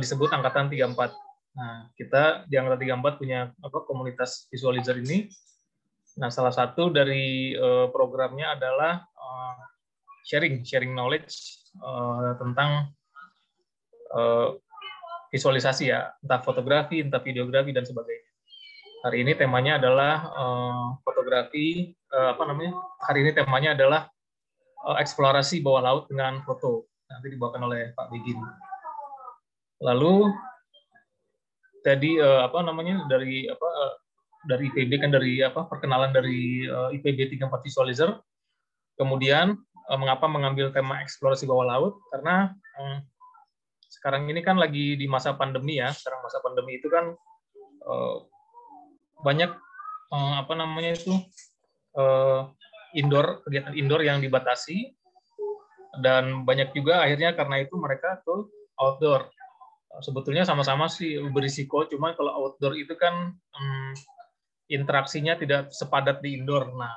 [0.00, 1.12] disebut disebut angkatan 34.
[1.56, 5.28] Nah, kita di angkatan 34 punya apa komunitas visualizer ini.
[6.16, 9.56] Nah, salah satu dari uh, programnya adalah uh,
[10.24, 12.92] sharing sharing knowledge uh, tentang
[14.16, 14.56] uh,
[15.28, 18.30] visualisasi ya, entah fotografi, entah videografi dan sebagainya.
[19.04, 22.74] Hari ini temanya adalah uh, fotografi uh, apa namanya?
[23.04, 24.08] Hari ini temanya adalah
[24.88, 26.88] uh, eksplorasi bawah laut dengan foto.
[27.06, 28.40] Nanti dibawakan oleh Pak Begin.
[29.82, 30.32] Lalu
[31.84, 33.94] tadi uh, apa namanya dari apa uh,
[34.46, 38.10] dari IPB kan dari apa perkenalan dari uh, IPB 34 Visualizer.
[38.96, 39.58] Kemudian
[39.90, 41.94] uh, mengapa mengambil tema eksplorasi bawah laut?
[42.14, 43.04] Karena um,
[43.90, 45.92] sekarang ini kan lagi di masa pandemi ya.
[45.92, 47.12] Sekarang masa pandemi itu kan
[47.84, 48.16] uh,
[49.20, 49.50] banyak
[50.12, 51.12] uh, apa namanya itu
[51.96, 52.50] uh,
[52.96, 54.96] indoor kegiatan indoor yang dibatasi
[56.00, 58.34] dan banyak juga akhirnya karena itu mereka ke
[58.76, 59.32] outdoor
[60.04, 63.90] sebetulnya sama-sama sih berisiko cuman kalau outdoor itu kan um,
[64.66, 66.74] interaksinya tidak sepadat di indoor.
[66.74, 66.92] Nah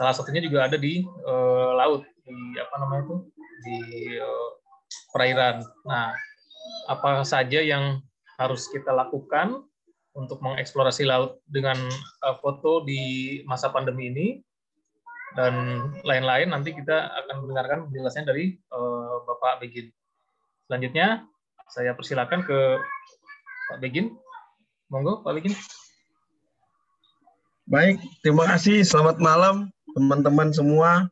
[0.00, 3.16] salah satunya juga ada di uh, laut di apa namanya itu?
[3.64, 3.78] Di
[4.18, 4.50] uh,
[5.12, 5.62] perairan.
[5.84, 6.12] Nah
[6.90, 8.00] apa saja yang
[8.36, 9.64] harus kita lakukan
[10.16, 11.76] untuk mengeksplorasi laut dengan
[12.24, 14.28] uh, foto di masa pandemi ini?
[15.36, 19.92] Dan lain-lain nanti kita akan mendengarkan penjelasannya dari uh, Bapak Begin.
[20.64, 21.28] Selanjutnya
[21.70, 22.58] saya persilakan ke
[23.70, 24.14] Pak Begin.
[24.90, 25.54] Monggo Pak Begin.
[27.66, 28.86] Baik, terima kasih.
[28.86, 31.10] Selamat malam teman-teman semua.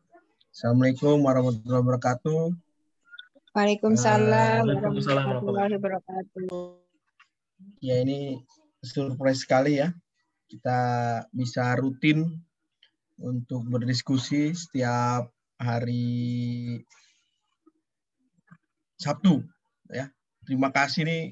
[0.54, 2.54] Assalamualaikum warahmatullahi wabarakatuh.
[3.54, 6.78] Waalaikumsalam warahmatullahi wabarakatuh.
[7.82, 8.38] Ya ini
[8.86, 9.90] surprise sekali ya.
[10.46, 10.78] Kita
[11.34, 12.38] bisa rutin
[13.18, 15.26] untuk berdiskusi setiap
[15.58, 16.78] hari
[18.94, 19.42] Sabtu
[19.90, 20.06] ya.
[20.44, 21.24] Terima kasih nih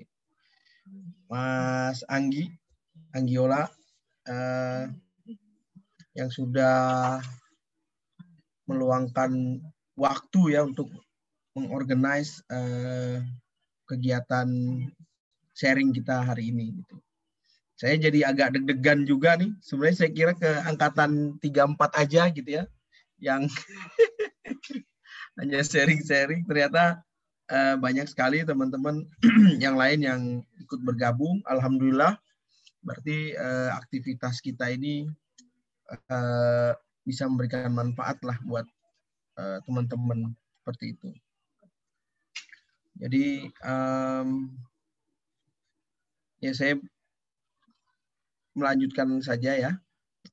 [1.29, 2.49] Mas Anggi
[3.13, 3.69] Anggiola
[4.29, 4.89] eh,
[6.17, 7.21] yang sudah
[8.69, 9.61] meluangkan
[9.97, 10.89] waktu ya untuk
[11.53, 13.21] mengorganize eh,
[13.85, 14.49] kegiatan
[15.53, 16.97] sharing kita hari ini gitu
[17.83, 19.51] saya jadi agak deg-degan juga nih.
[19.59, 22.65] Sebenarnya saya kira ke angkatan 34 aja gitu ya.
[23.19, 23.51] Yang
[25.43, 27.03] hanya sharing-sharing ternyata
[27.53, 29.05] uh, banyak sekali teman-teman
[29.65, 30.21] yang lain yang
[30.65, 31.45] ikut bergabung.
[31.45, 32.17] Alhamdulillah.
[32.81, 35.07] Berarti uh, aktivitas kita ini
[36.09, 36.73] uh,
[37.05, 38.65] bisa memberikan manfaat lah buat
[39.65, 41.09] teman-teman uh, seperti itu.
[43.03, 44.53] Jadi um,
[46.39, 46.79] ya saya
[48.53, 49.73] melanjutkan saja ya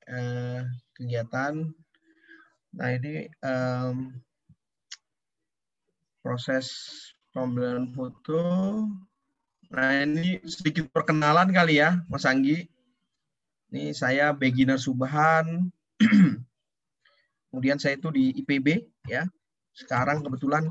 [0.10, 0.62] eh,
[0.94, 1.70] kegiatan.
[2.76, 4.14] Nah ini um,
[6.20, 6.70] proses
[7.32, 8.42] pembelian foto.
[9.70, 12.66] Nah ini sedikit perkenalan kali ya, Mas Anggi.
[13.70, 15.70] Ini saya beginner Subhan.
[17.50, 19.30] Kemudian saya itu di IPB ya.
[19.74, 20.70] Sekarang kebetulan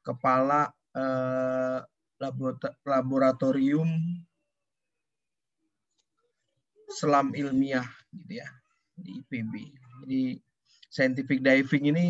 [0.00, 1.80] kepala eh,
[2.84, 3.88] laboratorium
[6.88, 8.48] selam ilmiah gitu ya
[8.96, 9.52] di IPB.
[10.04, 10.22] Jadi
[10.88, 12.06] scientific diving ini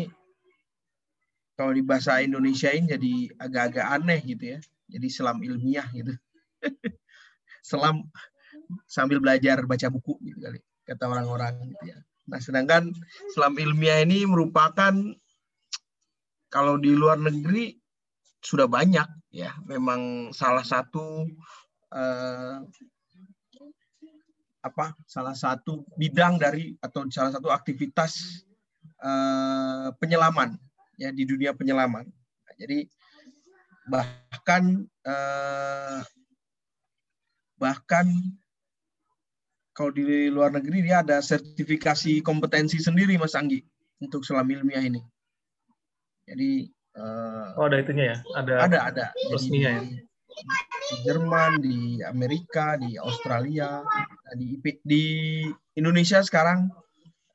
[1.55, 4.59] kalau di bahasa Indonesia ini jadi agak-agak aneh gitu ya.
[4.91, 6.13] Jadi selam ilmiah gitu.
[7.69, 8.05] selam
[8.85, 11.97] sambil belajar baca buku gitu kali kata orang-orang gitu ya.
[12.25, 12.93] Nah, sedangkan
[13.33, 14.93] selam ilmiah ini merupakan
[16.49, 17.77] kalau di luar negeri
[18.41, 21.25] sudah banyak ya, memang salah satu
[21.93, 22.61] uh,
[24.65, 28.41] apa salah satu bidang dari atau salah satu aktivitas
[29.05, 30.57] uh, penyelaman
[30.95, 32.05] ya di dunia penyelaman.
[32.07, 32.87] Nah, jadi
[33.85, 36.01] bahkan uh,
[37.59, 38.07] bahkan
[39.75, 43.61] kalau di luar negeri dia ada sertifikasi kompetensi sendiri Mas Anggi
[43.99, 45.03] untuk selam ilmiah ini.
[46.25, 49.83] Jadi uh, oh ada itunya ya, ada ada ada resminya ya
[50.85, 53.81] di Jerman, di Amerika, di Australia,
[54.35, 55.03] di di
[55.79, 56.69] Indonesia sekarang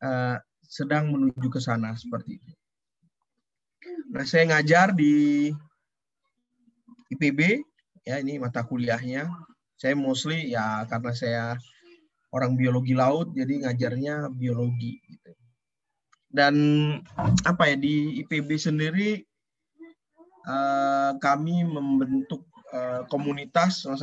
[0.04, 2.50] uh, sedang menuju ke sana seperti itu.
[4.10, 5.46] Nah, saya ngajar di
[7.14, 7.62] IPB,
[8.02, 9.30] ya ini mata kuliahnya.
[9.78, 11.44] Saya mostly ya karena saya
[12.34, 14.98] orang biologi laut, jadi ngajarnya biologi.
[14.98, 15.30] Gitu.
[16.30, 16.54] Dan
[17.46, 19.22] apa ya di IPB sendiri
[20.46, 24.02] uh, kami membentuk uh, komunitas Mas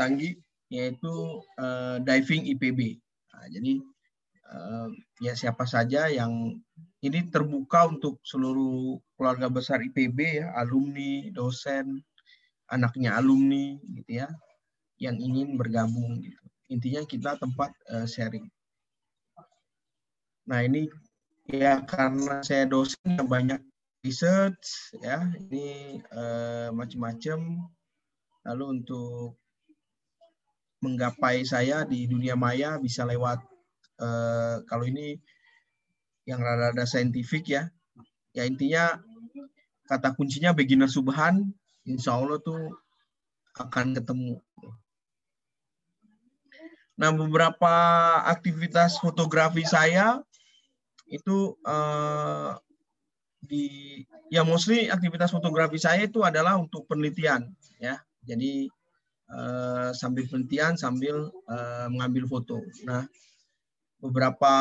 [0.68, 1.16] yaitu
[1.60, 3.00] uh, diving IPB.
[3.32, 3.74] Nah, jadi
[4.52, 4.88] uh,
[5.24, 6.60] ya siapa saja yang
[7.08, 12.04] ini terbuka untuk seluruh keluarga besar IPB ya, alumni, dosen,
[12.68, 14.30] anaknya alumni gitu ya
[15.00, 16.44] yang ingin bergabung gitu.
[16.68, 18.46] Intinya kita tempat uh, sharing.
[20.48, 20.92] Nah, ini
[21.48, 23.64] ya karena saya dosen banyak
[24.04, 27.72] research ya, ini uh, macam-macam.
[28.48, 29.36] Lalu untuk
[30.84, 33.42] menggapai saya di dunia maya bisa lewat
[34.00, 35.18] uh, kalau ini
[36.28, 37.72] yang rada-rada saintifik ya.
[38.36, 39.00] Ya intinya
[39.88, 41.56] kata kuncinya beginner subhan,
[41.88, 42.76] insya Allah tuh
[43.56, 44.38] akan ketemu.
[46.98, 47.74] Nah, beberapa
[48.28, 50.22] aktivitas fotografi saya
[51.08, 52.58] itu uh,
[53.40, 57.48] di ya mostly aktivitas fotografi saya itu adalah untuk penelitian
[57.80, 58.02] ya.
[58.28, 58.68] Jadi
[59.32, 62.60] uh, sambil penelitian sambil uh, mengambil foto.
[62.84, 63.08] Nah,
[64.04, 64.54] beberapa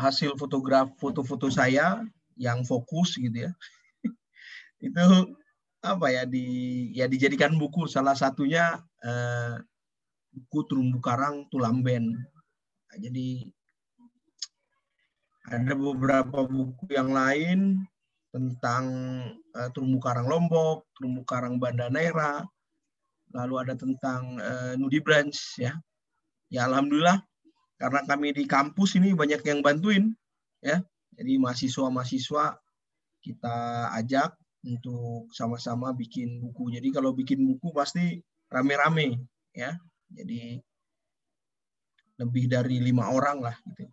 [0.00, 2.00] hasil fotograf foto-foto saya
[2.40, 3.52] yang fokus gitu ya.
[4.88, 5.36] Itu
[5.84, 7.84] apa ya di ya dijadikan buku.
[7.84, 9.60] Salah satunya eh,
[10.30, 12.14] buku terumbu karang tulamben
[12.86, 13.50] nah, jadi
[15.50, 17.82] ada beberapa buku yang lain
[18.30, 18.84] tentang
[19.58, 22.46] eh, terumbu karang lombok terumbu karang banda neira
[23.34, 25.74] lalu ada tentang eh, nudi branch ya.
[26.50, 27.22] Ya alhamdulillah
[27.80, 30.12] karena kami di kampus ini banyak yang bantuin
[30.60, 30.84] ya
[31.16, 32.44] jadi mahasiswa-mahasiswa
[33.20, 33.56] kita
[34.00, 34.32] ajak
[34.64, 36.72] untuk sama-sama bikin buku.
[36.72, 39.20] Jadi kalau bikin buku pasti rame-rame
[39.52, 39.76] ya.
[40.10, 40.56] Jadi
[42.20, 43.88] lebih dari lima orang lah gitu.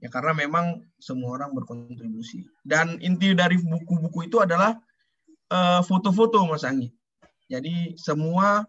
[0.00, 2.44] Ya karena memang semua orang berkontribusi.
[2.64, 4.76] Dan inti dari buku-buku itu adalah
[5.52, 6.88] uh, foto-foto Mas Anggi.
[7.48, 8.64] Jadi semua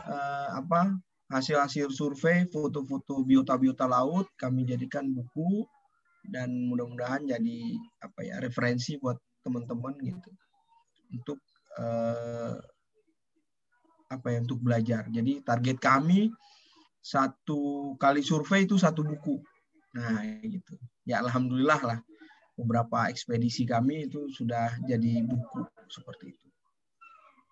[0.00, 0.96] uh, apa
[1.32, 5.64] hasil-hasil survei, foto-foto biota-biota laut kami jadikan buku
[6.28, 7.58] dan mudah-mudahan jadi
[8.04, 10.30] apa ya referensi buat teman-teman gitu
[11.10, 11.38] untuk
[11.80, 12.54] uh,
[14.12, 15.08] apa ya untuk belajar.
[15.08, 16.28] Jadi target kami
[17.00, 19.40] satu kali survei itu satu buku.
[19.96, 20.76] Nah gitu.
[21.08, 21.98] Ya alhamdulillah lah
[22.54, 26.46] beberapa ekspedisi kami itu sudah jadi buku seperti itu.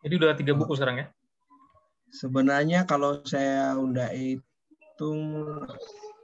[0.04, 1.06] Jadi udah tiga buku sekarang ya?
[2.10, 5.46] Sebenarnya kalau saya udah hitung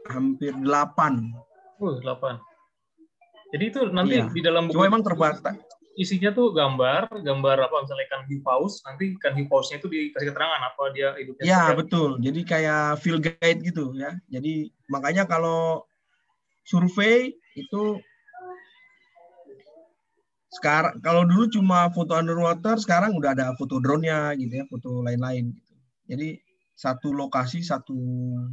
[0.06, 1.34] hampir delapan
[1.76, 2.40] Uh, 8.
[3.52, 4.26] Jadi itu nanti iya.
[4.32, 5.60] di dalam buku Cuma emang terbatas.
[5.96, 10.28] Isinya tuh gambar, gambar apa misalnya ikan hiu paus, nanti ikan hiu pausnya itu dikasih
[10.32, 11.44] keterangan apa dia hidupnya.
[11.44, 12.20] Iya, betul.
[12.20, 14.12] Jadi kayak field guide gitu ya.
[14.28, 15.88] Jadi makanya kalau
[16.68, 18.00] survei itu
[20.52, 25.52] sekarang kalau dulu cuma foto underwater, sekarang udah ada foto drone-nya gitu ya, foto lain-lain.
[26.06, 26.38] Jadi
[26.76, 27.96] satu lokasi satu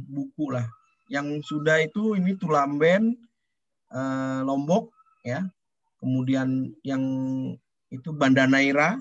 [0.08, 0.64] buku lah
[1.12, 3.16] yang sudah itu ini Tulamben,
[3.92, 4.92] uh, Lombok,
[5.24, 5.44] ya.
[6.00, 7.02] Kemudian yang
[7.88, 9.00] itu Banda Naira,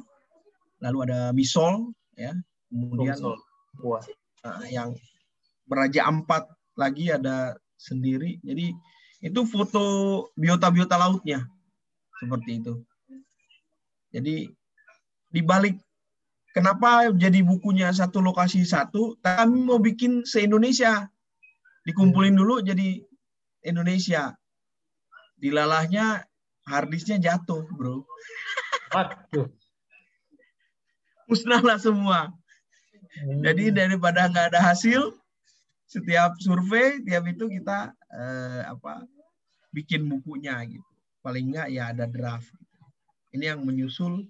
[0.84, 2.36] lalu ada Misol, ya.
[2.68, 3.16] Kemudian
[4.44, 4.92] Uh, yang
[5.64, 8.44] Beraja Ampat lagi ada sendiri.
[8.44, 8.76] Jadi
[9.24, 9.84] itu foto
[10.36, 11.48] biota-biota lautnya
[12.20, 12.74] seperti itu.
[14.12, 14.52] Jadi
[15.32, 15.80] di balik
[16.54, 21.10] kenapa jadi bukunya satu lokasi satu, kami mau bikin se-Indonesia
[21.84, 23.04] dikumpulin dulu jadi
[23.66, 24.32] Indonesia.
[25.40, 26.24] Dilalahnya
[26.64, 28.08] harddisknya jatuh, bro.
[28.96, 29.52] Waduh.
[31.28, 32.32] Musnahlah semua.
[33.14, 33.42] Hmm.
[33.44, 35.12] Jadi daripada nggak ada hasil,
[35.88, 39.04] setiap survei, tiap itu kita eh, apa
[39.76, 40.88] bikin bukunya gitu.
[41.20, 42.50] Paling nggak ya ada draft.
[43.34, 44.30] Ini yang menyusul.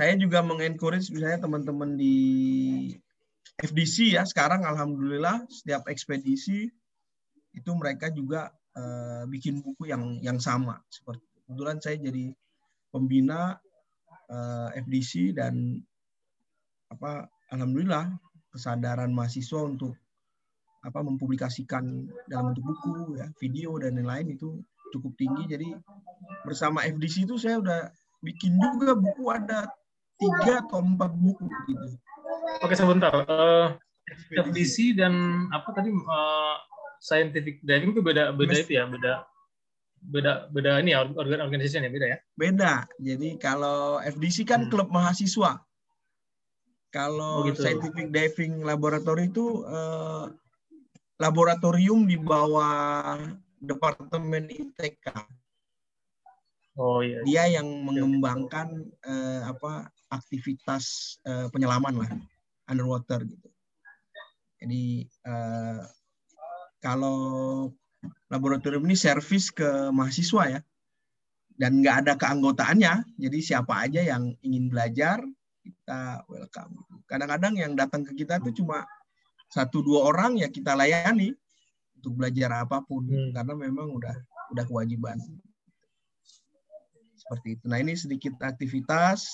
[0.00, 2.16] Saya juga mengencourage misalnya teman-teman di
[3.60, 6.72] FDC ya sekarang alhamdulillah setiap ekspedisi
[7.52, 8.48] itu mereka juga
[8.80, 10.80] uh, bikin buku yang yang sama.
[10.88, 12.32] Seperti kebetulan saya jadi
[12.88, 13.60] pembina
[14.32, 15.84] uh, eh, FDC dan
[16.88, 18.08] apa alhamdulillah
[18.56, 20.00] kesadaran mahasiswa untuk
[20.80, 24.64] apa mempublikasikan dalam bentuk buku ya video dan lain-lain itu
[24.96, 25.44] cukup tinggi.
[25.44, 25.68] Jadi
[26.48, 27.92] bersama FDC itu saya udah
[28.24, 29.68] bikin juga buku ada
[30.20, 31.96] tiga atau empat buku gitu
[32.62, 33.10] Oke sebentar.
[33.26, 33.74] Uh,
[34.06, 36.56] eh, FDC dan apa tadi uh,
[37.00, 39.24] scientific diving itu beda beda itu ya beda
[40.00, 44.70] beda beda ini ya organ organisasi ya beda ya beda jadi kalau FDC kan hmm.
[44.72, 45.60] klub mahasiswa
[46.90, 47.62] kalau oh, gitu.
[47.62, 50.26] scientific diving laboratory itu uh,
[51.22, 53.14] laboratorium di bawah
[53.62, 55.06] departemen ITK
[56.80, 62.10] oh iya dia yang mengembangkan uh, apa aktivitas uh, penyelaman lah
[62.66, 63.48] underwater gitu.
[64.60, 65.84] Jadi uh,
[66.80, 67.18] kalau
[68.32, 70.60] laboratorium ini servis ke mahasiswa ya
[71.60, 75.20] dan nggak ada keanggotaannya, jadi siapa aja yang ingin belajar
[75.60, 76.72] kita welcome.
[77.04, 78.88] Kadang-kadang yang datang ke kita itu cuma
[79.52, 81.36] satu dua orang ya kita layani
[82.00, 83.36] untuk belajar apa pun hmm.
[83.36, 84.16] karena memang udah
[84.56, 85.20] udah kewajiban
[87.20, 87.64] seperti itu.
[87.68, 89.28] Nah ini sedikit aktivitas.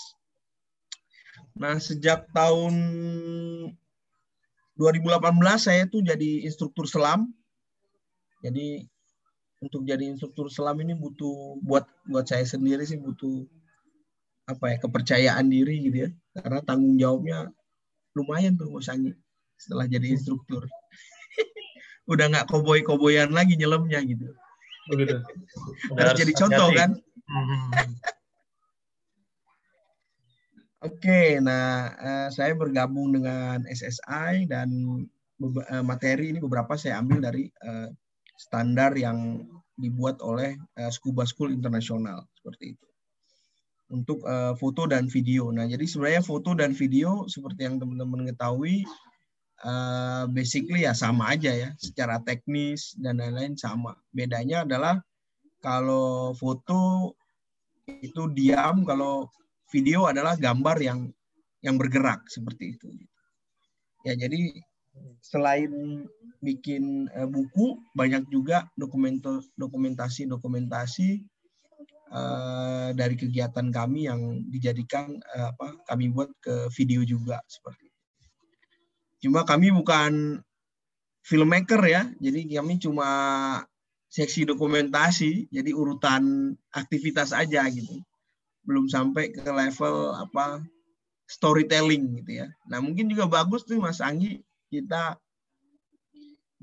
[1.55, 2.75] Nah sejak tahun
[4.77, 5.23] 2018
[5.57, 7.31] saya tuh jadi instruktur selam.
[8.43, 8.85] Jadi
[9.63, 13.49] untuk jadi instruktur selam ini butuh buat buat saya sendiri sih butuh
[14.47, 17.51] apa ya kepercayaan diri gitu ya karena tanggung jawabnya
[18.15, 19.17] lumayan tuh Mas Anggi
[19.57, 20.69] setelah jadi instruktur
[22.13, 24.29] udah nggak koboi koboyan lagi nyelamnya gitu
[24.87, 25.11] harus,
[25.99, 26.91] harus jadi contoh kan.
[30.87, 34.71] Oke, nah uh, saya bergabung dengan SSI dan
[35.43, 37.91] uh, materi ini beberapa saya ambil dari uh,
[38.39, 39.43] standar yang
[39.77, 40.57] dibuat oleh
[40.89, 42.87] Scuba School Internasional seperti itu
[43.93, 44.25] untuk
[44.57, 45.53] foto dan video.
[45.53, 48.89] Nah, jadi sebenarnya foto dan video seperti yang teman-teman ketahui
[50.33, 53.95] basically ya sama aja ya, secara teknis dan lain-lain sama.
[54.17, 54.97] Bedanya adalah
[55.61, 57.13] kalau foto
[57.87, 59.31] itu diam, kalau
[59.71, 61.07] video adalah gambar yang
[61.63, 62.89] yang bergerak seperti itu.
[64.07, 64.55] Ya, jadi
[65.23, 66.07] selain
[66.43, 71.27] bikin uh, buku, banyak juga dokumentasi-dokumentasi
[72.13, 77.99] uh, dari kegiatan kami yang dijadikan uh, apa kami buat ke video juga seperti itu.
[79.27, 80.39] Cuma kami bukan
[81.27, 83.11] filmmaker ya, jadi kami cuma
[84.17, 88.01] seksi dokumentasi, jadi urutan aktivitas aja gitu.
[88.65, 90.65] Belum sampai ke level apa
[91.29, 92.49] storytelling gitu ya.
[92.73, 94.41] Nah mungkin juga bagus tuh Mas Anggi
[94.73, 95.21] kita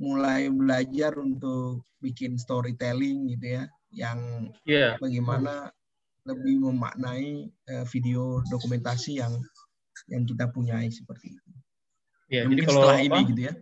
[0.01, 4.97] mulai belajar untuk bikin storytelling gitu ya yang yeah.
[4.97, 5.69] bagaimana
[6.25, 9.37] lebih memaknai uh, video dokumentasi yang
[10.09, 11.51] yang kita punyai seperti itu.
[12.33, 13.53] Ya, jadi kalau setelah apa, ini gitu ya.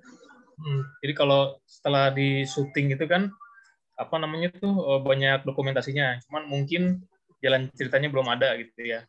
[0.61, 3.27] Hmm, jadi kalau setelah di syuting itu kan
[4.01, 7.05] apa namanya tuh eh, banyak dokumentasinya, cuman mungkin
[7.41, 9.05] jalan ceritanya belum ada gitu ya.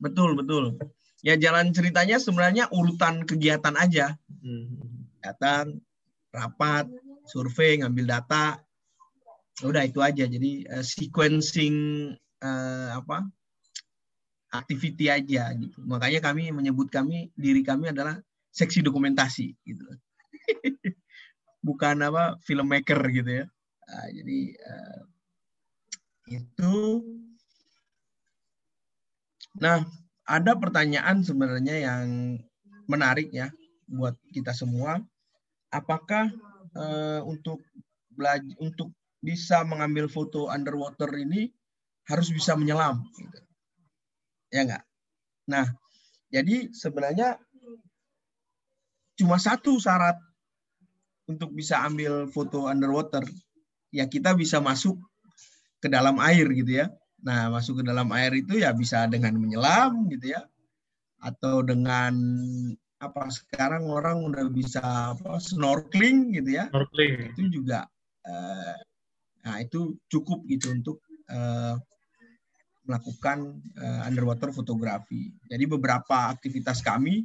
[0.00, 0.80] Betul betul.
[1.20, 4.16] Ya jalan ceritanya sebenarnya urutan kegiatan aja.
[4.40, 4.80] Hmm.
[5.20, 5.84] Datang,
[6.32, 6.88] rapat,
[7.28, 8.56] survei, ngambil data,
[9.60, 10.24] udah itu aja.
[10.24, 11.76] Jadi uh, sequencing
[12.40, 13.28] uh, apa
[14.56, 15.78] activity aja gitu.
[15.84, 18.16] Makanya kami menyebut kami diri kami adalah
[18.50, 19.84] seksi dokumentasi gitu.
[21.60, 23.46] Bukan apa filmmaker gitu ya.
[23.88, 25.00] Nah, jadi uh,
[26.30, 26.76] itu.
[29.60, 29.84] Nah,
[30.24, 32.38] ada pertanyaan sebenarnya yang
[32.86, 33.52] menarik ya
[33.90, 35.02] buat kita semua.
[35.70, 36.32] Apakah
[36.74, 37.60] uh, untuk
[38.10, 41.52] belajar untuk bisa mengambil foto underwater ini
[42.08, 43.38] harus bisa menyelam gitu.
[44.50, 44.84] ya enggak
[45.44, 45.66] nah
[46.32, 47.36] jadi sebenarnya
[49.20, 50.16] cuma satu syarat
[51.30, 53.22] untuk bisa ambil foto underwater
[53.94, 54.98] ya kita bisa masuk
[55.78, 56.86] ke dalam air gitu ya.
[57.22, 60.42] Nah masuk ke dalam air itu ya bisa dengan menyelam gitu ya.
[61.20, 62.16] Atau dengan
[63.00, 66.68] apa sekarang orang udah bisa apa snorkeling gitu ya.
[66.68, 67.32] Snorkeling.
[67.32, 67.88] Itu juga
[68.26, 68.76] uh,
[69.40, 71.00] nah itu cukup gitu untuk
[71.32, 71.80] uh,
[72.84, 77.24] melakukan uh, underwater fotografi jadi beberapa aktivitas kami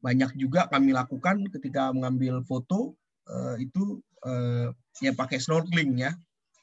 [0.00, 2.94] banyak juga kami lakukan ketika mengambil foto
[3.30, 4.70] uh, itu uh,
[5.02, 6.12] ya pakai snorkeling ya.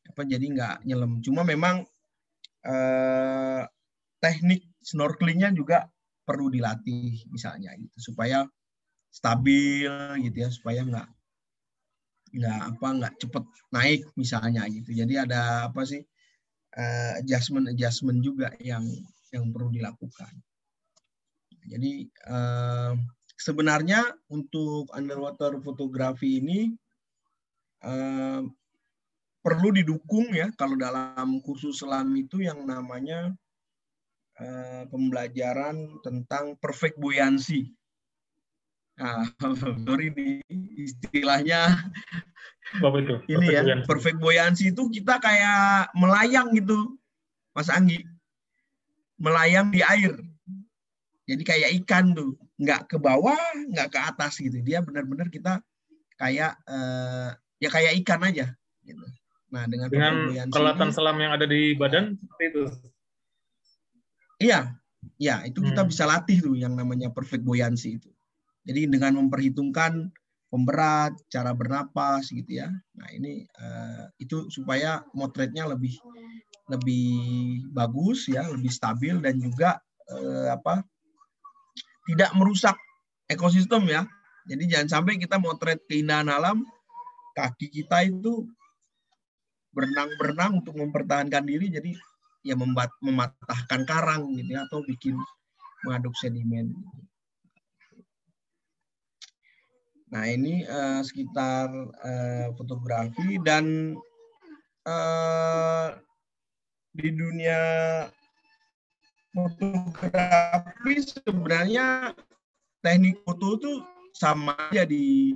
[0.10, 1.24] Apa jadi nggak nyelam.
[1.24, 1.84] Cuma memang
[2.67, 3.63] uh,
[4.20, 5.88] teknik snorkelingnya juga
[6.24, 8.12] perlu dilatih misalnya gitu.
[8.12, 8.48] Supaya
[9.13, 9.93] stabil
[10.25, 11.08] gitu ya supaya nggak
[12.34, 14.89] nggak apa nggak cepet naik misalnya gitu.
[14.91, 16.01] Jadi ada apa sih
[16.77, 18.84] uh, adjustment adjustment juga yang
[19.29, 20.34] yang perlu dilakukan.
[21.63, 22.98] Jadi uh,
[23.43, 26.71] sebenarnya untuk underwater fotografi ini
[27.83, 28.39] uh,
[29.43, 33.35] perlu didukung ya kalau dalam kursus selam itu yang namanya
[34.33, 37.69] Eh, pembelajaran tentang perfect buoyancy.
[38.97, 39.29] Nah,
[39.85, 40.41] sorry ini
[40.73, 41.69] istilahnya
[42.81, 43.21] Apa itu?
[43.29, 43.85] ini ya, buoyancy.
[43.85, 46.97] perfect buoyancy itu kita kayak melayang gitu,
[47.53, 48.01] Mas Anggi.
[49.21, 50.17] Melayang di air.
[51.29, 54.62] Jadi kayak ikan tuh, nggak ke bawah, nggak ke atas gitu.
[54.62, 55.62] Dia benar-benar kita
[56.17, 58.53] kayak uh, ya kayak ikan aja
[58.86, 59.03] gitu.
[59.53, 60.13] Nah, dengan, dengan
[60.50, 62.63] peralatan selam yang ada di badan seperti itu.
[64.41, 64.60] Iya,
[65.22, 65.89] ya itu kita hmm.
[65.93, 68.10] bisa latih tuh yang namanya perfect buoyancy itu.
[68.65, 70.10] Jadi dengan memperhitungkan
[70.50, 72.69] pemberat, cara bernapas gitu ya.
[72.98, 75.93] Nah ini uh, itu supaya motretnya lebih
[76.72, 77.13] lebih
[77.75, 80.79] bagus ya, lebih stabil dan juga eh, apa
[82.07, 82.75] tidak merusak
[83.31, 84.03] ekosistem ya.
[84.43, 86.67] Jadi jangan sampai kita motret keindahan alam,
[87.31, 88.43] kaki kita itu
[89.72, 91.91] berenang-berenang untuk mempertahankan diri, jadi
[92.43, 95.15] ya membat, mematahkan karang gitu ya, atau bikin
[95.88, 96.75] mengaduk sedimen.
[100.13, 103.98] Nah ini uh, sekitar uh, fotografi dan
[104.86, 105.89] uh,
[106.93, 107.60] di dunia
[109.33, 112.13] fotografi sebenarnya
[112.85, 113.73] teknik foto itu
[114.13, 115.33] sama aja di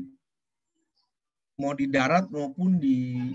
[1.58, 3.34] mau di darat maupun di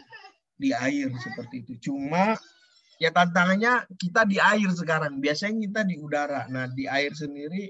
[0.55, 1.91] di air seperti itu.
[1.91, 2.39] Cuma
[3.03, 5.19] ya tantangannya kita di air sekarang.
[5.19, 6.47] Biasanya kita di udara.
[6.47, 7.67] Nah, di air sendiri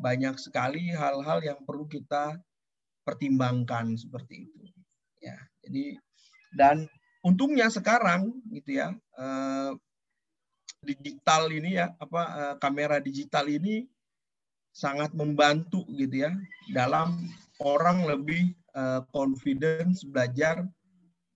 [0.00, 2.40] banyak sekali hal-hal yang perlu kita
[3.04, 4.64] pertimbangkan seperti itu.
[5.20, 6.00] Ya, jadi
[6.56, 6.88] dan
[7.20, 9.70] untungnya sekarang gitu ya eh,
[10.84, 13.88] digital ini ya apa eh, kamera digital ini
[14.74, 16.32] sangat membantu gitu ya
[16.70, 17.24] dalam
[17.64, 20.68] orang lebih eh, confidence belajar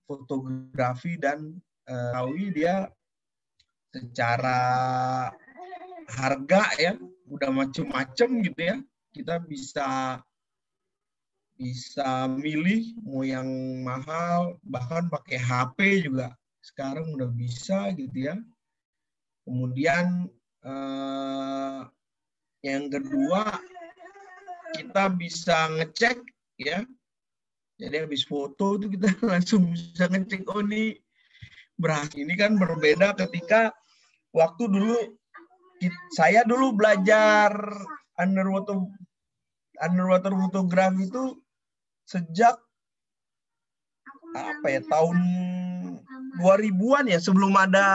[0.05, 1.57] fotografi dan
[1.88, 2.93] tahu dia
[3.97, 4.61] secara
[6.05, 6.93] harga ya
[7.28, 8.76] udah macem-macem gitu ya
[9.12, 10.21] kita bisa
[11.59, 13.49] bisa milih mau yang
[13.83, 18.37] mahal bahkan pakai HP juga sekarang udah bisa gitu ya
[19.49, 20.28] kemudian
[20.61, 21.81] eh,
[22.69, 23.57] yang kedua
[24.76, 26.21] kita bisa ngecek
[26.61, 26.85] ya.
[27.78, 31.00] Jadi habis foto itu kita langsung bisa ngecek oh ini
[31.81, 33.73] berhasil ini kan berbeda ketika
[34.35, 34.99] waktu dulu
[36.11, 37.55] saya dulu belajar
[38.19, 38.83] underwater
[39.78, 41.39] underwater photography itu
[42.11, 42.58] sejak
[44.34, 45.19] apa ya tahun
[46.43, 47.87] 2000-an ya sebelum ada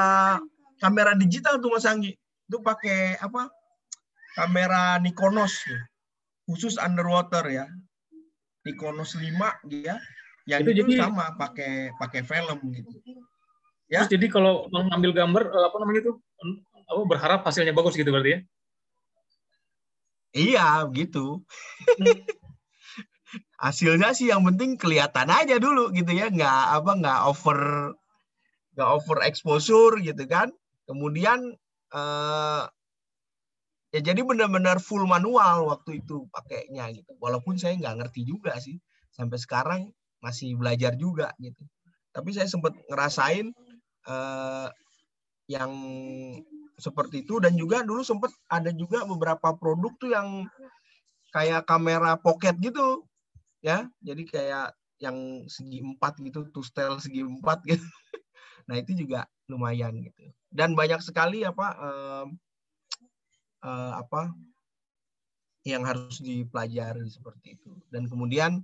[0.84, 2.12] kamera digital tuh Mas Anggi.
[2.52, 3.48] Itu pakai apa?
[4.36, 5.80] Kamera Nikonos ya.
[6.43, 7.65] Khusus underwater ya.
[8.67, 9.24] Nikonos 5
[9.72, 9.96] ya.
[10.43, 13.00] Yang itu, itu jadi, sama pakai pakai film gitu.
[13.88, 14.04] Ya.
[14.04, 16.13] Terus jadi kalau mengambil gambar eh, apa namanya itu
[16.84, 18.39] apa berharap hasilnya bagus gitu berarti ya?
[20.34, 21.48] Iya, gitu.
[23.63, 27.60] hasilnya sih yang penting kelihatan aja dulu gitu ya nggak apa nggak over
[28.76, 30.52] nggak over exposure gitu kan
[30.88, 31.39] kemudian
[31.93, 32.63] eh,
[33.93, 37.13] ya jadi benar-benar full manual waktu itu pakainya gitu.
[37.22, 38.82] Walaupun saya nggak ngerti juga sih
[39.13, 39.82] sampai sekarang
[40.19, 41.62] masih belajar juga gitu.
[42.10, 43.54] Tapi saya sempat ngerasain
[44.10, 44.67] eh,
[45.52, 45.72] yang
[46.82, 47.38] seperti itu.
[47.38, 50.50] Dan juga dulu sempat ada juga beberapa produk tuh yang
[51.30, 53.06] kayak kamera pocket gitu
[53.62, 53.86] ya.
[54.02, 57.86] Jadi kayak yang segi empat gitu two style segi empat gitu.
[58.63, 60.23] Nah itu juga lumayan gitu
[60.54, 62.26] dan banyak sekali apa uh,
[63.66, 64.30] uh, apa
[65.66, 67.74] yang harus dipelajari seperti itu.
[67.89, 68.62] Dan kemudian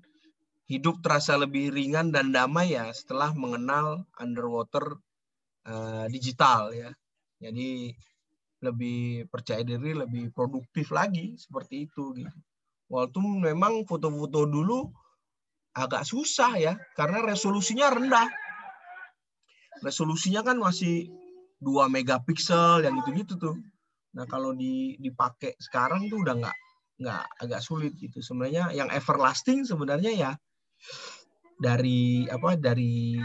[0.69, 5.01] hidup terasa lebih ringan dan damai ya setelah mengenal underwater
[5.65, 6.93] uh, digital ya.
[7.41, 7.95] Jadi
[8.59, 12.37] lebih percaya diri lebih produktif lagi seperti itu gitu.
[12.91, 14.91] Walaupun memang foto-foto dulu
[15.77, 18.27] agak susah ya, karena resolusinya rendah.
[19.79, 21.07] Resolusinya kan masih
[21.59, 23.55] 2 megapiksel yang gitu-gitu tuh.
[24.15, 26.57] Nah kalau dipakai sekarang tuh udah nggak
[26.99, 28.19] nggak agak sulit gitu.
[28.19, 30.31] Sebenarnya yang everlasting sebenarnya ya
[31.59, 33.19] dari apa dari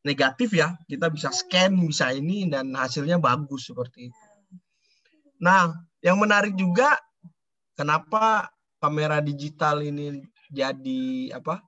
[0.00, 4.24] negatif ya kita bisa scan bisa ini dan hasilnya bagus seperti itu.
[5.44, 6.96] Nah yang menarik juga
[7.76, 8.48] kenapa
[8.80, 11.60] kamera digital ini jadi apa?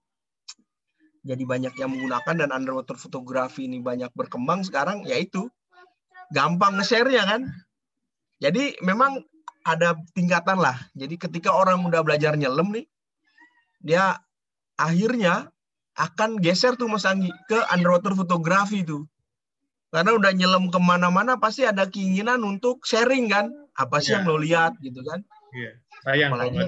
[1.23, 5.47] Jadi banyak yang menggunakan dan underwater fotografi ini banyak berkembang sekarang yaitu
[6.33, 7.47] gampang nge-share ya kan.
[8.43, 9.23] Jadi memang
[9.63, 10.75] ada tingkatan lah.
[10.99, 12.89] Jadi ketika orang udah belajar nyelam nih,
[13.79, 14.19] dia
[14.75, 15.53] akhirnya
[15.95, 19.07] akan geser tuh Mas Anggi ke underwater fotografi tuh.
[19.93, 23.53] Karena udah nyelam ke mana-mana pasti ada keinginan untuk sharing kan.
[23.77, 24.25] Apa sih yeah.
[24.25, 25.21] yang lo lihat gitu kan.
[25.53, 25.75] Yeah.
[26.03, 26.65] Sayang Apalagi,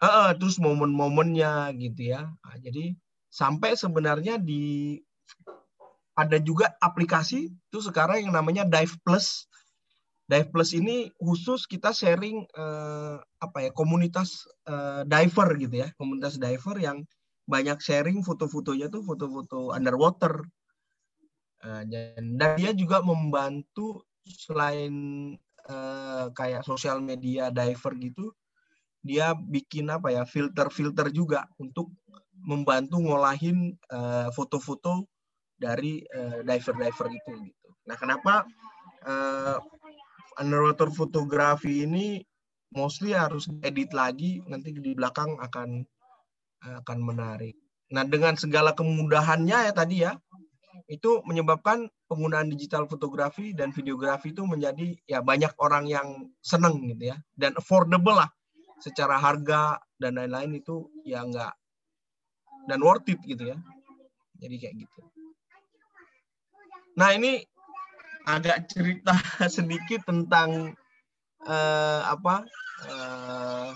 [0.00, 2.30] uh, terus momen-momennya gitu ya.
[2.30, 2.94] Nah, jadi
[3.28, 4.96] sampai sebenarnya di
[6.18, 9.46] ada juga aplikasi itu sekarang yang namanya Dive Plus.
[10.26, 16.36] Dive Plus ini khusus kita sharing uh, apa ya komunitas uh, diver gitu ya, komunitas
[16.36, 17.06] diver yang
[17.48, 20.42] banyak sharing foto-fotonya tuh foto-foto underwater.
[21.62, 24.92] Uh, dan, dan dia juga membantu selain
[25.70, 28.34] uh, kayak sosial media diver gitu,
[29.00, 31.88] dia bikin apa ya filter-filter juga untuk
[32.38, 35.10] membantu ngolahin eh, foto-foto
[35.58, 37.68] dari eh, diver-diver itu gitu.
[37.90, 38.46] Nah, kenapa
[39.08, 39.58] uh,
[40.38, 42.22] underwater fotografi ini
[42.76, 45.82] mostly harus edit lagi nanti di belakang akan
[46.58, 47.56] akan menarik.
[47.94, 50.12] Nah, dengan segala kemudahannya ya tadi ya,
[50.90, 56.08] itu menyebabkan penggunaan digital fotografi dan videografi itu menjadi ya banyak orang yang
[56.40, 58.28] seneng gitu ya dan affordable lah
[58.80, 61.52] secara harga dan lain-lain itu ya enggak
[62.68, 63.58] dan worth it gitu ya.
[64.38, 65.00] Jadi kayak gitu.
[66.98, 67.38] Nah, ini
[68.26, 69.14] agak cerita
[69.56, 70.74] sedikit tentang
[71.46, 72.42] uh, apa
[72.90, 73.70] uh,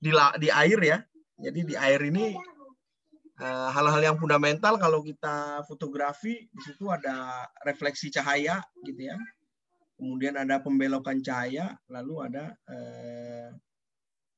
[0.00, 0.08] di
[0.40, 0.98] di air ya.
[1.40, 2.36] Jadi di air ini
[3.40, 9.16] eh, hal-hal uh, yang fundamental kalau kita fotografi di situ ada refleksi cahaya gitu ya.
[9.96, 13.48] Kemudian ada pembelokan cahaya, lalu ada uh,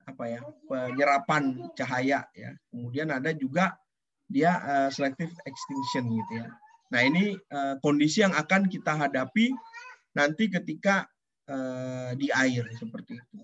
[0.06, 2.50] apa ya penyerapan cahaya ya.
[2.70, 3.74] Kemudian ada juga
[4.30, 6.46] dia uh, selective extinction gitu ya.
[6.92, 9.48] Nah ini uh, kondisi yang akan kita hadapi
[10.12, 11.08] nanti ketika
[11.48, 13.40] uh, di air seperti itu.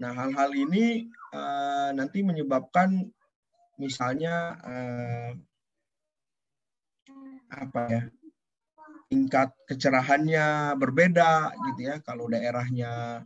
[0.00, 3.04] Nah hal-hal ini uh, nanti menyebabkan
[3.76, 5.30] misalnya uh,
[7.52, 8.02] apa ya
[9.12, 12.00] tingkat kecerahannya berbeda gitu ya.
[12.00, 13.24] Kalau daerahnya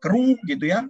[0.00, 0.88] keruh gitu ya,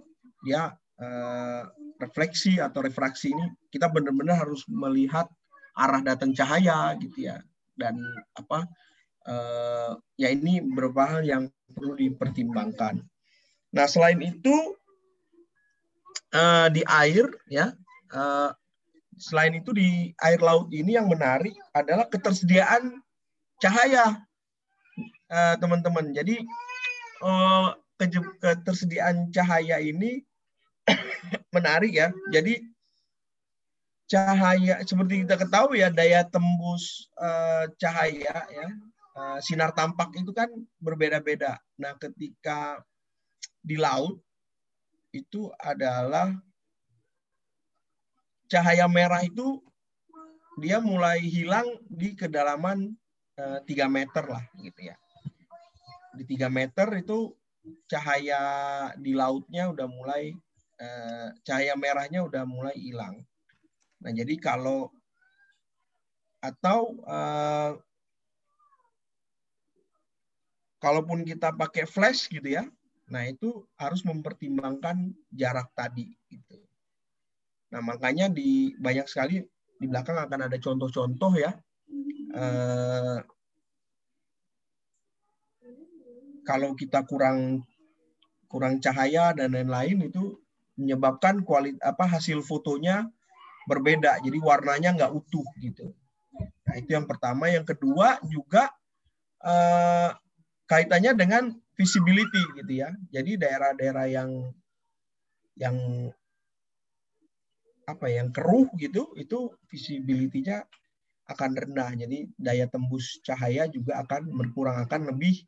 [0.99, 1.63] uh,
[1.99, 5.27] refleksi atau refraksi ini kita benar-benar harus melihat
[5.75, 7.39] arah datang cahaya gitu ya
[7.79, 7.97] dan
[8.35, 8.67] apa
[9.27, 13.01] uh, ya ini beberapa hal yang perlu dipertimbangkan.
[13.71, 14.75] Nah selain itu
[16.35, 17.71] uh, di air ya
[18.11, 18.51] uh,
[19.15, 22.99] selain itu di air laut ini yang menarik adalah ketersediaan
[23.61, 24.17] cahaya
[25.61, 26.11] teman-teman.
[26.11, 26.35] Uh, Jadi
[27.23, 27.69] uh,
[28.41, 30.25] ketersediaan cahaya ini
[31.55, 32.09] menarik ya.
[32.33, 32.70] Jadi
[34.11, 38.67] cahaya seperti kita ketahui ya daya tembus uh, cahaya ya
[39.15, 40.51] uh, sinar tampak itu kan
[40.83, 41.55] berbeda-beda.
[41.79, 42.83] Nah, ketika
[43.63, 44.19] di laut
[45.15, 46.35] itu adalah
[48.51, 49.63] cahaya merah itu
[50.59, 52.91] dia mulai hilang di kedalaman
[53.39, 54.95] uh, eh, 3 meter lah gitu ya.
[56.11, 57.31] Di 3 meter itu
[57.87, 58.41] cahaya
[58.99, 60.35] di lautnya udah mulai
[60.83, 63.23] uh, cahaya merahnya udah mulai hilang.
[64.01, 64.89] Nah, jadi kalau
[66.41, 67.77] atau uh,
[70.81, 72.65] kalaupun kita pakai flash gitu ya,
[73.13, 76.57] nah itu harus mempertimbangkan jarak tadi gitu.
[77.69, 79.45] Nah, makanya di banyak sekali
[79.77, 81.53] di belakang akan ada contoh-contoh ya.
[82.33, 83.21] Uh,
[86.41, 87.61] kalau kita kurang
[88.49, 90.35] kurang cahaya dan lain-lain itu
[90.75, 93.07] menyebabkan kualitas apa hasil fotonya
[93.65, 94.21] berbeda.
[94.21, 95.93] Jadi warnanya nggak utuh gitu.
[96.65, 97.49] Nah itu yang pertama.
[97.51, 98.71] Yang kedua juga
[99.43, 100.09] eh,
[100.69, 101.43] kaitannya dengan
[101.75, 102.89] visibility gitu ya.
[103.11, 104.29] Jadi daerah-daerah yang
[105.59, 105.77] yang
[107.89, 110.63] apa ya, yang keruh gitu itu visibility-nya
[111.27, 111.91] akan rendah.
[111.95, 115.43] Jadi daya tembus cahaya juga akan berkurang akan lebih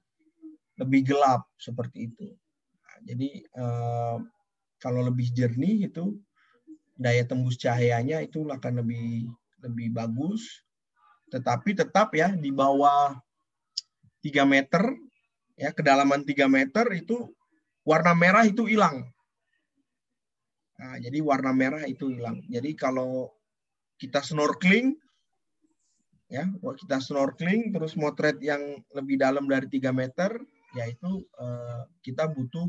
[0.81, 2.33] lebih gelap seperti itu.
[2.83, 4.17] Nah, jadi eh,
[4.81, 6.19] kalau lebih jernih itu
[6.93, 9.29] daya tembus cahayanya itu akan lebih
[9.63, 10.63] lebih bagus.
[11.33, 13.17] Tetapi tetap ya di bawah
[14.21, 14.83] 3 meter
[15.57, 17.31] ya kedalaman 3 meter itu
[17.83, 19.03] warna merah itu hilang.
[20.79, 22.43] Nah, jadi warna merah itu hilang.
[22.49, 23.31] Jadi kalau
[24.01, 24.97] kita snorkeling
[26.27, 30.31] ya, kita snorkeling terus motret yang lebih dalam dari 3 meter
[30.73, 32.65] yaitu eh, kita butuh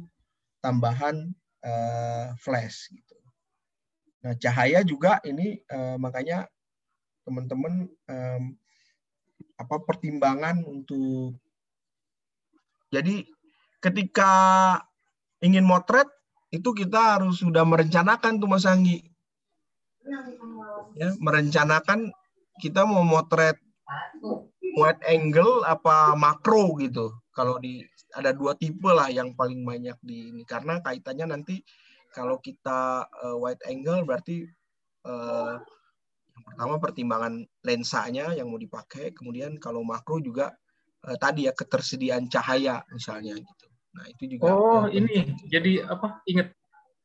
[0.61, 1.33] tambahan
[1.65, 3.14] eh, flash gitu.
[4.25, 6.49] Nah, cahaya juga ini uh, makanya
[7.29, 8.43] teman-teman um,
[9.61, 11.37] apa pertimbangan untuk
[12.89, 13.27] jadi
[13.85, 14.33] ketika
[15.45, 16.09] ingin motret
[16.55, 19.03] itu kita harus sudah merencanakan tuh Mas Anggi.
[20.95, 22.15] Ya, merencanakan
[22.63, 23.59] kita mau motret
[24.79, 27.11] wide angle apa makro gitu.
[27.35, 27.83] Kalau di
[28.15, 31.67] ada dua tipe lah yang paling banyak di ini karena kaitannya nanti
[32.15, 34.47] kalau kita uh, wide angle berarti
[35.03, 35.59] uh,
[36.35, 37.35] yang pertama pertimbangan
[37.67, 40.55] lensanya yang mau dipakai, kemudian kalau makro juga
[41.07, 43.67] uh, tadi ya ketersediaan cahaya misalnya gitu.
[43.99, 44.55] Nah itu juga.
[44.55, 46.23] Oh uh, ini jadi apa?
[46.31, 46.55] Ingat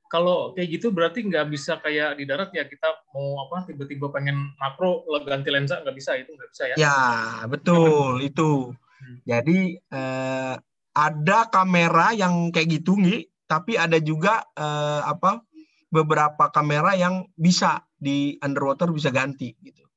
[0.10, 4.58] kalau kayak gitu berarti nggak bisa kayak di darat ya kita mau apa tiba-tiba pengen
[4.58, 6.76] makro ganti lensa nggak bisa itu nggak bisa ya?
[6.78, 6.98] Ya
[7.46, 8.74] betul itu.
[8.74, 9.18] Hmm.
[9.30, 10.58] Jadi uh,
[10.98, 15.42] ada kamera yang kayak gitu nih tapi ada juga uh, apa
[15.90, 19.90] beberapa kamera yang bisa di underwater bisa ganti gitu.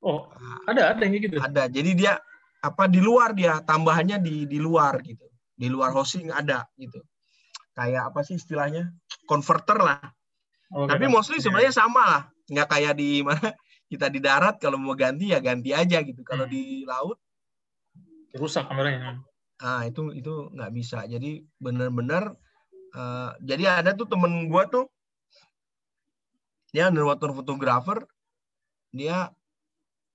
[0.00, 0.32] Oh,
[0.64, 1.36] ada ada yang gitu.
[1.36, 1.68] Ada.
[1.68, 2.16] Jadi dia
[2.64, 5.28] apa di luar dia tambahannya di di luar gitu.
[5.52, 7.04] Di luar hosting ada gitu.
[7.76, 8.88] Kayak apa sih istilahnya?
[9.28, 10.00] Converter lah.
[10.72, 12.22] Oh, tapi mostly sebenarnya sama lah.
[12.48, 13.52] Nggak kayak di mana
[13.92, 16.24] kita di darat kalau mau ganti ya ganti aja gitu.
[16.24, 16.52] Kalau hmm.
[16.52, 17.20] di laut
[18.40, 19.20] rusak kameranya.
[19.60, 21.04] Ah itu itu nggak bisa.
[21.04, 22.32] Jadi benar-benar
[22.94, 24.86] uh, jadi ada tuh temen gua tuh.
[26.70, 28.06] Dia underwater photographer.
[28.94, 29.30] Dia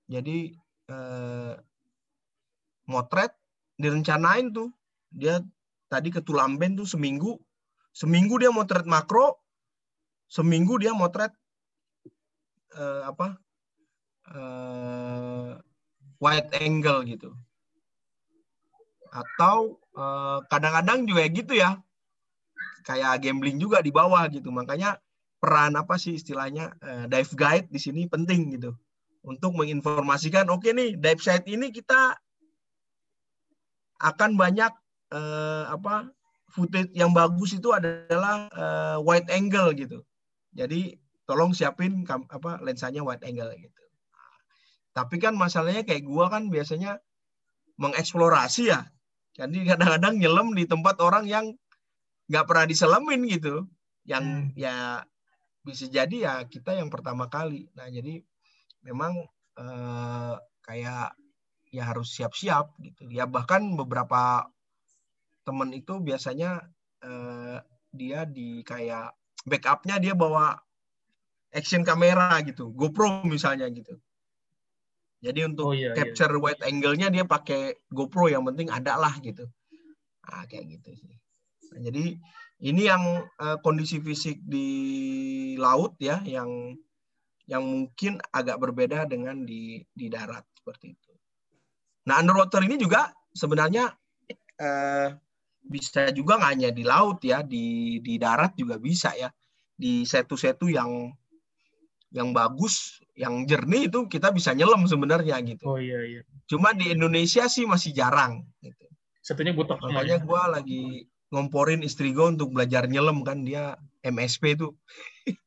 [0.07, 0.55] jadi
[0.91, 1.59] uh,
[2.87, 3.35] motret
[3.75, 4.71] direncanain tuh.
[5.11, 5.43] Dia
[5.91, 7.35] tadi ke Tulamben tuh seminggu.
[7.95, 9.45] Seminggu dia motret makro
[10.25, 11.31] seminggu dia motret
[12.75, 13.27] uh, apa
[14.33, 15.51] uh,
[16.19, 17.29] wide angle gitu.
[19.15, 19.79] Atau
[20.51, 21.79] kadang-kadang uh, juga gitu ya
[22.85, 25.01] kayak gambling juga di bawah gitu makanya
[25.41, 28.77] peran apa sih istilahnya uh, dive guide di sini penting gitu
[29.25, 32.13] untuk menginformasikan oke okay nih dive site ini kita
[33.99, 34.69] akan banyak
[35.11, 36.13] uh, apa
[36.51, 39.99] footage yang bagus itu adalah uh, wide angle gitu.
[40.55, 40.95] Jadi
[41.27, 43.81] tolong siapin apa lensanya wide angle gitu.
[44.95, 47.03] Tapi kan masalahnya kayak gua kan biasanya
[47.75, 48.87] mengeksplorasi ya.
[49.35, 51.51] Jadi kadang-kadang nyelam di tempat orang yang
[52.29, 53.65] nggak pernah diselemin gitu.
[54.05, 54.49] Yang hmm.
[54.57, 54.75] ya
[55.65, 57.69] bisa jadi ya kita yang pertama kali.
[57.73, 58.21] Nah jadi
[58.85, 59.25] memang
[59.57, 61.17] eh, kayak
[61.73, 63.09] ya harus siap-siap gitu.
[63.09, 64.45] Ya bahkan beberapa
[65.45, 66.65] temen itu biasanya
[67.01, 67.57] eh,
[67.95, 69.13] dia di kayak
[69.45, 70.57] backupnya dia bawa
[71.55, 73.95] action kamera gitu, GoPro misalnya gitu.
[75.23, 75.97] Jadi untuk oh, iya, iya.
[75.97, 76.41] capture iya.
[76.43, 79.47] wide angle-nya dia pakai GoPro yang penting ada lah gitu.
[80.27, 81.15] Nah, kayak gitu sih.
[81.75, 82.15] Nah, jadi
[82.63, 83.03] ini yang
[83.35, 84.69] uh, kondisi fisik di
[85.59, 86.73] laut ya yang
[87.45, 91.11] yang mungkin agak berbeda dengan di di darat seperti itu.
[92.09, 93.89] Nah, underwater ini juga sebenarnya
[94.61, 95.09] eh,
[95.65, 99.29] bisa juga nggak hanya di laut ya, di di darat juga bisa ya.
[99.75, 101.13] Di setu-setu yang
[102.13, 105.65] yang bagus, yang jernih itu kita bisa nyelam sebenarnya gitu.
[105.67, 106.21] Oh iya iya.
[106.47, 108.85] Cuma di Indonesia sih masih jarang gitu.
[109.19, 109.75] Setunya butuh.
[109.81, 110.83] Makanya gue lagi
[111.33, 114.77] ngomporin istri gue untuk belajar nyelam kan dia MSP tuh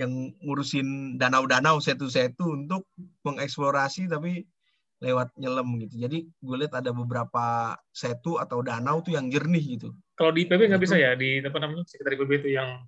[0.00, 2.84] yang ngurusin danau-danau setu-setu untuk
[3.24, 4.44] mengeksplorasi tapi
[5.00, 6.08] lewat nyelam gitu.
[6.08, 9.92] Jadi gue lihat ada beberapa setu atau danau tuh yang jernih gitu.
[10.16, 12.84] Kalau di IPB nggak bisa ya di apa namanya sekitar IPB itu yang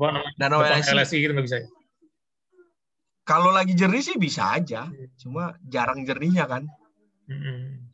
[0.00, 1.68] apa namanya danau LSI, LSI gitu nggak bisa ya?
[3.24, 5.16] Kalau lagi jernih sih bisa aja, hmm.
[5.16, 6.68] cuma jarang jernihnya kan.
[7.24, 7.88] Hmm.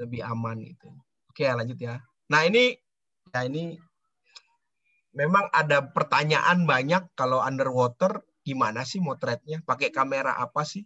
[0.00, 0.88] Lebih aman gitu.
[1.28, 2.00] Oke lanjut ya.
[2.32, 2.76] Nah ini
[3.32, 3.80] ya ini
[5.16, 9.64] memang ada pertanyaan banyak kalau underwater gimana sih motretnya?
[9.64, 10.84] Pakai kamera apa sih?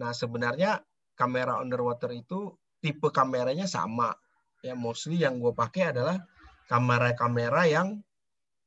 [0.00, 0.80] Nah sebenarnya
[1.12, 4.16] kamera underwater itu tipe kameranya sama.
[4.64, 6.24] Ya mostly yang gue pakai adalah
[6.72, 8.00] kamera-kamera yang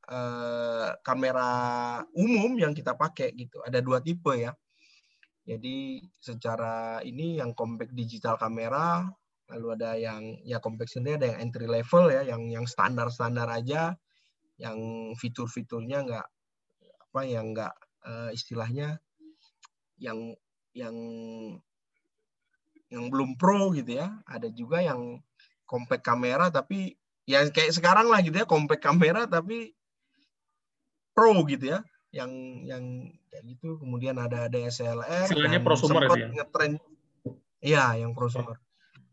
[0.06, 1.50] eh, kamera
[2.14, 3.66] umum yang kita pakai gitu.
[3.66, 4.54] Ada dua tipe ya.
[5.46, 9.06] Jadi secara ini yang compact digital kamera,
[9.46, 13.94] lalu ada yang ya sendiri ada yang entry level ya, yang yang standar-standar aja,
[14.58, 14.78] yang
[15.18, 16.28] fitur-fiturnya nggak
[17.10, 18.98] apa yang nggak uh, istilahnya
[20.02, 20.34] yang
[20.76, 20.96] yang
[22.90, 24.18] yang belum pro gitu ya.
[24.26, 25.22] Ada juga yang
[25.66, 29.74] compact kamera tapi ya kayak sekarang lah gitu ya, compact kamera tapi
[31.14, 31.80] pro gitu ya.
[32.10, 32.32] Yang
[32.66, 32.84] yang
[33.30, 33.78] kayak gitu.
[33.78, 36.30] Kemudian ada DSLR Istilahnya prosumer sempat ya?
[36.34, 36.74] ngetren
[37.66, 38.62] Iya, yang prosumer.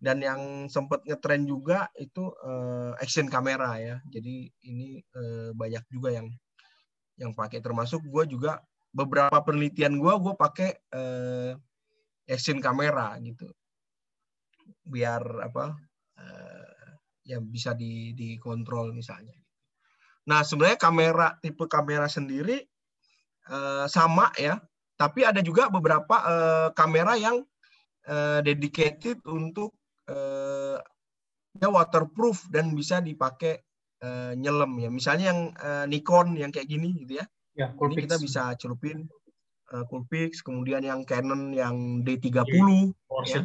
[0.03, 3.97] Dan yang sempat ngetren juga itu uh, action kamera ya.
[4.11, 6.27] Jadi ini uh, banyak juga yang
[7.23, 8.59] yang pakai termasuk gue juga
[8.91, 11.55] beberapa penelitian gue gue pakai uh,
[12.27, 13.47] action kamera gitu
[14.83, 15.79] biar apa
[16.19, 16.91] uh,
[17.23, 19.39] ya bisa di dikontrol misalnya.
[20.27, 22.59] Nah sebenarnya kamera tipe kamera sendiri
[23.51, 24.59] uh, sama ya,
[24.99, 27.43] tapi ada juga beberapa uh, kamera yang
[28.07, 29.75] uh, dedicated untuk
[30.13, 30.77] uh,
[31.57, 33.65] ya waterproof dan bisa dipakai
[34.05, 34.93] uh, nyelam ya.
[34.93, 37.27] Misalnya yang uh, Nikon yang kayak gini gitu ya.
[37.53, 39.09] Ya, Ini kita bisa celupin
[39.73, 42.49] uh, Coolpix, kemudian yang Canon yang D30
[43.29, 43.45] ya.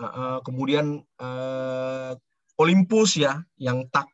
[0.00, 2.12] uh, kemudian uh,
[2.58, 4.10] Olympus ya yang tak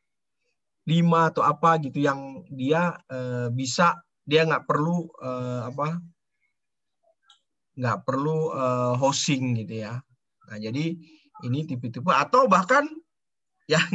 [0.88, 6.00] lima atau apa gitu yang dia uh, bisa dia nggak perlu uh, apa
[7.76, 10.00] nggak perlu uh, hosting gitu ya
[10.48, 10.98] nah jadi
[11.46, 12.88] ini tipe-tipe atau bahkan
[13.70, 13.87] yang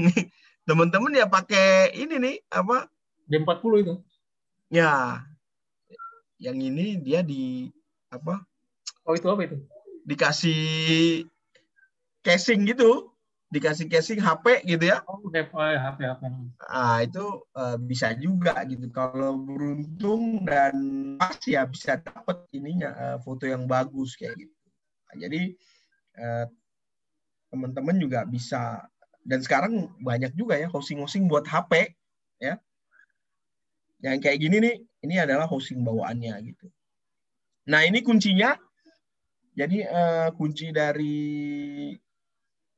[0.67, 2.89] teman-teman ya pakai ini nih apa
[3.29, 3.93] D40 itu
[4.73, 5.21] ya
[6.41, 7.69] yang ini dia di
[8.09, 8.43] apa
[9.05, 9.57] oh itu apa itu
[10.05, 11.25] dikasih
[12.21, 13.09] casing gitu,
[13.49, 15.01] dikasih casing HP gitu ya.
[15.09, 16.21] Oh, HP, HP, HP.
[16.69, 18.89] Ah itu uh, bisa juga gitu.
[18.93, 20.73] Kalau beruntung dan
[21.17, 24.53] pas ya bisa dapat ininya uh, foto yang bagus kayak gitu.
[25.09, 25.41] Nah, jadi
[26.21, 26.45] uh,
[27.55, 28.83] teman-teman juga bisa
[29.23, 31.95] dan sekarang banyak juga ya hosting-hosting buat HP
[32.43, 32.59] ya.
[34.03, 36.67] Yang kayak gini nih, ini adalah hosting bawaannya gitu.
[37.71, 38.53] Nah, ini kuncinya.
[39.55, 41.25] Jadi uh, kunci dari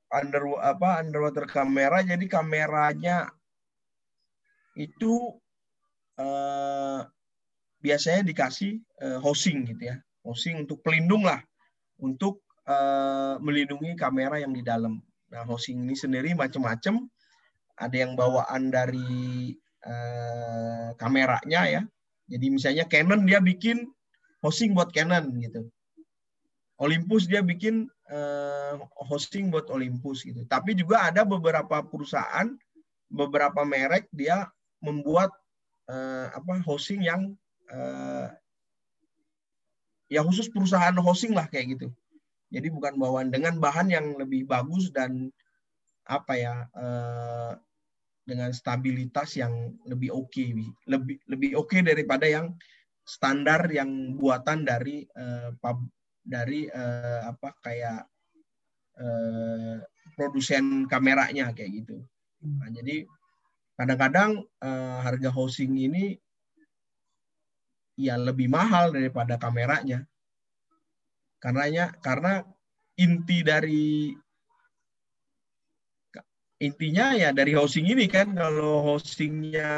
[0.08, 3.28] under apa underwater kamera jadi kameranya
[4.78, 5.36] itu
[6.22, 7.02] uh,
[7.84, 11.42] biasanya dikasih uh, hosting gitu ya hosting untuk pelindung lah
[12.00, 17.04] untuk uh, melindungi kamera yang di dalam nah hosting ini sendiri macam-macam
[17.76, 19.52] ada yang bawaan dari
[19.84, 21.82] uh, kameranya ya
[22.28, 23.88] jadi misalnya Canon dia bikin
[24.40, 25.68] hosting buat Canon gitu
[26.78, 28.78] Olympus dia bikin uh,
[29.10, 30.46] hosting buat Olympus gitu.
[30.46, 32.54] Tapi juga ada beberapa perusahaan,
[33.10, 34.46] beberapa merek dia
[34.78, 35.34] membuat
[35.90, 37.34] uh, apa hosting yang
[37.74, 38.30] uh,
[40.06, 41.88] ya khusus perusahaan hosting lah kayak gitu.
[42.48, 45.28] Jadi bukan bawaan dengan bahan yang lebih bagus dan
[46.08, 47.52] apa ya uh,
[48.24, 50.56] dengan stabilitas yang lebih oke, okay,
[50.88, 52.56] lebih lebih oke okay daripada yang
[53.08, 55.52] standar yang buatan dari uh,
[56.28, 58.04] dari uh, apa kayak
[59.00, 59.80] uh,
[60.16, 62.04] produsen kameranya kayak gitu.
[62.44, 63.08] Nah, jadi
[63.80, 66.20] kadang-kadang uh, harga housing ini
[67.98, 70.04] ya lebih mahal daripada kameranya.
[71.38, 72.42] Karenanya karena
[72.98, 74.10] inti dari
[76.58, 79.70] intinya ya dari housing ini kan kalau hostingnya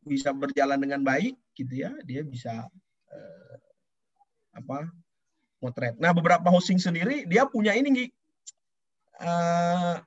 [0.00, 2.64] bisa berjalan dengan baik gitu ya dia bisa
[3.12, 3.56] uh,
[4.56, 4.88] apa
[5.62, 5.98] motret.
[5.98, 8.06] Nah, beberapa hosting sendiri dia punya ini Gi.
[9.18, 9.98] Uh,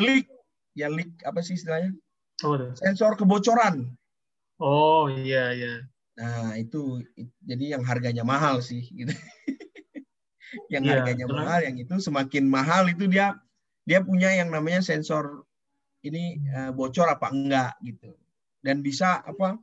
[0.00, 0.26] leak
[0.72, 1.92] ya leak apa sih istilahnya?
[2.40, 3.92] Oh, Sensor kebocoran.
[4.56, 5.74] Oh, iya iya.
[6.16, 7.04] Nah, itu
[7.44, 9.12] jadi yang harganya mahal sih gitu.
[10.72, 11.38] yang yeah, harganya benar.
[11.42, 13.38] mahal yang itu semakin mahal itu dia
[13.86, 15.46] dia punya yang namanya sensor
[16.02, 18.14] ini uh, bocor apa enggak gitu.
[18.60, 19.56] Dan bisa apa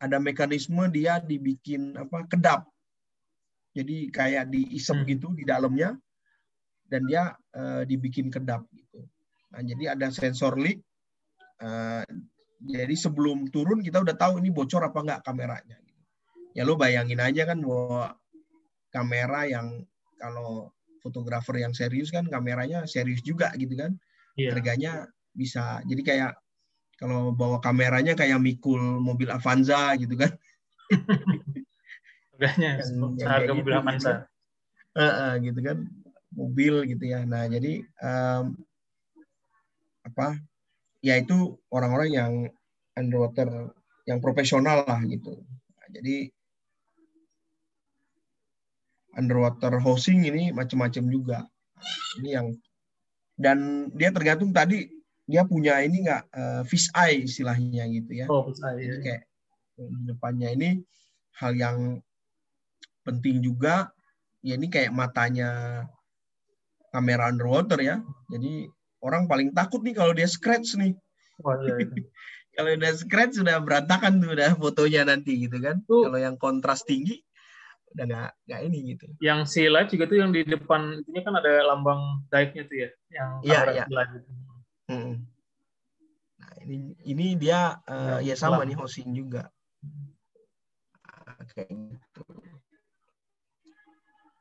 [0.00, 2.72] ada mekanisme dia dibikin apa kedap
[3.72, 5.08] jadi kayak diisep hmm.
[5.08, 5.96] gitu di dalamnya
[6.92, 9.00] dan dia uh, dibikin kedap gitu.
[9.52, 10.84] Nah, jadi ada sensor leak.
[11.56, 12.04] Uh,
[12.62, 15.80] jadi sebelum turun kita udah tahu ini bocor apa enggak kameranya.
[16.52, 18.12] Ya lo bayangin aja kan bahwa
[18.92, 19.88] kamera yang
[20.22, 20.70] kalau
[21.02, 23.98] fotografer yang serius kan kameranya serius juga gitu kan.
[24.38, 24.54] Yeah.
[24.54, 26.32] Harganya bisa jadi kayak
[27.02, 30.30] kalau bawa kameranya kayak mikul mobil Avanza gitu kan.
[32.38, 32.78] harganya
[33.26, 34.12] harga mobil gitu, Avanza.
[34.14, 34.22] Gitu.
[34.92, 35.78] Uh, uh, gitu kan
[36.30, 37.26] mobil gitu ya.
[37.26, 38.54] Nah jadi um,
[40.06, 40.38] apa?
[41.02, 42.32] Ya itu orang-orang yang
[42.94, 43.74] underwater
[44.06, 45.42] yang profesional lah gitu.
[45.42, 46.30] Nah, jadi
[49.16, 51.38] underwater hosting ini macam-macam juga.
[52.20, 52.46] Ini yang
[53.36, 54.88] dan dia tergantung tadi
[55.26, 58.26] dia punya ini nggak uh, fish eye istilahnya gitu ya.
[58.28, 58.78] Oh, fish eye.
[58.80, 59.04] Jadi iya.
[59.04, 59.22] kayak
[59.82, 60.70] di depannya ini
[61.40, 61.78] hal yang
[63.02, 63.90] penting juga
[64.44, 65.82] ya ini kayak matanya
[66.92, 68.04] kamera underwater ya.
[68.28, 68.68] Jadi
[69.02, 70.94] orang paling takut nih kalau dia scratch nih.
[71.42, 71.88] Oh, iya, iya.
[72.56, 75.80] kalau udah scratch sudah berantakan tuh udah fotonya nanti gitu kan.
[75.88, 77.24] Kalau yang kontras tinggi
[77.92, 79.06] udah nggak nggak ini gitu.
[79.20, 82.90] Yang si live juga tuh yang di depan ini kan ada lambang dive-nya tuh ya,
[83.12, 83.84] yang iya, kamera iya.
[83.88, 84.12] live.
[84.88, 85.14] Hmm.
[86.40, 86.76] Nah, ini
[87.06, 89.52] ini dia uh, ya, ya sama nih hosting juga.
[91.22, 92.22] Nah, kayak gitu.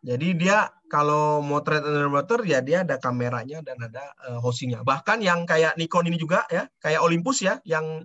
[0.01, 4.81] Jadi dia kalau motret underwater ya dia ada kameranya dan ada uh, hostingnya.
[4.81, 8.02] Bahkan yang kayak Nikon ini juga ya, kayak Olympus ya, yang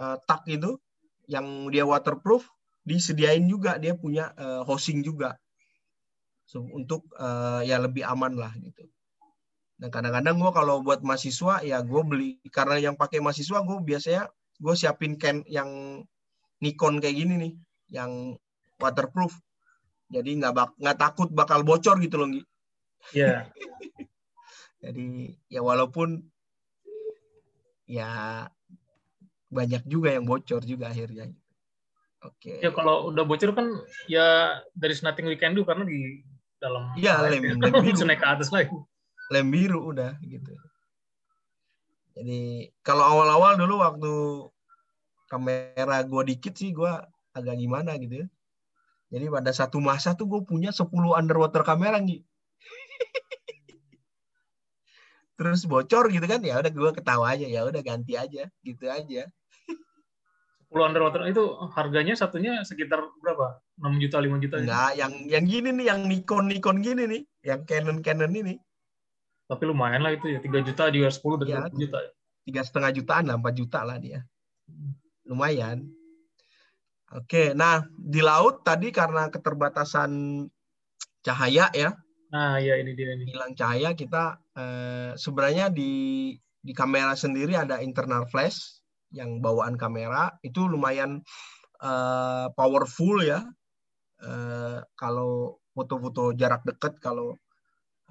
[0.00, 0.80] uh, tak itu,
[1.28, 2.48] yang dia waterproof,
[2.86, 5.36] disediain juga dia punya uh, hosting juga,
[6.48, 8.88] so, untuk uh, ya lebih aman lah gitu.
[9.80, 14.28] Dan kadang-kadang gue kalau buat mahasiswa ya gue beli karena yang pakai mahasiswa gue biasanya
[14.60, 16.02] gue siapin can yang
[16.60, 17.52] Nikon kayak gini nih,
[17.88, 18.36] yang
[18.76, 19.32] waterproof
[20.10, 22.44] jadi nggak bak nggak takut bakal bocor gitu loh Iya.
[23.14, 23.40] Yeah.
[24.84, 26.24] Jadi ya walaupun
[27.84, 28.08] ya
[29.52, 31.32] banyak juga yang bocor juga akhirnya.
[32.20, 32.60] Oke.
[32.60, 32.64] Okay.
[32.64, 33.66] Ya kalau udah bocor kan
[34.04, 36.20] ya dari nothing we can do karena di
[36.60, 37.52] dalam Iya lem, ya.
[37.56, 38.04] lem biru.
[38.08, 38.76] naik ke atas lagi.
[39.32, 40.52] Lem biru udah gitu.
[42.14, 44.12] Jadi kalau awal-awal dulu waktu
[45.32, 48.28] kamera gua dikit sih gua agak gimana gitu ya.
[49.10, 50.86] Jadi pada satu masa tuh gue punya 10
[51.18, 52.22] underwater kamera nih.
[55.40, 59.24] terus bocor gitu kan ya udah gue ketawa aja ya udah ganti aja gitu aja
[60.70, 61.42] 10 underwater itu
[61.74, 63.58] harganya satunya sekitar berapa?
[63.82, 67.66] 6 juta 5 juta enggak yang yang gini nih yang Nikon Nikon gini nih yang
[67.66, 68.54] Canon Canon ini.
[69.50, 71.98] Tapi lumayan lah itu ya 3 juta juga 10 dari ya, juta
[72.46, 74.22] tiga setengah jutaan lah 4 juta lah dia.
[75.26, 75.90] Lumayan.
[77.18, 80.46] Oke nah di laut tadi karena keterbatasan
[81.26, 81.98] cahaya ya.
[82.30, 83.26] Nah ya ini dia ini.
[83.26, 86.30] Hilang cahaya kita eh, sebenarnya di
[86.62, 88.79] di kamera sendiri ada internal flash
[89.10, 91.22] yang bawaan kamera itu lumayan
[91.82, 93.42] uh, powerful ya.
[94.20, 97.40] Uh, kalau foto-foto jarak dekat kalau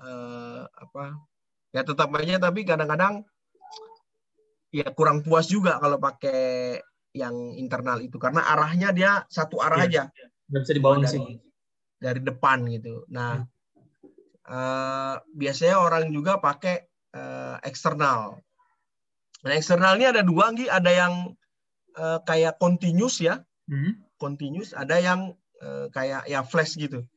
[0.02, 1.22] uh, apa
[1.70, 3.22] ya tetap aja tapi kadang-kadang
[4.74, 6.82] ya kurang puas juga kalau pakai
[7.14, 8.18] yang internal itu.
[8.18, 10.04] Karena arahnya dia satu arah ya, aja.
[10.50, 11.20] Nggak bisa dibawa dari,
[12.02, 13.06] dari depan gitu.
[13.14, 13.48] Nah hmm.
[14.50, 18.42] uh, biasanya orang juga pakai uh, eksternal
[19.46, 20.68] Nah, eksternal ini ada dua, Nggi.
[20.68, 21.14] Ada yang
[21.96, 23.40] uh, kayak continuous ya.
[23.72, 24.00] Hmm.
[24.20, 24.76] Continuous.
[24.76, 25.20] Ada yang
[25.64, 27.08] uh, kayak ya flash gitu.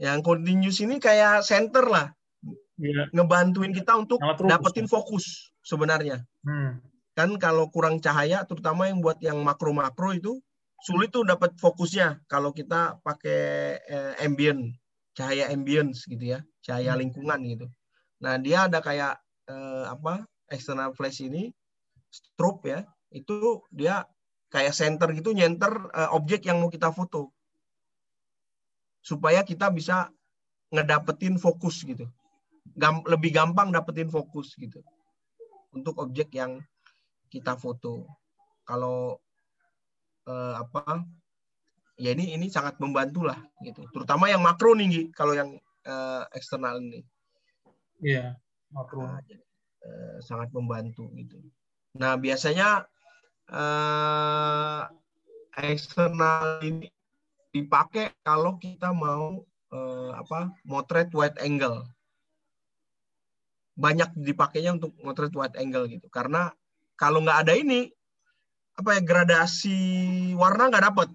[0.00, 2.06] Yang continuous ini kayak center lah.
[2.78, 3.10] Ya.
[3.10, 4.90] Ngebantuin kita untuk dapetin ya.
[4.90, 6.22] fokus sebenarnya.
[6.46, 6.78] Hmm.
[7.18, 10.38] Kan kalau kurang cahaya, terutama yang buat yang makro-makro itu,
[10.86, 13.42] sulit tuh dapat fokusnya kalau kita pakai
[13.82, 14.78] eh, ambient,
[15.18, 17.00] cahaya ambience gitu ya, cahaya hmm.
[17.02, 17.66] lingkungan gitu.
[18.22, 19.18] Nah, dia ada kayak
[19.50, 21.52] eh, apa external flash ini
[22.08, 22.80] strobe ya
[23.12, 24.04] itu dia
[24.48, 27.32] kayak center gitu nyenter uh, objek yang mau kita foto.
[29.04, 30.12] Supaya kita bisa
[30.72, 32.08] ngedapetin fokus gitu.
[32.76, 34.84] Gam lebih gampang dapetin fokus gitu.
[35.72, 36.60] Untuk objek yang
[37.32, 38.08] kita foto.
[38.64, 39.16] Kalau
[40.28, 41.04] uh, apa
[41.96, 43.88] ya ini ini sangat membantu lah gitu.
[43.92, 45.56] Terutama yang makro nih kalau yang
[45.88, 47.04] uh, eksternal ini.
[48.04, 48.28] Iya yeah,
[48.72, 49.08] makro.
[49.08, 49.20] Nah,
[49.78, 51.38] Eh, sangat membantu gitu.
[52.02, 52.82] Nah biasanya
[53.46, 54.82] eh,
[55.54, 56.90] eksternal ini
[57.54, 61.86] dipakai kalau kita mau eh, apa motret wide angle.
[63.78, 66.10] Banyak dipakainya untuk motret wide angle gitu.
[66.10, 66.50] Karena
[66.98, 67.86] kalau nggak ada ini
[68.74, 69.78] apa ya gradasi
[70.34, 71.08] warna nggak dapet.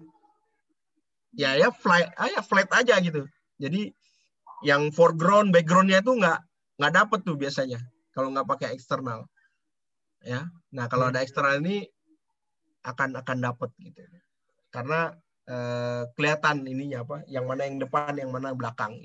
[1.36, 3.28] Ya ya flat, ah, ya flat aja gitu.
[3.60, 3.92] Jadi
[4.64, 6.40] yang foreground backgroundnya itu nggak
[6.80, 7.78] nggak dapet tuh biasanya
[8.14, 9.26] kalau nggak pakai eksternal
[10.22, 10.46] ya.
[10.72, 11.84] Nah kalau ada eksternal ini
[12.86, 14.00] akan akan dapat gitu.
[14.70, 15.12] Karena
[15.50, 18.96] eh, kelihatan ininya apa yang mana yang depan yang mana belakang.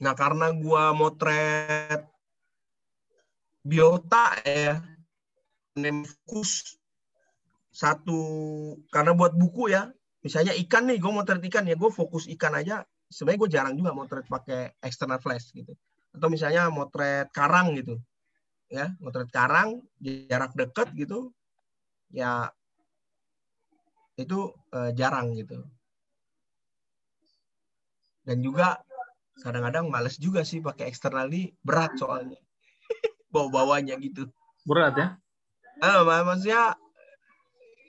[0.00, 2.08] Nah karena gua motret
[3.60, 4.80] biota ya
[6.04, 6.80] fokus
[7.70, 8.20] satu
[8.90, 9.90] karena buat buku ya.
[10.20, 13.90] Misalnya ikan nih gue motret ikan ya gue fokus ikan aja sebenarnya gue jarang juga
[13.90, 15.74] motret pakai external flash gitu.
[16.14, 17.98] Atau misalnya motret karang gitu.
[18.70, 21.34] Ya motret karang jarak dekat gitu
[22.14, 22.54] ya
[24.14, 25.66] itu eh, jarang gitu.
[28.22, 28.78] Dan juga
[29.42, 32.38] kadang-kadang males juga sih pakai eksternal ini berat soalnya.
[33.32, 34.30] Bawa bawanya gitu.
[34.62, 35.08] Berat ya?
[35.80, 36.76] Ah maksudnya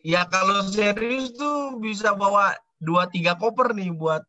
[0.01, 4.23] ya kalau serius tuh bisa bawa dua tiga koper nih buat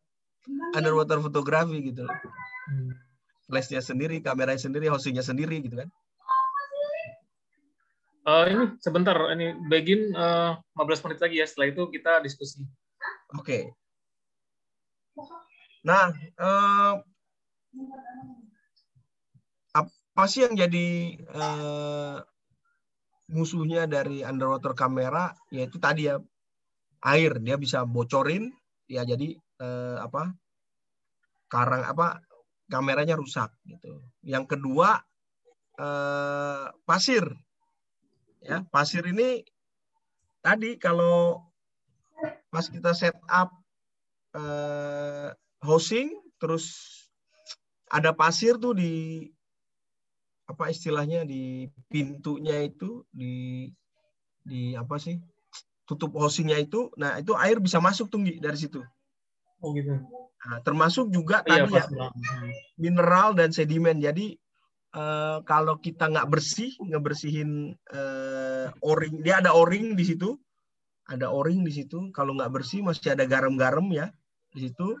[0.75, 2.03] underwater fotografi gitu.
[2.69, 2.91] Hmm.
[3.47, 5.89] Flashnya sendiri, kameranya sendiri, hostingnya sendiri gitu kan.
[8.23, 11.47] Uh, ini sebentar, ini begin uh, 15 menit lagi ya.
[11.47, 12.63] Setelah itu kita diskusi.
[13.35, 13.43] Oke.
[13.43, 13.63] Okay.
[15.83, 17.03] Nah, uh,
[19.75, 22.23] apa sih yang jadi uh,
[23.27, 25.35] musuhnya dari underwater kamera?
[25.51, 26.23] Yaitu tadi ya
[27.03, 28.55] air, dia bisa bocorin,
[28.87, 30.35] ya jadi uh, apa
[31.47, 32.19] karang apa
[32.73, 34.01] kameranya rusak gitu.
[34.25, 34.97] Yang kedua
[35.77, 37.25] eh, pasir.
[38.43, 39.45] Ya, pasir ini
[40.43, 41.45] tadi kalau
[42.51, 43.53] pas kita set up
[44.35, 45.29] eh,
[45.63, 46.11] housing
[46.41, 46.65] terus
[47.87, 49.29] ada pasir tuh di
[50.43, 53.71] apa istilahnya di pintunya itu di
[54.43, 55.15] di apa sih
[55.87, 58.83] tutup housingnya itu nah itu air bisa masuk tinggi dari situ
[59.63, 59.95] oh gitu
[60.43, 61.85] Nah, termasuk juga iya, tadi ya
[62.75, 64.03] mineral dan sedimen.
[64.03, 64.35] Jadi
[64.91, 70.35] uh, kalau kita nggak bersih, ngebersihin uh, o-ring, dia ada o-ring di situ,
[71.07, 72.11] ada o-ring di situ.
[72.11, 74.11] Kalau nggak bersih masih ada garam-garam ya
[74.51, 74.99] di situ.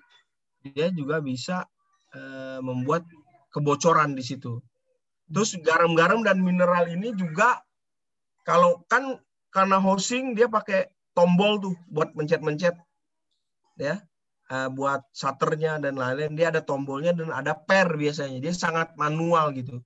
[0.63, 1.67] Dia juga bisa
[2.15, 3.03] uh, membuat
[3.51, 4.63] kebocoran di situ.
[5.27, 7.59] Terus garam-garam dan mineral ini juga
[8.47, 9.19] kalau kan
[9.51, 12.73] karena housing dia pakai tombol tuh buat mencet-mencet
[13.77, 14.01] ya
[14.51, 18.41] uh, buat shutternya dan lain-lain dia ada tombolnya dan ada per biasanya.
[18.43, 19.79] Dia sangat manual gitu.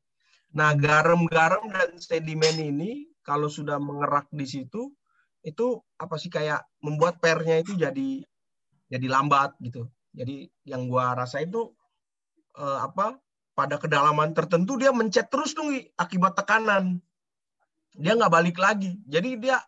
[0.56, 4.90] Nah garam-garam dan sedimen ini kalau sudah mengerak di situ
[5.46, 8.24] itu apa sih kayak membuat pernya itu jadi
[8.88, 9.86] jadi lambat gitu.
[10.16, 11.76] Jadi yang gua rasa itu
[12.58, 13.20] uh, apa
[13.54, 17.04] pada kedalaman tertentu dia mencet terus tuh akibat tekanan.
[17.98, 18.98] Dia nggak balik lagi.
[19.06, 19.62] Jadi dia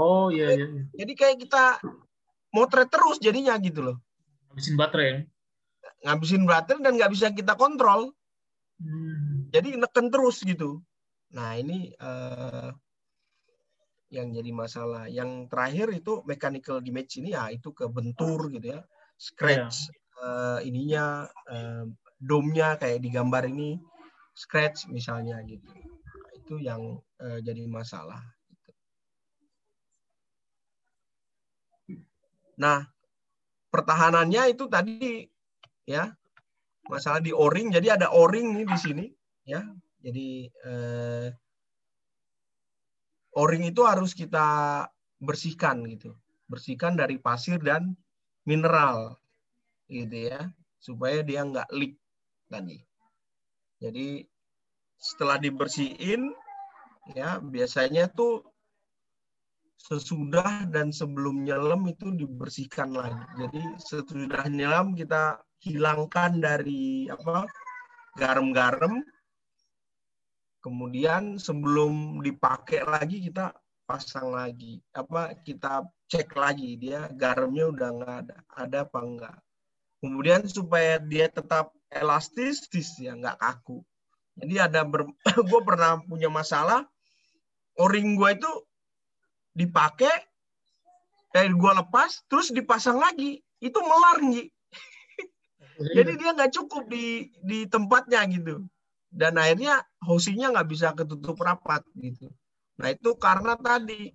[0.00, 0.82] oh iya iya, iya.
[0.96, 1.64] jadi kayak kita
[2.54, 3.96] motret terus jadinya gitu loh
[4.50, 5.30] ngabisin baterai
[6.04, 8.12] ngabisin baterai dan nggak bisa kita kontrol.
[8.80, 9.52] Hmm.
[9.52, 10.80] jadi neken terus gitu.
[11.36, 12.72] Nah ini uh,
[14.08, 15.04] yang jadi masalah.
[15.12, 18.80] Yang terakhir itu mechanical damage ini ya itu kebentur gitu ya.
[19.20, 20.24] Scratch yeah.
[20.24, 21.84] uh, ininya uh,
[22.16, 23.76] domnya kayak di gambar ini
[24.32, 25.68] scratch misalnya gitu.
[25.68, 28.24] Nah, itu yang uh, jadi masalah.
[32.56, 32.88] Nah
[33.70, 35.24] pertahanannya itu tadi
[35.86, 36.10] ya.
[36.90, 39.06] Masalah di o-ring jadi ada o-ring nih di sini
[39.46, 39.62] ya.
[40.02, 41.28] Jadi eh,
[43.38, 44.84] o-ring itu harus kita
[45.22, 46.18] bersihkan gitu.
[46.50, 47.94] Bersihkan dari pasir dan
[48.42, 49.14] mineral
[49.86, 50.50] gitu ya.
[50.82, 51.94] Supaya dia nggak leak
[52.50, 52.82] tadi.
[53.80, 54.26] Jadi
[55.00, 56.34] setelah dibersihin
[57.16, 58.44] ya biasanya tuh
[59.80, 63.24] sesudah dan sebelum nyelam itu dibersihkan lagi.
[63.40, 67.48] Jadi sesudah nyelam kita hilangkan dari apa
[68.20, 69.00] garam-garam.
[70.60, 73.56] Kemudian sebelum dipakai lagi kita
[73.90, 79.36] pasang lagi apa kita cek lagi dia garamnya udah nggak ada ada apa enggak
[79.98, 82.70] kemudian supaya dia tetap elastis
[83.02, 83.82] ya nggak kaku
[84.38, 85.10] jadi ada ber...
[85.50, 86.86] gue pernah punya masalah
[87.74, 88.50] o-ring gue itu
[89.54, 90.14] dipakai
[91.30, 94.50] eh gue lepas terus dipasang lagi itu melar nih
[95.96, 98.66] jadi dia nggak cukup di di tempatnya gitu
[99.10, 102.30] dan akhirnya housingnya nggak bisa ketutup rapat gitu
[102.80, 104.08] Nah itu karena tadi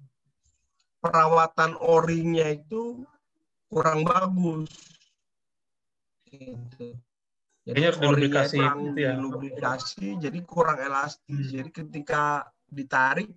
[0.97, 3.05] perawatan o-ringnya itu
[3.69, 4.73] kurang bagus.
[6.25, 6.97] Gitu.
[7.65, 9.11] Jadi harus dilubrikasi, kurang gitu ya.
[9.13, 11.45] dilubrikasi, jadi kurang elastis.
[11.49, 11.53] Hmm.
[11.61, 13.29] Jadi ketika ditarik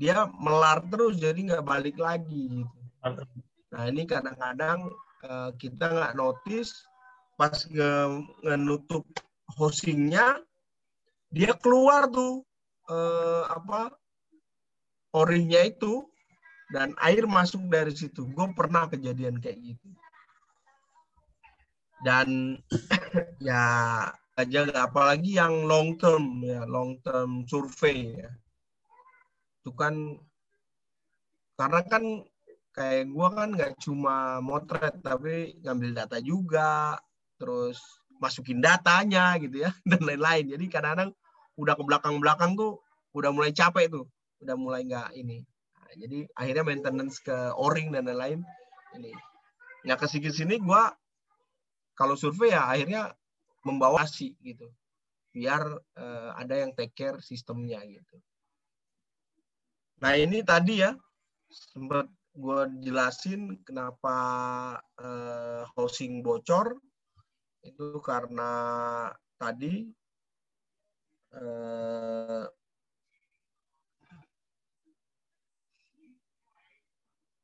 [0.00, 2.64] dia melar terus, jadi nggak balik lagi.
[2.64, 3.24] Gitu.
[3.70, 4.88] Nah ini kadang-kadang
[5.28, 6.72] uh, kita nggak notice
[7.36, 7.92] pas nge,
[9.60, 10.40] hostingnya
[11.28, 12.42] dia keluar tuh
[12.88, 13.92] uh, apa
[15.12, 16.08] orinya itu
[16.72, 18.24] dan air masuk dari situ.
[18.32, 19.88] Gue pernah kejadian kayak gitu.
[22.00, 22.56] Dan
[23.46, 23.64] ya
[24.40, 28.30] aja apalagi yang long term ya, long term survey ya.
[29.60, 29.94] Itu kan
[31.60, 32.04] karena kan
[32.72, 36.96] kayak gue kan nggak cuma motret tapi ngambil data juga,
[37.36, 37.76] terus
[38.20, 40.48] masukin datanya gitu ya dan lain-lain.
[40.56, 41.10] Jadi kadang-kadang
[41.60, 42.80] udah ke belakang-belakang tuh
[43.12, 44.06] udah mulai capek tuh
[44.40, 45.44] udah mulai nggak ini.
[45.76, 48.40] Nah, jadi akhirnya maintenance ke o-ring dan lain-lain
[48.96, 49.12] ini.
[49.84, 50.82] Nah ke sini sini gue
[51.96, 53.12] kalau survei ya akhirnya
[53.64, 54.68] membawa si gitu
[55.30, 55.62] biar
[56.00, 58.16] uh, ada yang take care sistemnya gitu.
[60.00, 60.96] Nah ini tadi ya
[61.52, 64.16] sempat gue jelasin kenapa
[64.96, 66.80] uh, housing bocor.
[67.60, 68.52] Itu karena
[69.36, 69.84] tadi
[71.36, 72.48] uh,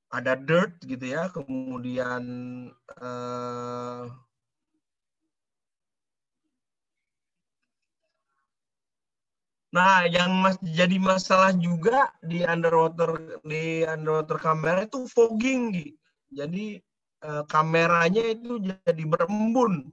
[0.09, 2.25] ada dirt gitu ya, kemudian
[2.97, 4.09] uh,
[9.77, 15.93] Nah, yang mas, jadi masalah juga di underwater di underwater kamera itu fogging,
[16.33, 16.81] Jadi
[17.21, 19.93] uh, kameranya itu jadi berembun.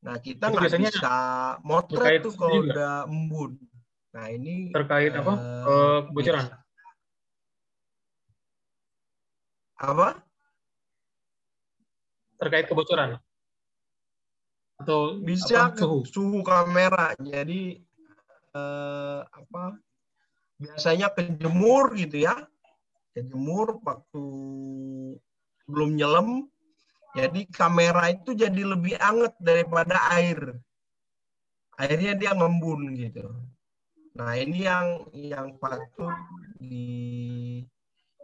[0.00, 1.12] Nah, kita nggak bisa
[1.60, 2.72] motret tuh kalau juga.
[2.72, 3.60] udah embun.
[4.16, 5.32] Nah, ini terkait apa?
[5.68, 6.46] Uh, kebocoran.
[9.76, 10.08] apa?
[12.40, 13.20] Terkait kebocoran
[14.80, 16.00] atau bisa apa, suhu.
[16.08, 17.12] suhu kamera.
[17.20, 17.84] Jadi
[18.54, 19.78] eh, apa?
[20.60, 22.36] Biasanya kejemur gitu ya.
[23.16, 24.24] Kejemur waktu
[25.66, 26.46] belum nyelam.
[27.10, 30.54] Jadi kamera itu jadi lebih anget daripada air.
[31.74, 33.26] Akhirnya dia ngembun gitu.
[34.14, 36.14] Nah, ini yang yang patut
[36.60, 36.86] di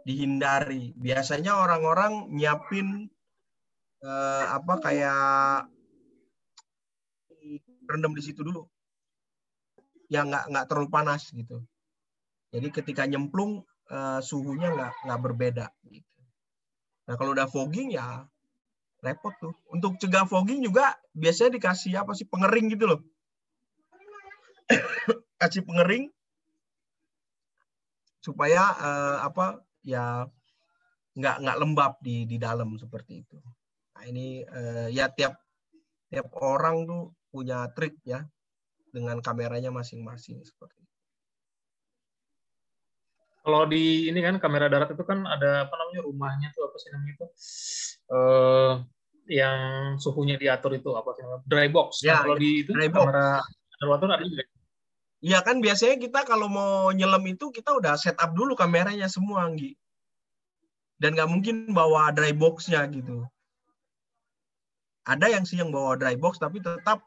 [0.07, 0.95] dihindari.
[0.95, 3.11] Biasanya orang-orang nyiapin
[4.03, 5.67] eh, apa kayak
[7.87, 8.67] rendam di situ dulu,
[10.07, 11.63] yang nggak nggak terlalu panas gitu.
[12.51, 16.17] Jadi ketika nyemplung eh, suhunya nggak nggak berbeda gitu.
[17.07, 18.27] Nah kalau udah fogging ya
[19.03, 19.53] repot tuh.
[19.71, 23.01] Untuk cegah fogging juga biasanya dikasih apa sih pengering gitu loh.
[25.41, 26.11] kasih pengering
[28.19, 30.27] supaya uh, apa ya
[31.15, 33.39] nggak nggak lembab di di dalam seperti itu.
[33.95, 35.39] Nah ini uh, ya tiap
[36.11, 38.27] tiap orang tuh punya trik ya
[38.97, 40.95] dengan kameranya masing-masing seperti itu.
[43.45, 46.89] Kalau di ini kan kamera darat itu kan ada apa namanya rumahnya tuh apa sih
[46.91, 47.25] namanya itu
[48.11, 48.71] uh,
[49.31, 49.59] yang
[50.03, 52.03] suhunya diatur itu apa sih namanya dry box.
[52.03, 53.39] Ya, nah, kalau di itu dry kamera
[53.79, 54.43] underwater ada juga.
[55.23, 59.79] Iya kan biasanya kita kalau mau nyelam itu kita udah setup dulu kameranya semua, Anggi.
[60.99, 63.23] Dan nggak mungkin bawa dry box-nya gitu.
[65.07, 67.06] Ada yang sih yang bawa dry box, tapi tetap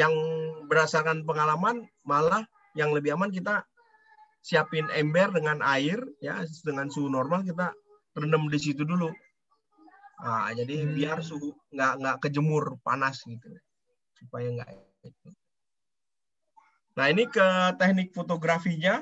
[0.00, 0.12] yang
[0.64, 3.60] berdasarkan pengalaman malah yang lebih aman kita
[4.40, 7.76] siapin ember dengan air ya dengan suhu normal kita
[8.16, 9.12] rendam di situ dulu.
[10.24, 10.92] Nah, jadi hmm.
[10.96, 13.52] biar suhu nggak nggak kejemur panas gitu
[14.16, 14.68] supaya nggak
[16.98, 17.46] Nah, ini ke
[17.80, 19.00] teknik fotografinya.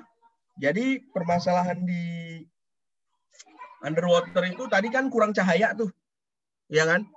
[0.59, 2.39] Jadi permasalahan di
[3.83, 5.91] underwater itu tadi kan kurang cahaya tuh.
[6.71, 7.11] Ya kan?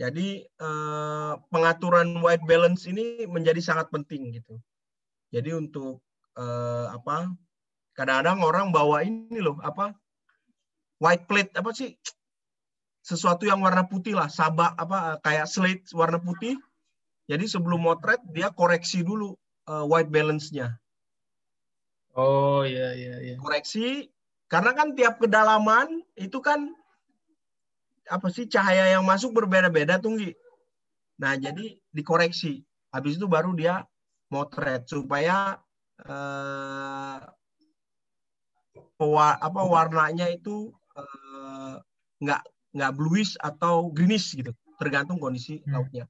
[0.00, 4.56] Jadi eh, pengaturan white balance ini menjadi sangat penting gitu.
[5.28, 6.00] Jadi untuk
[6.40, 7.28] eh, apa?
[7.92, 9.92] Kadang-kadang orang bawa ini loh, apa?
[11.04, 12.00] White plate apa sih?
[13.04, 16.56] Sesuatu yang warna putih lah, sabak apa kayak slate warna putih.
[17.28, 19.36] Jadi sebelum motret dia koreksi dulu
[19.68, 20.80] uh, white balance-nya.
[22.16, 23.34] Oh iya iya iya.
[23.36, 24.08] Koreksi
[24.50, 26.72] karena kan tiap kedalaman itu kan
[28.10, 30.34] apa sih cahaya yang masuk berbeda-beda tunggi.
[31.22, 32.66] Nah, jadi dikoreksi.
[32.90, 33.86] Habis itu baru dia
[34.34, 35.62] motret supaya
[36.02, 37.18] eh,
[39.40, 41.74] apa warnanya itu eh,
[42.20, 42.42] nggak
[42.74, 44.50] nggak bluish atau greenish gitu,
[44.82, 45.70] tergantung kondisi hmm.
[45.70, 46.04] lautnya.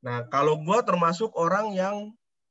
[0.00, 1.96] Nah, kalau gue termasuk orang yang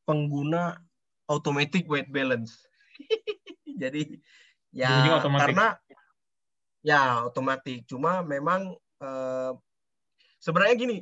[0.06, 0.82] pengguna
[1.30, 2.66] automatic weight balance.
[3.82, 4.18] Jadi
[4.70, 5.78] ya karena
[6.90, 7.86] ya otomatis.
[7.86, 9.54] Cuma memang uh,
[10.42, 10.98] sebenarnya gini,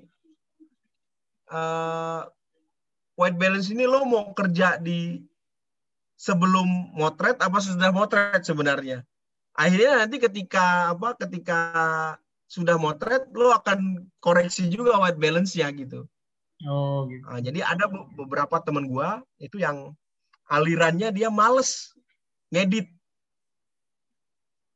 [1.47, 2.27] uh,
[3.15, 5.23] weight balance ini lo mau kerja di
[6.19, 9.07] sebelum motret apa sudah motret sebenarnya.
[9.55, 11.59] Akhirnya nanti ketika apa ketika
[12.51, 16.03] sudah motret lo akan koreksi juga weight balance-nya gitu.
[16.65, 17.21] Oh, gitu.
[17.21, 17.85] Nah, jadi ada
[18.17, 19.93] beberapa teman gua itu yang
[20.49, 21.93] alirannya dia males
[22.49, 22.89] ngedit.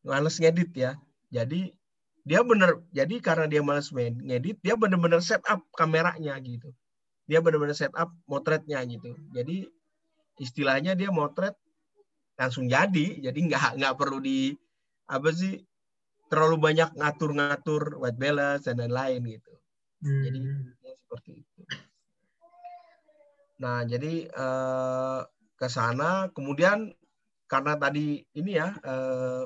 [0.02, 0.92] Males ngedit ya.
[1.30, 1.72] Jadi
[2.22, 6.70] dia bener jadi karena dia males ngedit, dia bener-bener setup kameranya gitu.
[7.26, 9.18] Dia bener-bener setup motretnya gitu.
[9.34, 9.66] Jadi
[10.38, 11.58] istilahnya dia motret
[12.38, 14.54] langsung jadi, jadi nggak nggak perlu di
[15.10, 15.62] apa sih
[16.32, 19.54] terlalu banyak ngatur-ngatur white balance dan lain-lain gitu.
[20.02, 20.22] Hmm.
[20.26, 20.40] Jadi
[20.82, 21.62] ya seperti itu.
[23.62, 25.20] Nah, jadi eh,
[25.54, 26.90] ke sana kemudian
[27.46, 29.44] karena tadi ini ya eh,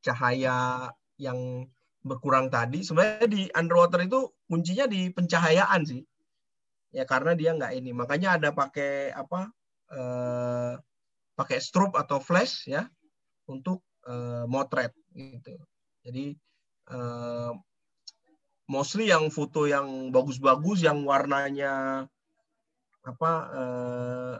[0.00, 0.88] cahaya
[1.20, 1.68] yang
[2.00, 6.02] berkurang tadi sebenarnya di underwater itu kuncinya di pencahayaan sih.
[6.90, 7.90] Ya karena dia nggak ini.
[7.92, 9.52] Makanya ada pakai apa?
[9.92, 10.74] Eh,
[11.36, 12.88] pakai strobe atau flash ya
[13.46, 15.54] untuk eh, motret gitu.
[16.02, 16.34] Jadi
[16.90, 17.52] eh,
[18.70, 22.06] mostly yang foto yang bagus-bagus yang warnanya
[23.04, 24.34] apa eh,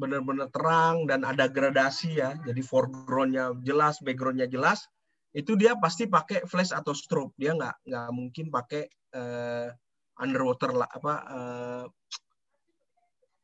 [0.00, 4.88] benar-benar terang dan ada gradasi ya jadi foregroundnya jelas backgroundnya jelas
[5.36, 9.68] itu dia pasti pakai flash atau strobe dia nggak nggak mungkin pakai eh,
[10.18, 11.84] underwater lah apa eh,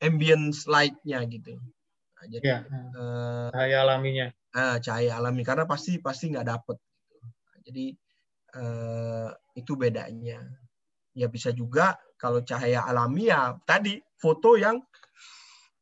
[0.09, 1.61] ambience lightnya gitu
[2.17, 4.27] nah, jadi ya, eh, cahaya alaminya
[4.57, 7.17] nah, cahaya alami karena pasti pasti nggak dapet gitu.
[7.23, 7.87] nah, jadi
[8.57, 10.41] eh, itu bedanya.
[11.17, 14.81] Ya bisa juga kalau cahaya alami ya tadi foto yang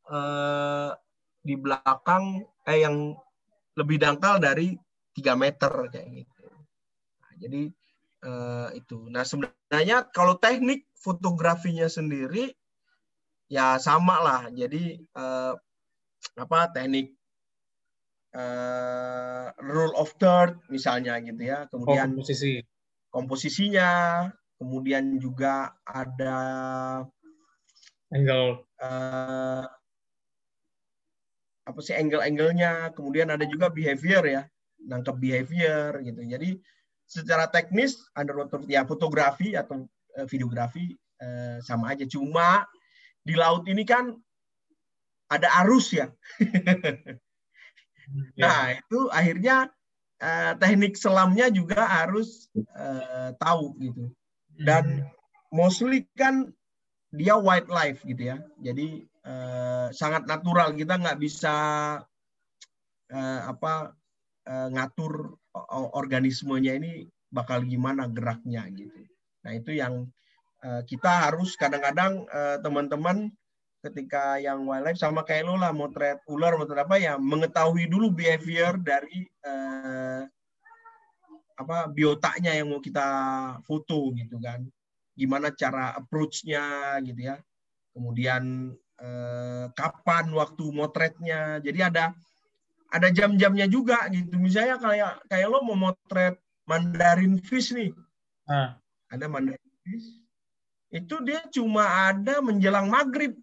[0.09, 0.91] eh,
[1.45, 3.13] di belakang eh yang
[3.77, 4.73] lebih dangkal dari
[5.15, 6.45] 3 meter kayak gitu.
[7.21, 7.61] Nah, jadi
[8.25, 8.97] eh, itu.
[9.09, 12.53] Nah sebenarnya kalau teknik fotografinya sendiri
[13.49, 14.41] ya sama lah.
[14.49, 15.53] Jadi eh,
[16.35, 17.15] apa teknik
[18.35, 21.65] uh, rule of third misalnya gitu ya.
[21.71, 22.61] Kemudian komposisi.
[23.09, 23.91] Komposisinya,
[24.59, 26.37] kemudian juga ada
[28.11, 29.63] angle uh,
[31.65, 34.41] apa sih angle-angle-nya, kemudian ada juga behavior ya,
[34.85, 36.21] nangkep behavior gitu.
[36.21, 36.61] Jadi
[37.05, 39.85] secara teknis underwater ya fotografi atau
[40.17, 42.05] uh, videografi uh, sama aja.
[42.05, 42.65] Cuma
[43.25, 44.13] di laut ini kan
[45.29, 46.07] ada arus ya.
[48.37, 49.65] Nah, itu akhirnya
[50.21, 52.45] uh, teknik selamnya juga harus
[52.77, 54.13] uh, tahu gitu.
[54.61, 55.09] Dan
[55.49, 56.53] mostly kan
[57.09, 58.37] dia wildlife gitu ya.
[58.61, 60.71] Jadi uh, sangat natural.
[60.77, 61.55] Kita nggak bisa
[63.11, 63.93] uh, apa
[64.47, 65.35] uh, ngatur
[65.97, 69.07] organismenya ini bakal gimana geraknya gitu.
[69.43, 70.07] Nah itu yang
[70.63, 73.31] uh, kita harus kadang-kadang uh, teman-teman
[73.85, 78.73] ketika yang wildlife sama kayak lo lah motret ular motret apa ya mengetahui dulu behavior
[78.81, 80.25] dari uh,
[81.55, 83.07] apa biotanya yang mau kita
[83.63, 84.65] foto gitu kan
[85.15, 87.37] gimana cara approach-nya gitu ya
[87.95, 92.05] kemudian eh, kapan waktu motretnya jadi ada
[92.93, 97.91] ada jam-jamnya juga gitu misalnya kayak kayak lo mau motret Mandarin fish nih
[98.47, 98.77] ah.
[99.11, 100.25] ada Mandarin fish
[100.95, 103.35] itu dia cuma ada menjelang maghrib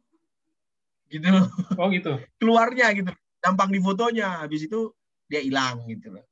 [1.13, 1.47] gitu loh.
[1.77, 2.17] Oh gitu.
[2.41, 3.13] Keluarnya gitu.
[3.45, 4.41] Gampang di fotonya.
[4.41, 4.89] Habis itu
[5.29, 6.25] dia hilang gitu loh.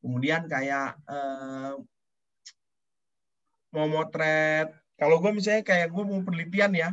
[0.00, 1.72] Kemudian kayak eh,
[3.76, 4.72] mau motret.
[4.96, 6.90] Kalau gue misalnya kayak gue mau penelitian ya.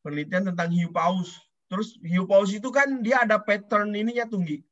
[0.00, 1.36] Penelitian tentang hiu paus.
[1.70, 4.64] Terus hiu paus itu kan dia ada pattern ininya tunggi.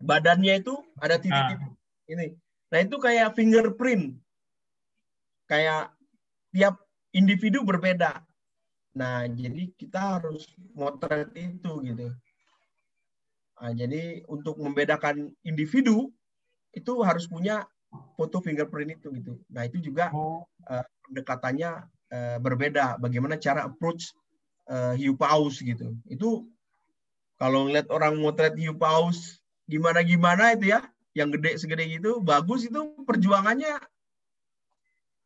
[0.00, 1.60] Badannya itu ada titik-titik.
[1.60, 1.76] Nah.
[2.10, 2.26] Ini.
[2.72, 4.16] Nah itu kayak fingerprint.
[5.46, 5.92] Kayak
[6.50, 6.80] tiap
[7.14, 8.22] individu berbeda.
[8.90, 12.10] Nah, jadi kita harus motret itu gitu.
[13.60, 16.10] Nah, jadi untuk membedakan individu
[16.74, 17.66] itu harus punya
[18.18, 19.34] foto fingerprint itu gitu.
[19.50, 20.42] Nah, itu juga oh.
[20.66, 21.70] uh, pendekatannya
[22.10, 22.98] uh, berbeda.
[22.98, 24.10] Bagaimana cara approach
[24.70, 25.98] uh, hiu paus gitu.
[26.06, 26.46] Itu
[27.36, 30.86] kalau ngeliat orang motret hiu paus gimana-gimana itu ya,
[31.18, 33.74] yang gede segede gitu, bagus itu perjuangannya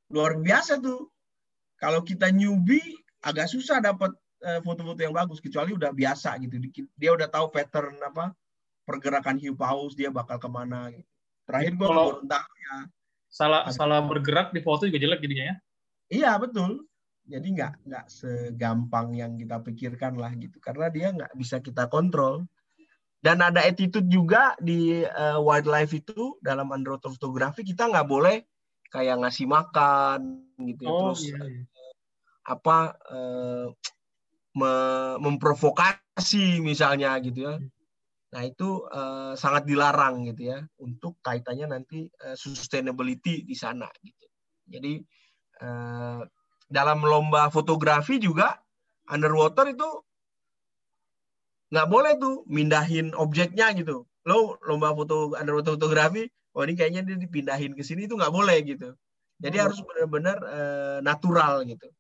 [0.09, 1.13] luar biasa tuh.
[1.77, 4.13] Kalau kita newbie agak susah dapat
[4.45, 6.61] uh, foto-foto yang bagus kecuali udah biasa gitu
[6.95, 8.37] dia udah tahu pattern apa
[8.85, 11.09] pergerakan hiu paus dia bakal ke mana gitu.
[11.49, 12.77] terakhir gue kalau ya
[13.33, 15.57] salah ada, salah bergerak di foto juga jelek jadinya ya
[16.13, 16.85] iya betul
[17.25, 22.45] jadi nggak nggak segampang yang kita pikirkan lah gitu karena dia nggak bisa kita kontrol
[23.25, 28.45] dan ada attitude juga di uh, wildlife itu dalam underwater fotografi kita nggak boleh
[28.93, 31.65] kayak ngasih makan gitu oh, terus iya, iya
[32.45, 33.67] apa eh,
[34.55, 34.75] me
[35.19, 37.55] memprovokasi misalnya gitu ya.
[38.37, 44.27] Nah itu eh, sangat dilarang gitu ya untuk kaitannya nanti eh, sustainability di sana gitu.
[44.69, 45.01] Jadi
[45.65, 46.21] eh,
[46.69, 48.57] dalam lomba fotografi juga
[49.11, 49.89] underwater itu
[51.75, 54.07] nggak boleh tuh mindahin objeknya gitu.
[54.25, 58.59] Lo lomba foto underwater fotografi, oh ini kayaknya dia dipindahin ke sini itu nggak boleh
[58.63, 58.95] gitu.
[59.43, 59.63] Jadi oh.
[59.69, 61.91] harus benar-benar uh, natural gitu.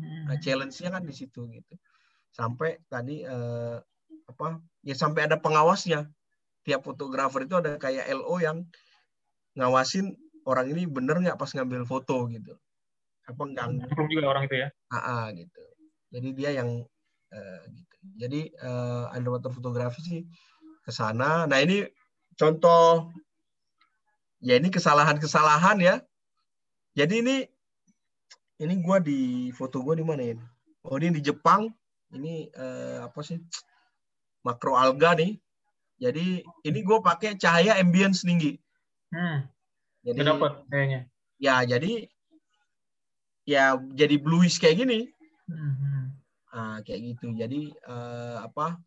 [0.00, 0.40] Nah, hmm.
[0.40, 1.74] challenge-nya kan di situ gitu.
[2.30, 3.76] Sampai tadi eh,
[4.30, 6.06] apa ya sampai ada pengawasnya.
[6.62, 8.68] Tiap fotografer itu ada kayak LO yang
[9.58, 10.14] ngawasin
[10.46, 12.54] orang ini bener nggak pas ngambil foto gitu.
[13.32, 13.94] Apa?
[13.94, 14.68] Belum juga orang itu ya.
[14.90, 15.62] AA gitu.
[16.10, 16.70] Jadi dia yang
[17.30, 17.96] eh, gitu.
[18.18, 20.20] Jadi eh, underwater fotografi sih
[20.82, 21.46] ke sana.
[21.46, 21.86] Nah, ini
[22.34, 23.12] contoh
[24.40, 25.94] ya ini kesalahan-kesalahan ya.
[26.96, 27.36] Jadi ini
[28.60, 29.20] ini gue di
[29.54, 30.36] foto gue di mana ya?
[30.84, 31.70] Oh ini di Jepang.
[32.10, 33.38] Ini eh, apa sih?
[34.42, 35.38] Makro alga nih.
[36.00, 38.56] Jadi ini gue pakai cahaya ambience tinggi.
[39.12, 39.44] Hmm.
[40.00, 41.00] Jadi dapat kayaknya.
[41.36, 42.08] Ya jadi
[43.50, 45.10] ya jadi bluish kayak gini.
[45.50, 46.14] Hmm.
[46.54, 47.34] Nah, kayak gitu.
[47.34, 48.78] Jadi eh, apa?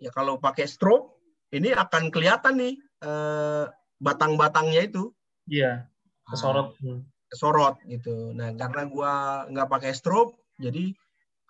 [0.00, 1.12] Ya kalau pakai strobe
[1.52, 3.64] ini akan kelihatan nih eh,
[4.00, 5.12] batang-batangnya itu.
[5.44, 5.84] Iya.
[6.24, 6.72] Kesorot.
[6.80, 7.04] Nah,
[7.34, 8.34] sorot gitu.
[8.34, 9.12] Nah karena gue
[9.54, 10.94] nggak pakai strobe, jadi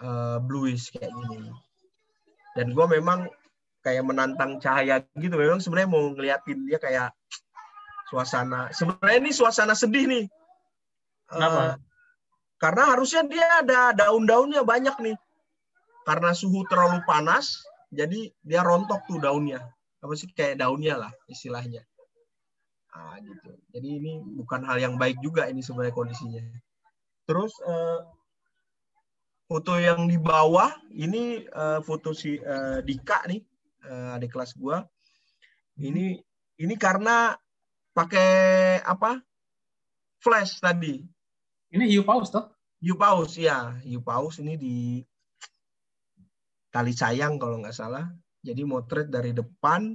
[0.05, 1.53] uh, bluish kayak gini.
[2.57, 3.29] Dan gue memang
[3.81, 5.35] kayak menantang cahaya gitu.
[5.37, 7.09] Memang sebenarnya mau ngeliatin dia kayak
[8.12, 8.68] suasana.
[8.77, 10.25] Sebenarnya ini suasana sedih nih.
[11.31, 11.61] Kenapa?
[11.62, 11.74] Uh,
[12.61, 15.16] karena harusnya dia ada daun-daunnya banyak nih.
[16.05, 19.64] Karena suhu terlalu panas, jadi dia rontok tuh daunnya.
[20.05, 21.87] Apa sih kayak daunnya lah istilahnya.
[22.91, 23.51] Nah, gitu.
[23.72, 26.43] Jadi ini bukan hal yang baik juga ini sebenarnya kondisinya.
[27.24, 28.01] Terus eh,
[29.47, 33.41] foto yang di bawah ini eh, foto si eh, Dika nih,
[33.87, 34.83] eh, adik kelas gua.
[35.81, 36.18] Ini
[36.61, 37.33] ini karena
[37.97, 38.31] pakai
[38.85, 39.22] apa?
[40.20, 41.01] Flash tadi.
[41.71, 42.51] Ini hiu paus toh?
[42.83, 44.77] Hiu paus ya, hiu paus ini di
[46.71, 48.11] kali sayang kalau nggak salah.
[48.41, 49.93] Jadi motret dari depan,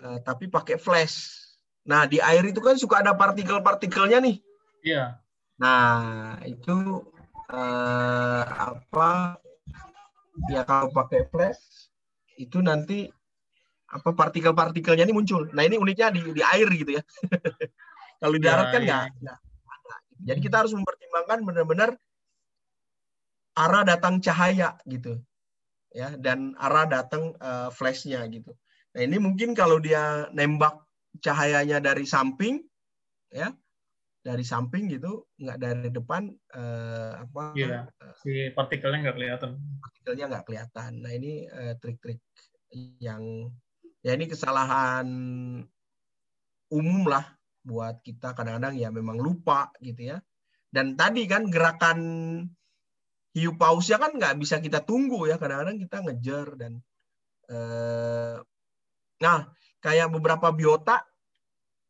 [0.00, 1.42] uh, tapi pakai flash
[1.82, 4.36] Nah, di air itu kan suka ada partikel-partikelnya nih.
[4.86, 5.18] Iya.
[5.58, 7.02] Nah, itu
[7.50, 9.38] uh, apa?
[10.48, 11.90] Ya kalau pakai flash
[12.38, 13.10] itu nanti
[13.92, 15.52] apa partikel-partikelnya ini muncul.
[15.52, 17.02] Nah ini uniknya di, di air gitu ya.
[18.22, 19.34] Kalau di darat ya, kan nggak ya.
[20.22, 21.90] Jadi kita harus mempertimbangkan benar-benar
[23.52, 25.20] arah datang cahaya gitu,
[25.92, 28.54] ya dan arah datang uh, flashnya gitu.
[28.96, 30.78] Nah ini mungkin kalau dia nembak
[31.20, 32.64] cahayanya dari samping,
[33.28, 33.52] ya
[34.22, 37.52] dari samping gitu, nggak dari depan uh, apa?
[37.58, 37.90] Iya,
[38.22, 39.50] si partikelnya nggak kelihatan.
[39.82, 40.90] Partikelnya nggak kelihatan.
[41.02, 41.32] Nah ini
[41.82, 42.22] trik trik-trik
[43.02, 43.52] yang
[44.00, 45.08] ya ini kesalahan
[46.72, 47.26] umum lah
[47.62, 50.18] buat kita kadang-kadang ya memang lupa gitu ya.
[50.72, 51.98] Dan tadi kan gerakan
[53.32, 55.38] hiu pausnya kan nggak bisa kita tunggu ya.
[55.38, 56.72] Kadang-kadang kita ngejar dan
[57.48, 58.36] eh,
[59.22, 59.40] nah
[59.82, 61.06] kayak beberapa biota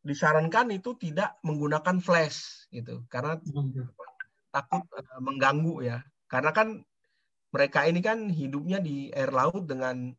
[0.03, 3.07] disarankan itu tidak menggunakan flash gitu.
[3.07, 3.39] Karena
[4.53, 5.97] takut uh, mengganggu ya.
[6.27, 6.83] Karena kan
[7.49, 10.11] mereka ini kan hidupnya di air laut dengan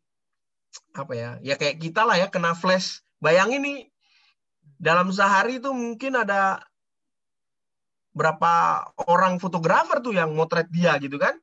[0.94, 3.05] apa ya ya kayak kita lah ya kena flash.
[3.20, 3.78] Bayangin nih
[4.79, 6.62] dalam sehari itu mungkin ada
[8.14, 11.35] berapa orang fotografer tuh yang motret dia gitu kan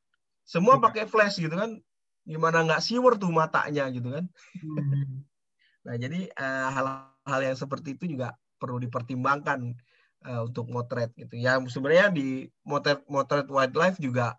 [0.47, 0.83] semua iya.
[0.83, 1.79] pakai flash gitu kan
[2.23, 4.25] gimana nggak siwer tuh matanya gitu kan
[4.55, 5.25] hmm.
[5.85, 6.85] nah jadi uh, hal
[7.27, 9.73] hal yang seperti itu juga perlu dipertimbangkan
[10.25, 11.37] uh, untuk motret gitu.
[11.41, 14.37] Ya sebenarnya di motret motret wildlife juga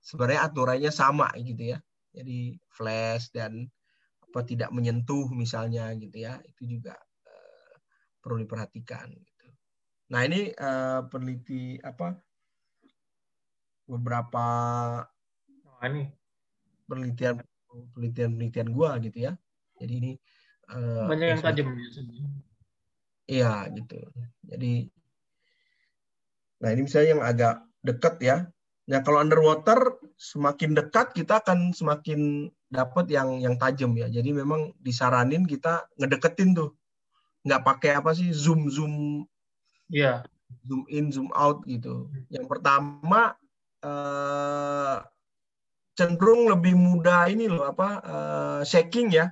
[0.00, 1.78] sebenarnya aturannya sama gitu ya.
[2.12, 3.68] Jadi flash dan
[4.32, 6.96] apa tidak menyentuh misalnya gitu ya itu juga
[8.22, 9.46] perlu diperhatikan gitu.
[10.14, 12.14] Nah ini uh, peneliti apa
[13.90, 14.46] beberapa
[15.66, 16.06] oh, ini
[16.86, 17.42] penelitian
[17.92, 19.32] penelitian penelitian gua gitu ya.
[19.82, 20.12] Jadi ini
[20.70, 21.66] uh, banyak yang tajam
[23.26, 23.98] Iya gitu.
[24.46, 24.72] Jadi
[26.62, 28.36] nah ini misalnya yang agak dekat ya.
[28.86, 34.06] Nah kalau underwater semakin dekat kita akan semakin dapat yang yang tajam ya.
[34.06, 36.70] Jadi memang disaranin kita ngedeketin tuh.
[37.42, 39.24] Nggak pakai apa sih zoom zoom.
[39.90, 40.22] Iya.
[40.66, 42.10] Zoom in zoom out gitu.
[42.30, 43.34] Yang pertama
[43.82, 44.96] eh,
[45.92, 49.28] cenderung lebih mudah ini loh apa eh, shaking ya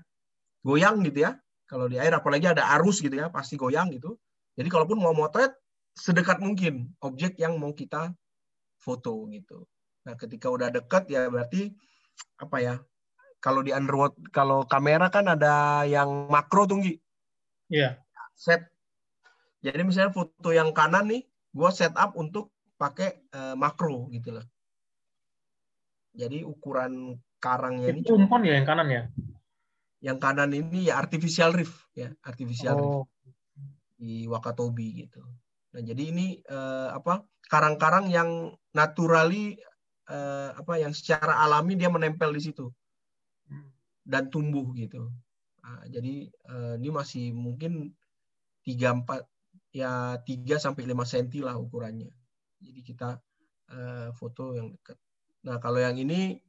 [0.61, 1.33] goyang gitu ya
[1.65, 4.21] kalau di air apalagi ada arus gitu ya pasti goyang gitu
[4.59, 5.57] jadi kalaupun mau motret
[5.97, 8.13] sedekat mungkin objek yang mau kita
[8.77, 9.65] foto gitu
[10.05, 11.73] nah ketika udah dekat ya berarti
[12.41, 12.75] apa ya
[13.41, 17.01] kalau di underwater kalau kamera kan ada yang makro tunggi
[17.71, 17.93] iya yeah.
[18.37, 18.67] set
[19.65, 24.47] jadi misalnya foto yang kanan nih gue setup untuk pakai uh, makro gitu loh
[26.13, 29.03] jadi ukuran karangnya ini umpan ya yang kanan ya
[30.01, 32.83] yang kanan ini ya artificial reef ya artificial oh.
[32.83, 33.21] reef
[34.01, 35.21] di Wakatobi gitu.
[35.77, 37.21] Nah jadi ini eh, apa
[37.53, 39.61] karang-karang yang naturally
[40.09, 42.73] eh, apa yang secara alami dia menempel di situ
[44.09, 45.13] dan tumbuh gitu.
[45.71, 47.95] Nah, jadi eh, ini masih mungkin
[48.67, 49.23] tiga empat
[49.71, 52.11] ya 3 sampai 5 cm lah ukurannya.
[52.59, 53.23] Jadi kita
[53.71, 54.99] eh, foto yang dekat.
[55.47, 56.43] Nah, kalau yang ini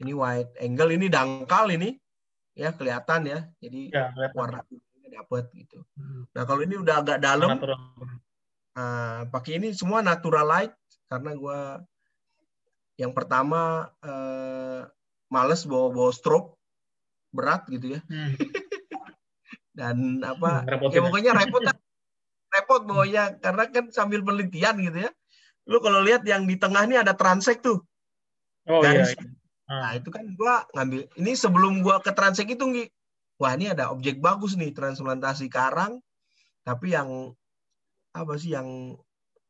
[0.00, 2.00] ini wide angle ini dangkal ini
[2.56, 3.38] ya kelihatan ya.
[3.60, 5.84] Jadi ya, warna kuningnya dapat gitu.
[6.00, 6.24] Hmm.
[6.32, 7.60] Nah kalau ini udah agak dalam,
[8.72, 10.72] nah, pakai ini semua natural light
[11.12, 11.60] karena gue
[12.96, 14.88] yang pertama eh,
[15.28, 16.55] males bawa bawa strobe
[17.36, 18.00] berat gitu ya.
[18.08, 18.32] Hmm.
[19.78, 20.64] Dan apa?
[20.64, 21.76] Hmm, ya pokoknya repot kan.
[22.56, 25.10] repot bawanya karena kan sambil penelitian gitu ya.
[25.68, 27.84] Lu kalau lihat yang di tengah ini ada transek tuh.
[28.66, 29.20] Oh garis, iya.
[29.20, 29.98] iya Nah, hmm.
[29.98, 32.84] itu kan gua ngambil ini sebelum gua ke Transek itu Ngi.
[33.36, 36.00] Wah, ini ada objek bagus nih transplantasi karang
[36.64, 37.30] tapi yang
[38.16, 38.96] apa sih yang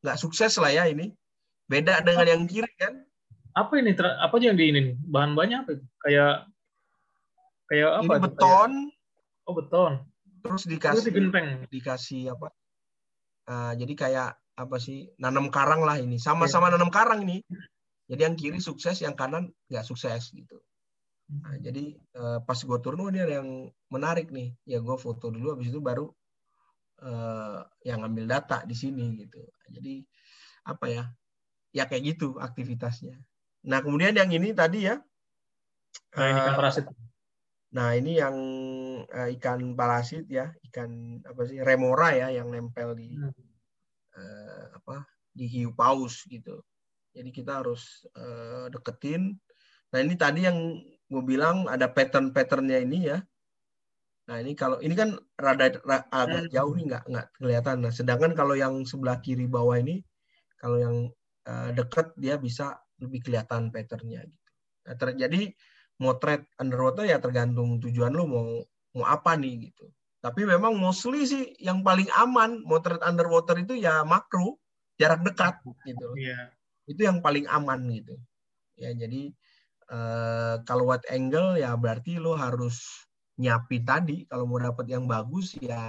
[0.02, 1.12] nggak sukses lah ya ini.
[1.68, 3.04] Beda dengan yang kiri kan.
[3.56, 5.72] Apa ini apa yang di ini Bahan banyak apa?
[6.04, 6.48] Kayak
[7.70, 8.12] kayak apa?
[8.16, 8.70] Ini beton.
[8.90, 9.92] Kayak, oh, beton.
[10.46, 11.10] Terus dikasih
[11.70, 12.48] dikasih apa?
[13.46, 17.44] Uh, jadi kayak apa sih nanam karang lah ini sama-sama nanam karang ini
[18.06, 20.62] jadi yang kiri sukses, yang kanan nggak sukses gitu.
[21.26, 24.54] Nah, jadi uh, pas gue turun, oh, ini ada yang menarik nih.
[24.62, 26.06] Ya gue foto dulu, habis itu baru
[27.02, 29.42] uh, yang ambil data di sini gitu.
[29.74, 30.06] Jadi
[30.70, 31.04] apa ya?
[31.74, 33.18] Ya kayak gitu aktivitasnya.
[33.66, 35.02] Nah kemudian yang ini tadi ya.
[36.14, 36.84] Nah, ini ikan eh, parasit.
[37.76, 38.36] Nah ini yang
[39.04, 43.12] uh, ikan parasit ya, ikan apa sih remora ya yang nempel di
[44.16, 45.04] uh, apa
[45.36, 46.64] di hiu paus gitu.
[47.12, 49.36] Jadi kita harus uh, deketin.
[49.92, 50.56] Nah ini tadi yang
[51.06, 53.20] gue bilang ada pattern-patternnya ini ya.
[54.26, 56.52] Nah ini kalau ini kan rada, rada agak hmm.
[56.56, 57.76] jauh nih nggak nggak kelihatan.
[57.84, 60.00] Nah sedangkan kalau yang sebelah kiri bawah ini,
[60.56, 60.96] kalau yang
[61.44, 64.50] uh, deket dia bisa lebih kelihatan patternnya gitu.
[64.86, 65.52] Nah, terjadi
[65.96, 68.48] motret underwater ya tergantung tujuan lo mau
[68.96, 69.92] mau apa nih gitu.
[70.20, 74.58] Tapi memang mostly sih yang paling aman motret underwater itu ya makro,
[74.98, 76.06] jarak dekat gitu.
[76.16, 76.52] Iya.
[76.88, 78.16] Itu yang paling aman gitu.
[78.76, 79.32] Ya jadi
[79.92, 85.60] eh, kalau wide angle ya berarti lo harus nyapi tadi kalau mau dapat yang bagus
[85.60, 85.84] ya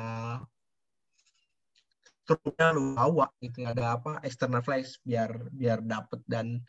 [2.28, 6.60] terusnya lu bawa gitu ada apa external flash biar biar dapet dan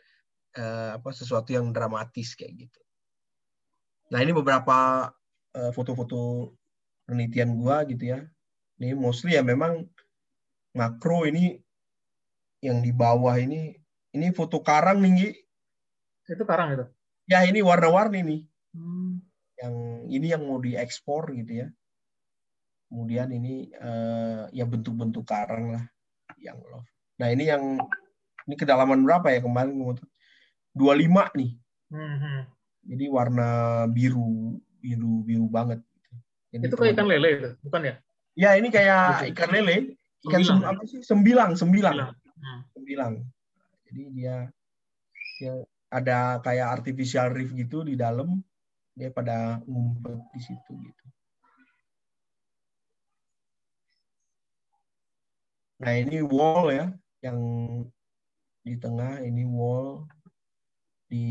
[0.55, 2.81] eh, apa sesuatu yang dramatis kayak gitu.
[4.09, 5.09] Nah ini beberapa
[5.53, 6.53] eh, foto-foto
[7.05, 8.21] penelitian gua gitu ya.
[8.81, 9.85] Ini mostly ya memang
[10.77, 11.59] makro ini
[12.63, 13.77] yang di bawah ini
[14.17, 15.35] ini foto karang nih.
[16.29, 16.85] Itu karang itu.
[17.29, 18.41] Ya ini warna-warni nih.
[18.73, 19.21] Hmm.
[19.59, 19.75] Yang
[20.09, 21.69] ini yang mau diekspor gitu ya.
[22.89, 25.85] Kemudian ini eh, ya bentuk-bentuk karang lah
[26.41, 26.89] yang love.
[27.21, 27.77] Nah ini yang
[28.49, 30.09] ini kedalaman berapa ya kemarin gua mau-
[30.73, 31.53] 25 nih.
[31.91, 32.47] Hmm.
[32.89, 33.49] Jadi warna
[33.87, 35.85] biru biru biru banget.
[36.49, 37.95] Jadi Itu kayak ikan lele itu, bukan ya?
[38.33, 39.37] Ya ini kayak Gitu.
[39.37, 39.77] ikan lele,
[40.25, 40.47] ikan Sembilang.
[40.49, 41.01] sem- apa sih?
[41.05, 42.13] Sembilang, sembilang, Sembilang.
[42.39, 42.61] Hmm.
[42.73, 43.13] sembilang.
[43.85, 44.37] Jadi dia
[45.39, 45.53] dia
[45.93, 48.41] ada kayak artificial reef gitu di dalam,
[48.97, 51.05] dia pada ngumpet di situ gitu.
[55.79, 56.87] Nah ini wall ya,
[57.23, 57.39] yang
[58.65, 60.09] di tengah ini wall
[61.07, 61.27] di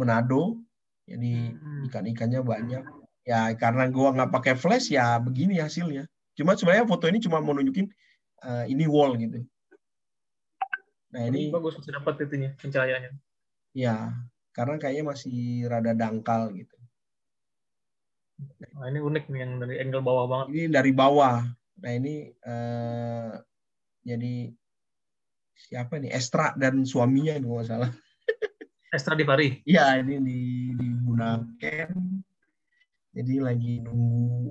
[0.00, 0.56] Manado.
[1.04, 1.52] Jadi
[1.90, 2.84] ikan-ikannya banyak.
[3.28, 6.08] Ya karena gua nggak pakai flash ya begini hasilnya.
[6.32, 7.92] Cuma sebenarnya foto ini cuma mau nunjukin
[8.46, 9.44] eh, ini wall gitu.
[11.10, 13.12] Nah ini bagus bisa dapat itunya pencahayaannya.
[13.70, 14.10] ya
[14.50, 16.74] karena kayaknya masih rada dangkal gitu.
[18.80, 20.46] Nah, ini unik nih yang dari angle bawah banget.
[20.56, 21.44] Ini dari bawah.
[21.80, 23.32] Nah ini eh,
[24.02, 24.34] jadi
[25.60, 27.92] siapa nih Estra dan suaminya kalau nggak salah.
[28.90, 29.62] Extra di Pari.
[29.62, 30.40] Iya ini di
[30.74, 31.90] di Bunaken.
[33.14, 34.50] Jadi lagi nunggu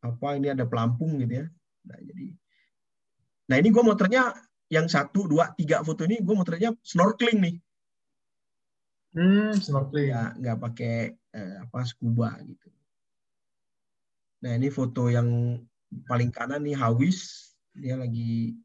[0.00, 1.46] apa ini ada pelampung gitu ya.
[1.84, 2.26] Nah jadi,
[3.52, 4.32] nah ini gue motretnya
[4.72, 7.56] yang satu dua tiga foto ini gue motretnya snorkeling nih.
[9.12, 10.16] Hmm, snorkeling.
[10.16, 12.72] Ya nggak pakai eh, apa scuba gitu.
[14.48, 15.60] Nah ini foto yang
[16.08, 18.56] paling kanan nih Hawis dia lagi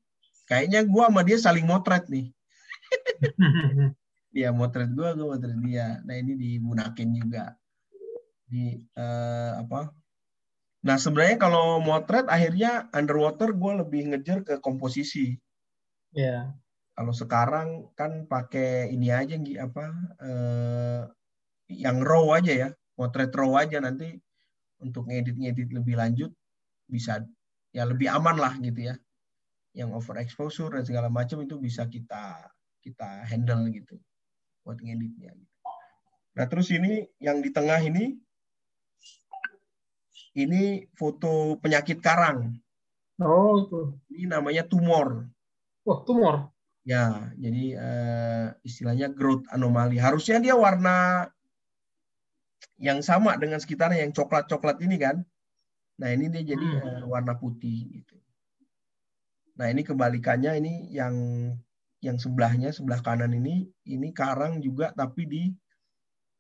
[0.48, 2.32] kayaknya gue sama dia saling motret nih.
[4.34, 6.02] dia motret gue, gue motret dia.
[6.02, 7.54] Nah ini di Bunaken juga.
[8.50, 9.94] Di eh, apa?
[10.84, 15.38] Nah sebenarnya kalau motret akhirnya underwater gue lebih ngejar ke komposisi.
[16.18, 16.50] Ya.
[16.98, 19.86] Kalau sekarang kan pakai ini aja apa?
[20.26, 21.02] eh,
[21.70, 24.18] yang raw aja ya, motret raw aja nanti
[24.82, 26.34] untuk ngedit-ngedit lebih lanjut
[26.90, 27.24] bisa
[27.72, 28.96] ya lebih aman lah gitu ya.
[29.74, 32.50] Yang overexposure dan segala macam itu bisa kita
[32.84, 33.98] kita handle gitu
[34.64, 35.36] buat ngeditnya.
[36.34, 38.18] Nah terus ini yang di tengah ini
[40.34, 42.58] ini foto penyakit karang.
[43.22, 43.82] Oh, itu.
[44.10, 45.30] Ini namanya tumor.
[45.86, 46.50] Wah, tumor.
[46.84, 50.02] Ya, jadi eh, istilahnya growth anomali.
[50.02, 51.30] Harusnya dia warna
[52.82, 55.22] yang sama dengan sekitarnya yang coklat-coklat ini kan.
[56.02, 56.82] Nah ini dia jadi Hmm.
[56.82, 58.18] eh, warna putih gitu.
[59.54, 61.14] Nah ini kebalikannya ini yang
[62.04, 65.44] yang sebelahnya sebelah kanan ini ini karang juga tapi di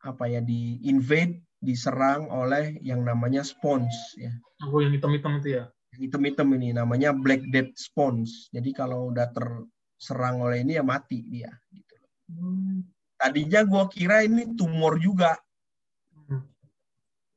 [0.03, 4.35] apa ya di invade diserang oleh yang namanya spons ya.
[4.67, 5.63] Oh, yang hitam-hitam itu ya.
[5.95, 8.51] Yang hitam-hitam ini namanya black death spons.
[8.51, 11.95] Jadi kalau udah terserang oleh ini ya mati dia gitu.
[12.35, 12.83] Hmm.
[13.15, 15.39] Tadinya gua kira ini tumor juga
[16.23, 16.39] Hmm.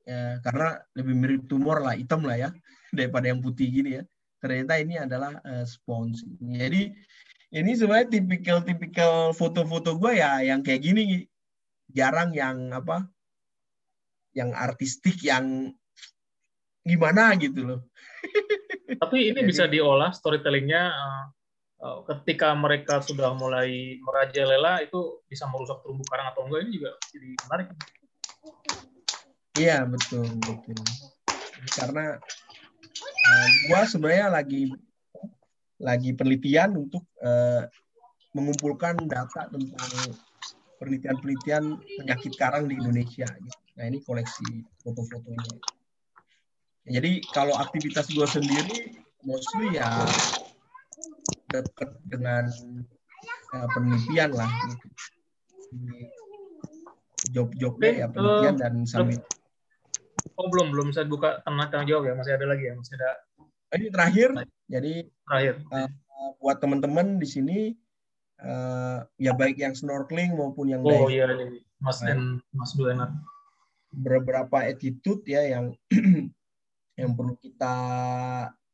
[0.07, 2.51] ya karena lebih mirip tumor lah hitam lah ya
[2.97, 4.03] daripada yang putih gini ya
[4.39, 6.95] ternyata ini adalah eh, spons jadi
[7.55, 11.21] ini sebenarnya tipikal-tipikal foto-foto gue ya yang kayak gini Gi.
[11.95, 13.07] jarang yang apa
[14.35, 15.71] yang artistik yang
[16.87, 17.81] gimana gitu loh
[19.03, 21.25] Tapi ini Jadi- bisa diolah storytellingnya eh,
[21.83, 26.91] eh, ketika mereka sudah mulai merajalela itu bisa merusak terumbu karang atau enggak ini juga
[27.11, 27.67] jadi menarik.
[29.57, 30.79] Iya betul betul.
[31.73, 34.69] Karena uh, gua sebenarnya lagi
[35.81, 37.69] lagi penelitian untuk eh,
[38.33, 39.93] mengumpulkan data tentang
[40.81, 43.29] penelitian-penelitian penyakit karang di Indonesia.
[43.29, 43.61] gitu.
[43.77, 45.57] Nah ini koleksi foto-fotonya.
[46.87, 48.95] Jadi kalau aktivitas gua sendiri
[49.27, 49.89] mostly ya
[51.53, 52.49] dekat dengan
[53.57, 54.49] eh, penelitian lah.
[54.49, 54.87] Gitu.
[57.35, 59.21] Job-jobnya ya penelitian eh, dan sambil
[60.37, 63.11] Oh belum belum saya buka tengah tengah jawab ya masih ada lagi ya masih ada
[63.75, 64.29] ini terakhir
[64.71, 64.95] jadi
[65.27, 65.55] terakhir.
[65.75, 65.91] uh,
[66.39, 67.59] buat teman-teman di sini
[68.43, 73.11] uh, ya baik yang snorkeling maupun yang Oh iya ini Mas dan Mas Duenar.
[73.97, 75.73] beberapa attitude ya yang
[77.01, 77.75] yang perlu kita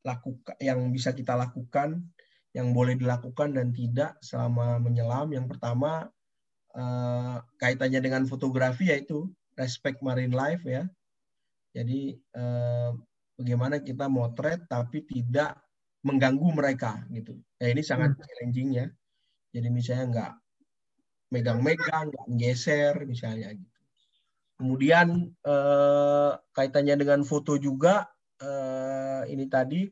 [0.02, 2.02] lakukan, yang bisa kita lakukan,
[2.54, 5.30] yang boleh dilakukan dan tidak selama menyelam.
[5.34, 6.10] Yang pertama
[6.74, 10.86] eh, kaitannya dengan fotografi yaitu respect marine life ya.
[11.74, 12.90] Jadi eh,
[13.36, 15.58] bagaimana kita motret tapi tidak
[16.02, 17.38] mengganggu mereka gitu.
[17.62, 18.20] Ya ini sangat hmm.
[18.22, 18.86] challenging ya.
[19.52, 20.32] Jadi misalnya nggak
[21.32, 23.78] megang-megang, nggak geser misalnya gitu.
[24.60, 28.06] Kemudian eh, kaitannya dengan foto juga
[28.38, 29.88] eh, ini tadi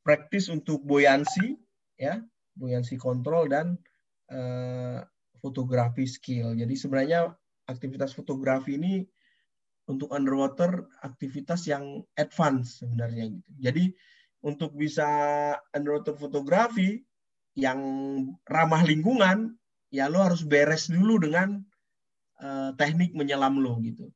[0.00, 1.60] praktis untuk buoyancy
[1.98, 2.20] ya,
[2.56, 3.76] buoyancy control dan
[4.32, 5.00] eh,
[5.40, 6.52] fotografi skill.
[6.56, 7.32] Jadi sebenarnya
[7.68, 9.04] aktivitas fotografi ini
[9.90, 13.50] untuk underwater aktivitas yang advance sebenarnya gitu.
[13.58, 13.84] Jadi
[14.46, 15.08] untuk bisa
[15.74, 17.02] underwater fotografi
[17.58, 17.80] yang
[18.46, 19.58] ramah lingkungan,
[19.90, 21.60] ya lo harus beres dulu dengan
[22.40, 24.08] uh, teknik menyelam lo gitu.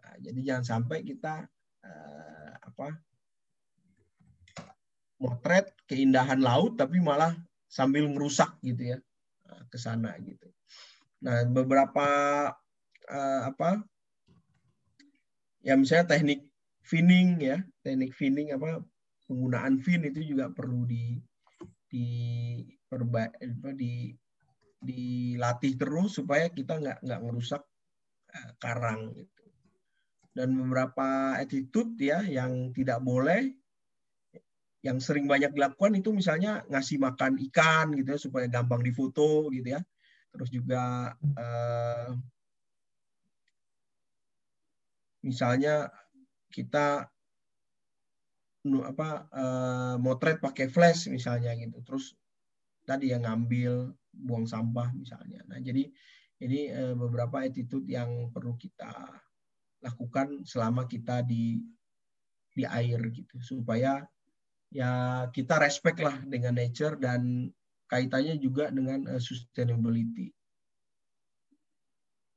[0.00, 1.44] Nah, jadi jangan sampai kita
[1.84, 2.96] uh, apa
[5.20, 7.36] motret keindahan laut tapi malah
[7.68, 8.98] sambil merusak gitu ya
[9.52, 10.48] uh, ke sana gitu.
[11.20, 12.08] Nah beberapa
[13.10, 13.84] uh, apa
[15.60, 16.46] ya misalnya teknik
[16.84, 18.80] finning ya teknik finning apa
[19.28, 21.20] penggunaan fin itu juga perlu di
[21.90, 22.06] di
[22.86, 23.30] perba,
[23.74, 24.14] di
[24.80, 27.62] dilatih terus supaya kita nggak nggak ngerusak
[28.32, 29.44] uh, karang gitu.
[30.30, 33.52] Dan beberapa attitude ya yang tidak boleh
[34.80, 39.76] yang sering banyak dilakukan itu misalnya ngasih makan ikan gitu ya supaya gampang difoto gitu
[39.76, 39.80] ya.
[40.32, 42.16] Terus juga uh,
[45.20, 45.88] misalnya
[46.50, 47.08] kita
[48.60, 51.80] apa uh, motret pakai flash misalnya gitu.
[51.84, 52.12] Terus
[52.84, 55.40] tadi yang ngambil buang sampah misalnya.
[55.46, 55.86] Nah, jadi
[56.40, 58.88] ini eh, beberapa attitude yang perlu kita
[59.84, 61.60] lakukan selama kita di
[62.50, 64.04] di air gitu supaya
[64.72, 67.48] ya kita respect lah dengan nature dan
[67.90, 70.30] kaitannya juga dengan uh, sustainability.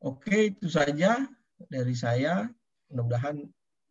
[0.04, 1.30] Oke, itu saja
[1.70, 2.50] dari saya.
[2.94, 3.41] Mudah-mudahan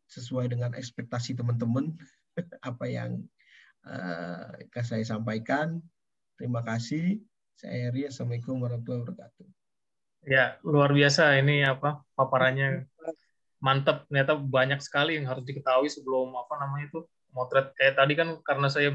[0.07, 1.90] sesuai dengan ekspektasi teman-teman
[2.70, 3.18] apa yang
[3.82, 4.55] uh,
[4.86, 5.82] saya sampaikan.
[6.38, 7.18] Terima kasih.
[7.59, 9.46] Saya Eri, Assalamualaikum warahmatullahi wabarakatuh.
[10.22, 12.86] Ya, luar biasa ini apa paparannya
[13.59, 14.07] mantap.
[14.07, 17.00] Ternyata banyak sekali yang harus diketahui sebelum apa namanya itu
[17.34, 17.74] motret.
[17.74, 18.94] Kayak tadi kan karena saya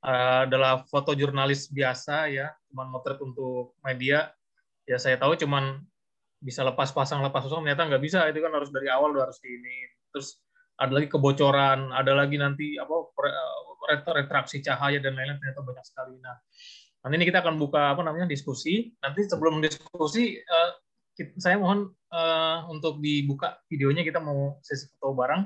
[0.00, 4.32] uh, adalah fotojurnalis biasa ya, cuman motret untuk media.
[4.88, 5.84] Ya saya tahu cuman
[6.40, 9.38] bisa lepas pasang lepas pasang ternyata nggak bisa itu kan harus dari awal udah harus
[9.44, 9.76] di ini.
[10.10, 10.40] Terus
[10.80, 12.94] ada lagi kebocoran, ada lagi nanti apa
[13.92, 16.16] eh, retraksi cahaya dan lain-lain ternyata banyak sekali.
[16.18, 16.36] Nah,
[17.00, 18.92] Nanti ini kita akan buka apa namanya diskusi.
[19.00, 20.70] Nanti sebelum diskusi, uh,
[21.40, 25.42] saya mohon uh, untuk dibuka videonya kita mau sesi foto bareng,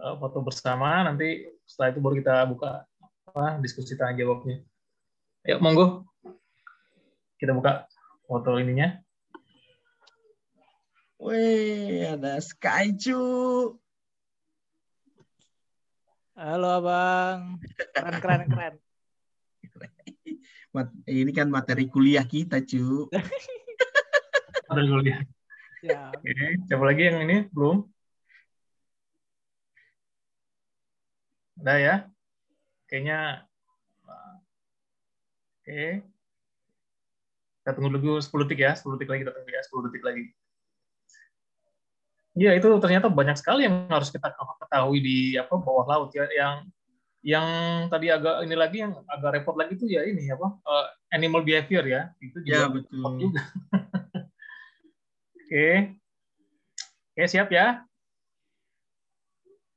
[0.00, 1.04] uh, foto bersama.
[1.04, 2.88] Nanti setelah itu baru kita buka
[3.28, 4.64] apa, diskusi tanya jawabnya.
[5.44, 6.08] Ayo monggo
[7.36, 7.84] kita buka
[8.24, 8.96] foto ininya.
[11.16, 13.24] Wih, ada Skyju.
[16.36, 17.56] Halo abang,
[17.96, 18.74] keren keren keren
[21.08, 23.08] ini kan materi kuliah kita, cu.
[24.68, 25.20] materi kuliah.
[25.80, 26.12] Ya.
[26.12, 26.34] Oke,
[26.68, 27.88] coba lagi yang ini belum.
[31.56, 31.96] Udah ya.
[32.90, 33.48] Kayaknya
[35.66, 36.04] Oke.
[37.58, 40.24] Kita tunggu dulu 10 detik ya, 10 detik lagi kita tunggu ya, 10 detik lagi.
[42.36, 44.28] Iya, itu ternyata banyak sekali yang harus kita
[44.60, 46.68] ketahui di apa bawah laut ya yang
[47.26, 47.46] yang
[47.88, 51.82] tadi agak ini lagi yang agak repot lagi tuh ya ini apa uh, animal behavior
[51.82, 52.92] ya itu juga ya, betul.
[52.92, 53.42] repot juga.
[55.46, 55.94] Oke,
[57.14, 57.86] oke siap ya.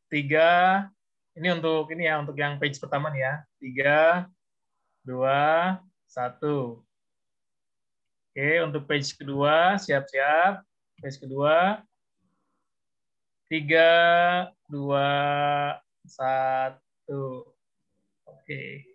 [0.09, 0.49] Tiga,
[1.37, 3.33] ini untuk ini ya untuk yang page pertama nih ya.
[3.61, 3.99] Tiga,
[5.05, 5.77] dua,
[6.09, 6.81] satu.
[8.33, 10.65] Oke, untuk page kedua siap-siap.
[11.05, 11.85] Page kedua.
[13.49, 13.89] Tiga,
[14.69, 15.09] dua,
[16.05, 17.49] satu.
[18.29, 18.85] Oke.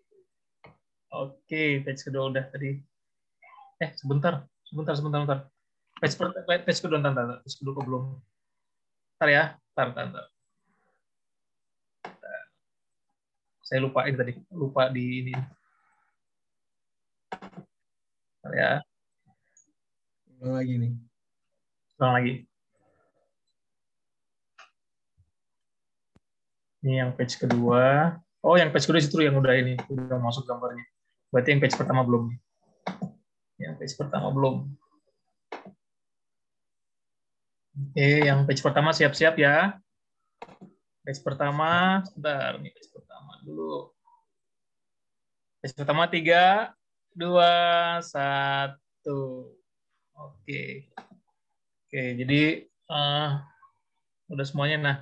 [1.11, 2.79] Oke, page kedua udah tadi.
[3.83, 4.47] Eh, sebentar.
[4.63, 5.39] Sebentar, sebentar, sebentar.
[5.99, 7.43] Page, per, page kedua, ntar, ntar.
[7.43, 8.15] Page kedua belum.
[9.19, 9.45] Ntar ya.
[9.75, 10.27] Ntar, ntar, ntar.
[13.67, 14.33] Saya lupa ini tadi.
[14.55, 15.35] Lupa di ini.
[18.39, 18.71] Ntar ya.
[20.39, 20.93] Ulang lagi nih.
[21.99, 22.54] Ulang lagi.
[26.85, 28.13] Ini yang page kedua.
[28.45, 30.85] Oh, yang page kedua itu yang udah ini, udah masuk gambarnya.
[31.33, 32.29] Berarti yang page pertama belum.
[33.57, 34.69] Yang page pertama belum.
[37.75, 39.81] Oke, yang page pertama siap-siap ya.
[41.09, 43.91] Page pertama, sebentar nih page pertama dulu.
[45.65, 46.77] Page pertama tiga,
[47.17, 47.51] dua,
[48.05, 49.57] satu.
[50.15, 50.93] Oke.
[51.89, 53.41] Oke, jadi uh,
[54.31, 54.79] udah semuanya.
[54.79, 54.97] Nah,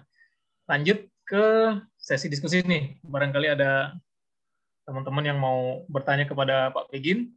[0.64, 1.44] lanjut ke
[1.98, 2.98] sesi diskusi nih.
[3.04, 3.94] Barangkali ada
[4.86, 7.32] teman-teman yang mau bertanya kepada Pak Pegin.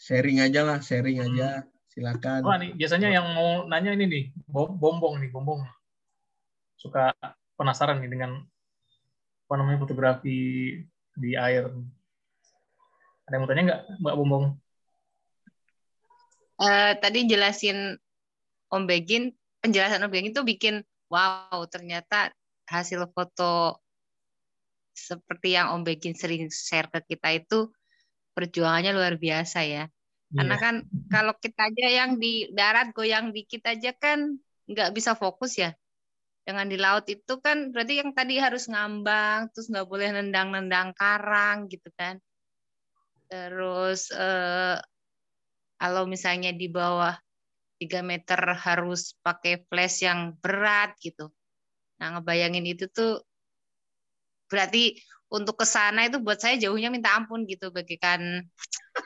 [0.00, 1.64] Sharing aja lah, sharing aja.
[1.64, 2.46] Hmm Silakan.
[2.46, 5.66] Wah, nih, biasanya yang mau nanya ini nih, bombong nih, bombong.
[6.78, 7.10] Suka
[7.58, 8.38] penasaran nih dengan
[9.50, 10.78] apa namanya fotografi
[11.18, 11.66] di air.
[13.26, 14.44] Ada yang mau tanya nggak, Mbak Bombong?
[16.62, 17.98] Uh, tadi jelasin
[18.70, 22.30] Om Begin, penjelasan Om Begin itu bikin wow, ternyata
[22.70, 23.82] hasil foto
[24.94, 27.58] seperti yang Om Begin sering share ke kita itu
[28.32, 29.84] perjuangannya luar biasa ya.
[30.30, 30.62] Karena iya.
[30.62, 30.74] kan
[31.10, 34.38] kalau kita aja yang di darat goyang dikit aja kan
[34.70, 35.74] nggak bisa fokus ya.
[36.46, 41.66] Dengan di laut itu kan berarti yang tadi harus ngambang, terus nggak boleh nendang-nendang karang
[41.66, 42.22] gitu kan.
[43.26, 44.78] Terus eh,
[45.80, 47.18] kalau misalnya di bawah
[47.80, 51.32] 3 meter harus pakai flash yang berat gitu.
[51.96, 53.24] Nah ngebayangin itu tuh
[54.52, 55.00] berarti
[55.32, 58.44] untuk ke sana itu buat saya jauhnya minta ampun gitu bagaikan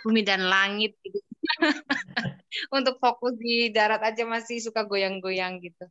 [0.03, 1.23] bumi dan langit gitu.
[2.77, 5.87] untuk fokus di darat aja masih suka goyang-goyang gitu.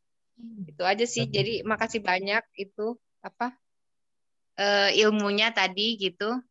[0.67, 1.29] Itu aja sih.
[1.29, 3.55] Jadi makasih banyak itu apa
[4.59, 6.41] uh, ilmunya tadi gitu.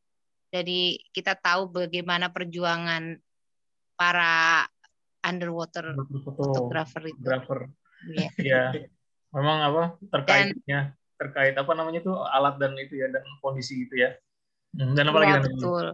[0.52, 3.18] Jadi kita tahu bagaimana perjuangan
[3.96, 4.68] para
[5.23, 7.16] underwater fotografer itu.
[7.19, 7.59] Fotografer.
[8.11, 8.28] Iya.
[8.51, 8.69] yeah.
[9.32, 9.82] Memang apa
[10.12, 14.11] terkaitnya terkait apa namanya itu alat dan itu ya dan kondisi itu ya.
[14.74, 15.31] Hmm, dan apa lagi?
[15.31, 15.86] Ya, betul.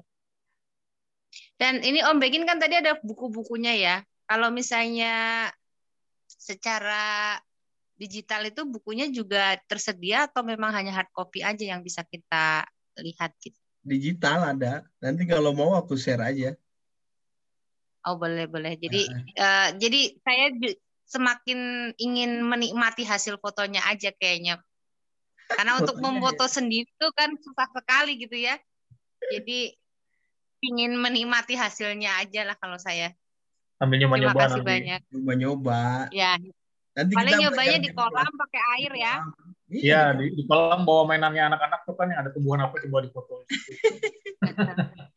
[1.61, 3.97] Dan ini Om Begin kan tadi ada buku-bukunya ya.
[4.25, 5.49] Kalau misalnya
[6.29, 7.37] secara
[7.99, 12.65] digital itu bukunya juga tersedia atau memang hanya hard copy aja yang bisa kita
[13.03, 13.59] lihat gitu?
[13.83, 14.87] Digital ada.
[15.03, 16.55] Nanti kalau mau aku share aja.
[18.09, 18.80] Oh boleh boleh.
[18.80, 19.05] Jadi
[19.36, 20.47] uh, jadi saya
[21.05, 24.60] semakin ingin menikmati hasil fotonya aja kayaknya
[25.48, 26.52] karena untuk memfoto ya.
[26.60, 28.60] sendiri itu kan susah sekali gitu ya.
[29.32, 29.72] Jadi
[30.60, 33.16] ingin menikmati hasilnya aja lah kalau saya.
[33.80, 34.35] Sambil nyoba-nyoba.
[34.35, 34.68] Terima kasih nanti.
[34.68, 35.01] banyak.
[35.14, 35.80] Nyoba-nyoba.
[36.12, 36.32] Ya.
[36.98, 39.14] Nanti Paling nyobanya di kolam pakai air ya.
[39.68, 43.47] Iya, di, di kolam bawa mainannya anak-anak tuh kan yang ada tumbuhan apa coba difoto.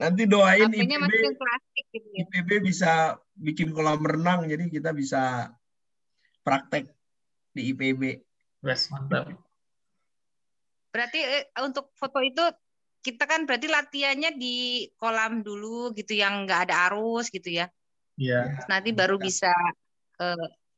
[0.00, 2.08] Nanti doain IPB, plastik gitu.
[2.24, 5.52] IPB bisa bikin kolam renang, jadi kita bisa
[6.40, 6.88] praktek
[7.52, 8.24] di IPB.
[8.64, 9.28] Yes, mantap.
[10.88, 12.40] Berarti eh, untuk foto itu
[13.04, 17.68] kita kan berarti latihannya di kolam dulu gitu yang nggak ada arus gitu ya.
[18.16, 18.64] Iya.
[18.72, 19.52] Nanti baru bisa
[20.16, 20.28] ke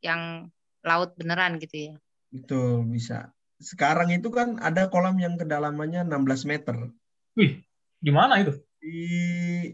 [0.02, 0.50] yang
[0.82, 1.94] laut beneran gitu ya.
[2.34, 3.30] Betul, bisa.
[3.62, 6.90] Sekarang itu kan ada kolam yang kedalamannya 16 meter.
[7.38, 7.62] Wih,
[8.02, 8.58] di mana itu?
[8.82, 9.06] Di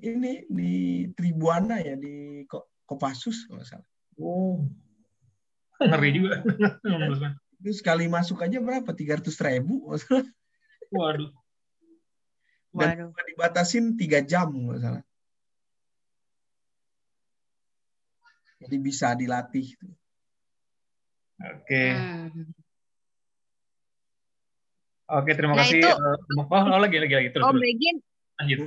[0.04, 0.72] ini di
[1.16, 2.44] Tribuana ya di
[2.84, 3.88] Kopassus kalau salah.
[4.20, 4.68] Oh.
[5.80, 6.44] Ngeri juga.
[7.58, 8.92] itu sekali masuk aja berapa?
[8.92, 9.96] Tiga ratus ribu.
[10.92, 11.32] Waduh.
[12.76, 13.26] Dan Waduh.
[13.32, 15.04] dibatasin tiga jam nggak salah.
[18.58, 19.72] Jadi bisa dilatih.
[21.38, 21.64] Oke.
[21.64, 21.88] Okay.
[21.94, 22.50] Hmm.
[25.08, 25.80] Oke, terima nah, kasih.
[25.80, 27.48] Itu, uh, oh, oh, lagi lagi lagi terus.
[27.48, 27.96] Om Begin.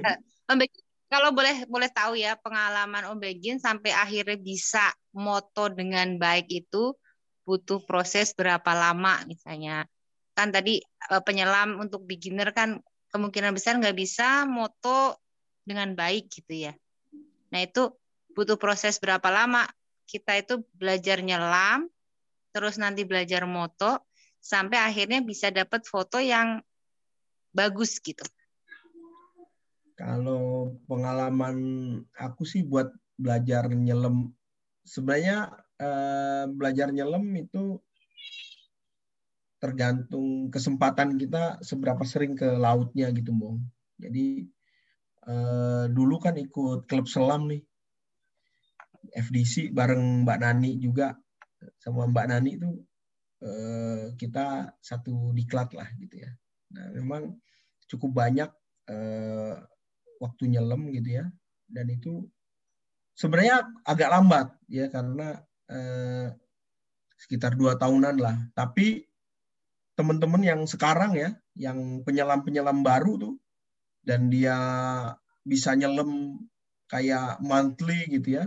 [0.04, 0.18] Uh,
[0.52, 6.20] Om Begin, kalau boleh boleh tahu ya pengalaman Om Begin sampai akhirnya bisa moto dengan
[6.20, 6.96] baik itu
[7.48, 9.88] butuh proses berapa lama misalnya?
[10.36, 12.80] Kan tadi eh, penyelam untuk beginner kan
[13.12, 15.20] kemungkinan besar nggak bisa moto
[15.64, 16.74] dengan baik gitu ya.
[17.52, 17.92] Nah itu
[18.32, 19.68] butuh proses berapa lama?
[20.08, 21.88] Kita itu belajar nyelam
[22.52, 24.04] terus nanti belajar moto
[24.44, 26.60] sampai akhirnya bisa dapat foto yang
[27.56, 28.24] bagus gitu
[30.02, 31.58] kalau pengalaman
[32.18, 32.90] aku sih buat
[33.22, 34.34] belajar nyelam
[34.82, 37.82] sebenarnya Eh, belajar nyelam itu
[39.58, 43.66] tergantung kesempatan kita seberapa sering ke lautnya gitu, Bong.
[43.98, 44.46] Jadi
[45.30, 47.62] uh, dulu kan ikut klub selam nih.
[49.14, 51.18] FDC bareng Mbak Nani juga
[51.82, 52.70] sama Mbak Nani itu
[53.42, 56.30] uh, kita satu diklat lah gitu ya.
[56.78, 57.38] Nah, memang
[57.90, 58.50] cukup banyak
[58.90, 59.54] uh,
[60.22, 61.26] waktu nyelam gitu ya.
[61.66, 62.30] Dan itu
[63.18, 66.30] sebenarnya agak lambat ya karena eh,
[67.18, 68.38] sekitar dua tahunan lah.
[68.54, 69.06] Tapi
[69.98, 73.36] teman-teman yang sekarang ya, yang penyelam-penyelam baru tuh,
[74.02, 74.58] dan dia
[75.46, 76.42] bisa nyelam
[76.90, 78.46] kayak monthly gitu ya,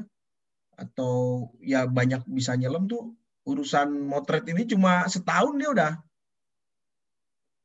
[0.74, 3.14] atau ya banyak bisa nyelam tuh
[3.46, 5.92] urusan motret ini cuma setahun dia udah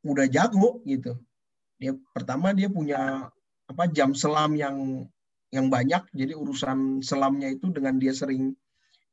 [0.06, 1.18] udah jago gitu.
[1.80, 3.32] Dia pertama dia punya
[3.70, 5.06] apa jam selam yang
[5.54, 6.10] yang banyak.
[6.14, 8.54] Jadi urusan selamnya itu dengan dia sering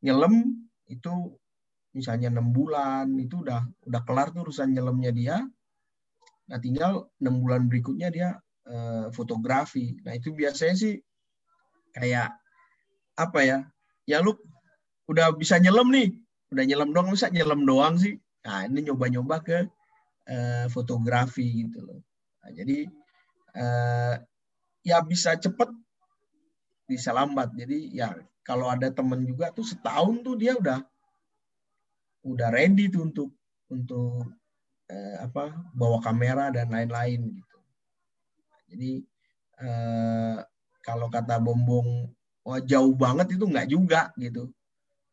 [0.00, 1.36] nyelam itu
[1.96, 5.36] misalnya enam bulan itu udah udah kelar tuh urusan nyelamnya dia.
[6.48, 8.28] Nah tinggal enam bulan berikutnya dia
[8.68, 9.96] eh, fotografi.
[10.04, 10.94] Nah itu biasanya sih
[11.96, 12.36] kayak
[13.16, 13.58] apa ya
[14.04, 14.36] ya lu
[15.08, 16.16] udah bisa nyelam nih.
[16.52, 18.16] Udah nyelam doang bisa nyelam doang sih?
[18.44, 19.58] Nah ini nyoba-nyoba ke
[20.28, 22.00] eh, fotografi gitu loh.
[22.44, 22.86] Nah, jadi
[23.56, 24.14] eh,
[24.86, 25.66] ya bisa cepet
[26.86, 27.50] bisa lambat.
[27.58, 28.14] Jadi ya
[28.46, 30.78] kalau ada temen juga tuh setahun tuh dia udah
[32.22, 33.30] udah ready tuh untuk
[33.66, 34.30] untuk
[34.86, 37.58] eh, apa bawa kamera dan lain-lain gitu.
[38.70, 38.92] Jadi
[39.58, 40.38] eh,
[40.86, 42.14] kalau kata bombong
[42.46, 44.54] wah jauh banget itu nggak juga gitu.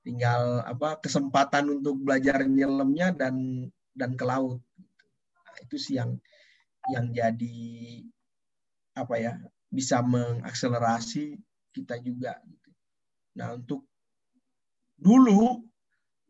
[0.06, 3.66] Tinggal apa kesempatan untuk belajar nyelemnya dan
[3.98, 4.62] dan ke laut.
[5.42, 6.22] Nah, itu sih yang
[6.94, 7.58] yang jadi
[8.94, 9.34] apa ya
[9.74, 11.42] bisa mengakselerasi
[11.74, 12.38] kita juga.
[12.46, 12.70] Gitu.
[13.42, 13.82] Nah untuk
[14.94, 15.66] dulu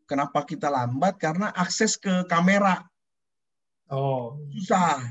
[0.08, 2.80] kenapa kita lambat karena akses ke kamera
[3.92, 5.04] oh susah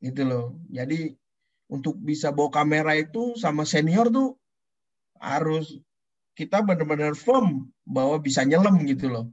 [0.00, 0.46] gitu loh.
[0.72, 1.12] Jadi
[1.68, 4.40] untuk bisa bawa kamera itu sama senior tuh
[5.20, 5.68] harus
[6.32, 9.28] kita benar-benar firm bahwa bisa nyelam gitu loh.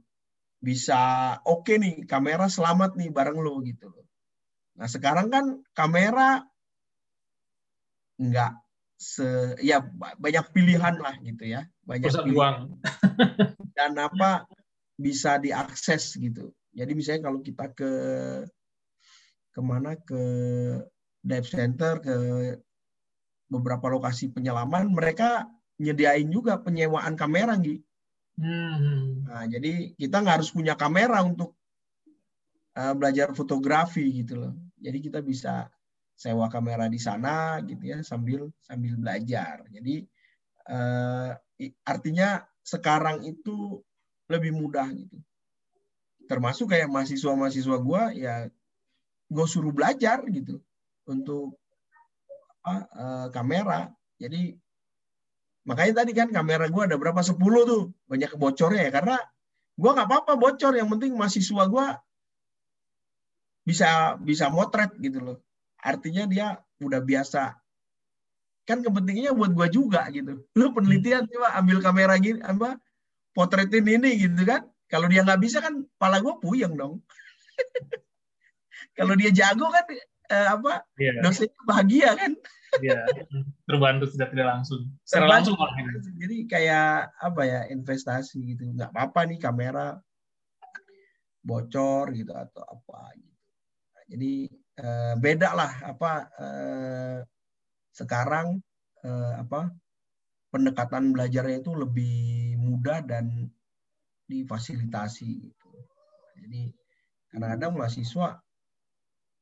[0.60, 1.00] Bisa
[1.48, 4.04] oke okay nih kamera selamat nih bareng lo gitu loh.
[4.76, 6.44] Nah sekarang kan kamera
[8.20, 8.52] nggak
[9.00, 9.80] se ya
[10.20, 11.64] banyak pilihan lah gitu ya.
[11.88, 12.56] Banyak pusat uang
[13.76, 14.44] dan apa
[15.00, 16.52] bisa diakses gitu.
[16.76, 17.92] Jadi misalnya kalau kita ke
[19.50, 19.96] ke mana?
[19.96, 20.22] Ke
[21.20, 22.16] dive center ke
[23.48, 25.48] beberapa lokasi penyelaman mereka
[25.80, 27.84] nyediain juga penyewaan kamera gitu
[28.40, 29.28] Hmm.
[29.28, 31.60] nah jadi kita nggak harus punya kamera untuk
[32.72, 34.54] uh, belajar fotografi gitu loh.
[34.80, 35.68] Jadi kita bisa
[36.20, 39.64] sewa kamera di sana gitu ya sambil sambil belajar.
[39.72, 40.04] Jadi
[40.68, 41.32] uh,
[41.88, 43.80] artinya sekarang itu
[44.28, 45.16] lebih mudah gitu.
[46.28, 48.34] Termasuk kayak mahasiswa-mahasiswa gue ya
[49.32, 50.60] gue suruh belajar gitu
[51.08, 51.56] untuk
[52.60, 53.88] apa, uh, kamera.
[54.20, 54.52] Jadi
[55.64, 59.16] makanya tadi kan kamera gue ada berapa 10 tuh banyak bocornya ya karena
[59.80, 61.86] gue nggak apa-apa bocor yang penting mahasiswa gue
[63.64, 65.38] bisa bisa motret gitu loh
[65.80, 66.46] artinya dia
[66.80, 67.56] udah biasa.
[68.68, 70.44] Kan kepentingannya buat gue juga gitu.
[70.54, 72.78] Lu penelitian coba ambil kamera gini apa
[73.34, 74.68] potretin ini gitu kan.
[74.90, 77.02] Kalau dia nggak bisa kan pala gue puyeng dong.
[78.98, 79.86] Kalau dia jago kan
[80.30, 81.18] eh, apa yeah.
[81.22, 82.32] dosennya bahagia kan.
[82.78, 83.02] Iya,
[83.66, 84.86] terbantu tidak tidak langsung.
[85.02, 85.74] Secara langsung malah.
[85.74, 85.90] ini.
[86.22, 88.62] jadi kayak apa ya investasi gitu.
[88.70, 89.98] Nggak apa-apa nih kamera
[91.42, 93.34] bocor gitu atau apa gitu.
[93.90, 94.32] Nah, jadi
[94.80, 97.18] eh, beda lah apa eh,
[97.92, 98.58] sekarang
[99.04, 99.70] eh, apa
[100.50, 102.16] pendekatan belajarnya itu lebih
[102.58, 103.46] mudah dan
[104.26, 105.70] difasilitasi gitu.
[106.40, 106.70] Jadi
[107.30, 108.38] kadang-kadang mahasiswa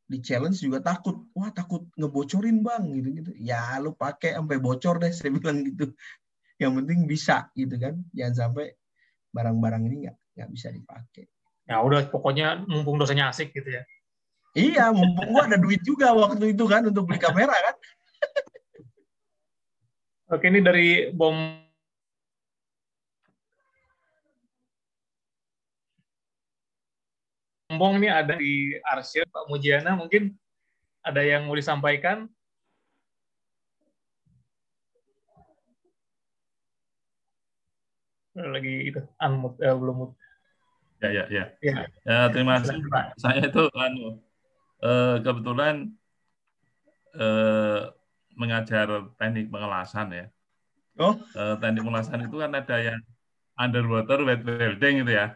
[0.09, 1.29] di challenge juga takut.
[1.37, 5.93] Wah takut ngebocorin bang gitu gitu ya lu pakai sampai bocor deh saya bilang gitu.
[6.61, 8.01] Yang penting bisa gitu kan.
[8.13, 8.67] Jangan sampai
[9.33, 11.25] barang-barang ini nggak nggak bisa dipakai.
[11.69, 13.85] Ya udah, pokoknya mumpung dosanya asik gitu ya.
[14.59, 17.77] Iya mumpung gua ada duit juga waktu itu kan untuk beli kamera kan
[20.29, 21.33] Oke, ini dari bom
[27.69, 30.37] Bombong ini ada di arsip Pak Mujiana mungkin
[31.01, 32.29] ada yang mau disampaikan
[38.37, 40.15] lagi itu unmute eh, belum mute.
[41.03, 41.45] Ya, ya, ya.
[41.63, 41.77] Ya.
[42.07, 42.79] Ya, terima kasih.
[42.87, 43.05] Pak.
[43.19, 44.28] Saya itu anu
[44.83, 45.91] eh, kebetulan
[47.15, 47.81] eh,
[48.39, 48.87] mengajar
[49.19, 50.27] teknik pengelasan ya.
[50.99, 53.01] oh Eh, teknik pengelasan itu kan ada yang
[53.59, 55.35] underwater wet welding gitu ya.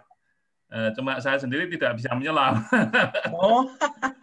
[0.73, 2.62] Eh, cuma saya sendiri tidak bisa menyelam
[3.36, 3.69] oh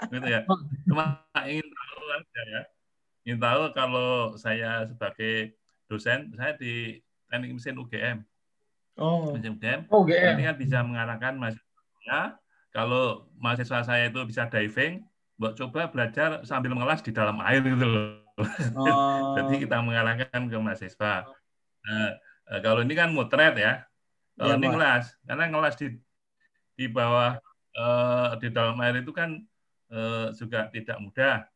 [0.09, 0.41] gitu ya.
[0.87, 2.61] Cuma ingin tahu aja ya.
[3.27, 5.53] Ingin tahu kalau saya sebagai
[5.85, 6.97] dosen, saya di
[7.29, 8.17] teknik mesin UGM.
[8.97, 10.47] oh Mesin UGM Oh, Ini GM.
[10.49, 12.19] kan bisa mengarahkan mahasiswanya,
[12.73, 15.05] kalau mahasiswa saya itu bisa diving,
[15.39, 18.19] buat coba belajar sambil mengelas di dalam air gitu loh.
[18.75, 21.31] oh Jadi kita mengarahkan ke mahasiswa.
[21.87, 22.11] Nah,
[22.51, 23.87] eh, kalau ini kan mutret ya.
[24.35, 25.87] Kalau Iya, ini ngelas, karena ngelas di
[26.75, 27.39] di bawah
[27.75, 29.39] eh, di dalam air itu kan
[29.95, 31.47] eh, juga tidak mudah.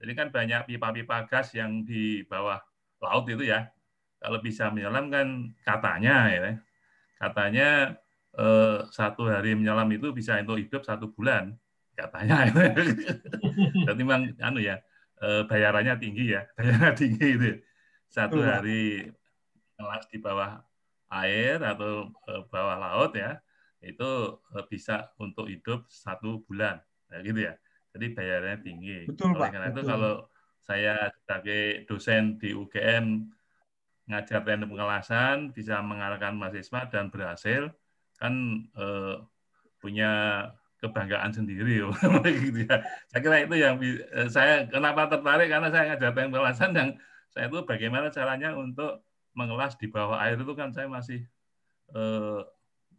[0.00, 2.60] Jadi kan banyak pipa-pipa gas yang di bawah
[3.04, 3.68] laut itu ya.
[4.16, 6.56] kalau bisa menyelam kan katanya ya
[7.20, 7.68] katanya
[8.32, 11.52] eh, satu hari menyelam itu bisa untuk hidup satu bulan
[11.96, 12.52] katanya
[13.88, 14.78] jadi memang anu ya
[15.24, 17.50] eh, bayarannya tinggi ya bayarannya tinggi itu
[18.12, 18.54] satu Betul, Pak.
[18.60, 18.82] hari
[19.76, 20.50] kelas di bawah
[21.24, 23.40] air atau eh, bawah laut ya
[23.84, 24.10] itu
[24.56, 26.80] eh, bisa untuk hidup satu bulan
[27.12, 27.54] ya, gitu ya.
[27.96, 28.98] Jadi bayarannya tinggi.
[29.08, 29.90] Betul, oleh Pak, karena itu betul.
[29.90, 30.14] kalau
[30.66, 33.06] saya sebagai dosen di UGM
[34.06, 37.74] ngajar teknik pengelasan bisa mengarahkan mahasiswa dan berhasil
[38.18, 38.34] kan
[38.74, 39.16] eh,
[39.82, 40.12] punya
[40.80, 41.80] kebanggaan sendiri
[42.44, 42.84] gitu ya.
[43.08, 46.90] Saya kira itu yang eh, saya kenapa tertarik karena saya ngajar teknik pengelasan yang
[47.32, 49.04] saya itu bagaimana caranya untuk
[49.36, 51.24] mengelas di bawah air itu kan saya masih
[51.92, 52.40] eh,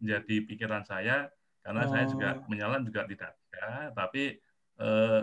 [0.02, 1.30] menjadi pikiran saya
[1.66, 2.48] karena saya juga Oh.
[2.48, 4.40] menyelam juga tidak ada tapi
[4.80, 5.22] eh,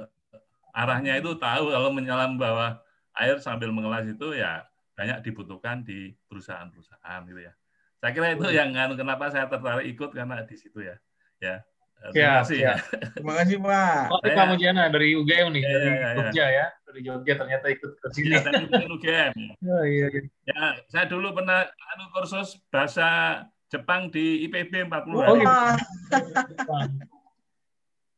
[0.74, 2.82] arahnya itu tahu kalau menyelam bawah
[3.14, 7.52] air sambil mengelas itu ya banyak dibutuhkan di perusahaan-perusahaan gitu ya.
[7.98, 10.98] Saya kira itu yang kenapa saya tertarik ikut karena di situ ya.
[11.42, 11.62] Ya.
[11.94, 12.74] Eh, Terima Siap, kasih ya.
[13.14, 14.00] Terima kasih Pak.
[14.12, 16.10] Oh, Pak Mujana dari UGM nih, Iya, dari iya, iya.
[16.18, 16.66] Jogja ya.
[16.84, 18.28] Dari Jogja ternyata ikut ke sini.
[18.28, 19.32] Ya, saya ikut UGM.
[19.64, 20.20] Oh, iya, iya.
[20.44, 23.08] Ya, saya dulu pernah anu kursus bahasa
[23.68, 25.40] Jepang di IPB 40 Oh, hari.
[25.40, 25.56] gitu.
[26.68, 26.86] Wah,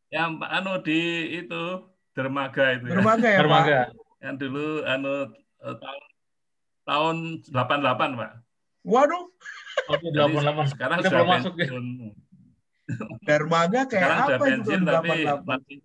[0.06, 1.00] Yang anu di
[1.36, 1.62] itu
[2.12, 2.92] dermaga itu ya.
[2.94, 3.42] dermaga ya Pak.
[3.42, 3.80] Dermaga.
[4.18, 5.14] Yang dulu anu
[5.62, 6.00] eh, tahun
[6.82, 7.16] tahun
[7.54, 8.30] 88, Pak.
[8.86, 9.24] Waduh,
[9.90, 10.72] Oke, Jadi 88.
[10.74, 11.66] sekarang sudah belum masuk ya.
[13.26, 15.42] Dermaga kayak Sekarang apa itu pensiun tapi 88?
[15.42, 15.78] masih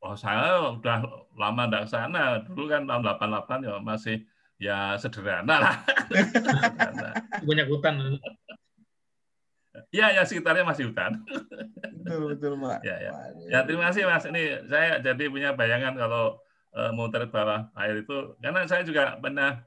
[0.00, 2.40] Oh, saya udah lama enggak sana.
[2.40, 4.16] Dulu kan tahun 88 ya masih
[4.56, 5.76] ya sederhana lah.
[6.08, 7.10] Sederhana.
[7.46, 8.16] Banyak hutan.
[9.92, 11.20] ya, ya sekitarnya masih hutan.
[12.00, 12.80] Betul, betul Pak.
[12.80, 13.12] Ya, ya.
[13.52, 14.24] Ya, terima kasih Mas.
[14.24, 16.40] Ini saya jadi punya bayangan kalau
[16.72, 19.60] eh, mau terbit bawah air itu karena saya juga pernah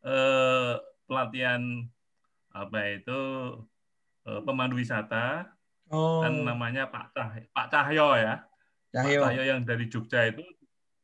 [0.00, 1.60] eh, pelatihan
[2.56, 3.20] apa itu
[4.24, 5.48] pemandu wisata
[5.92, 8.40] Oh, kan namanya Pak Cah Pak Cahyo ya.
[8.88, 9.20] Cahyo.
[9.20, 10.40] Pak Cahyo yang dari Jogja itu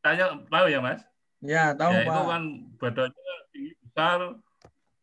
[0.01, 1.05] saya tahu ya Mas.
[1.45, 2.17] Ya, tahu ya Pak.
[2.17, 2.43] itu kan
[2.81, 4.19] badannya tinggi besar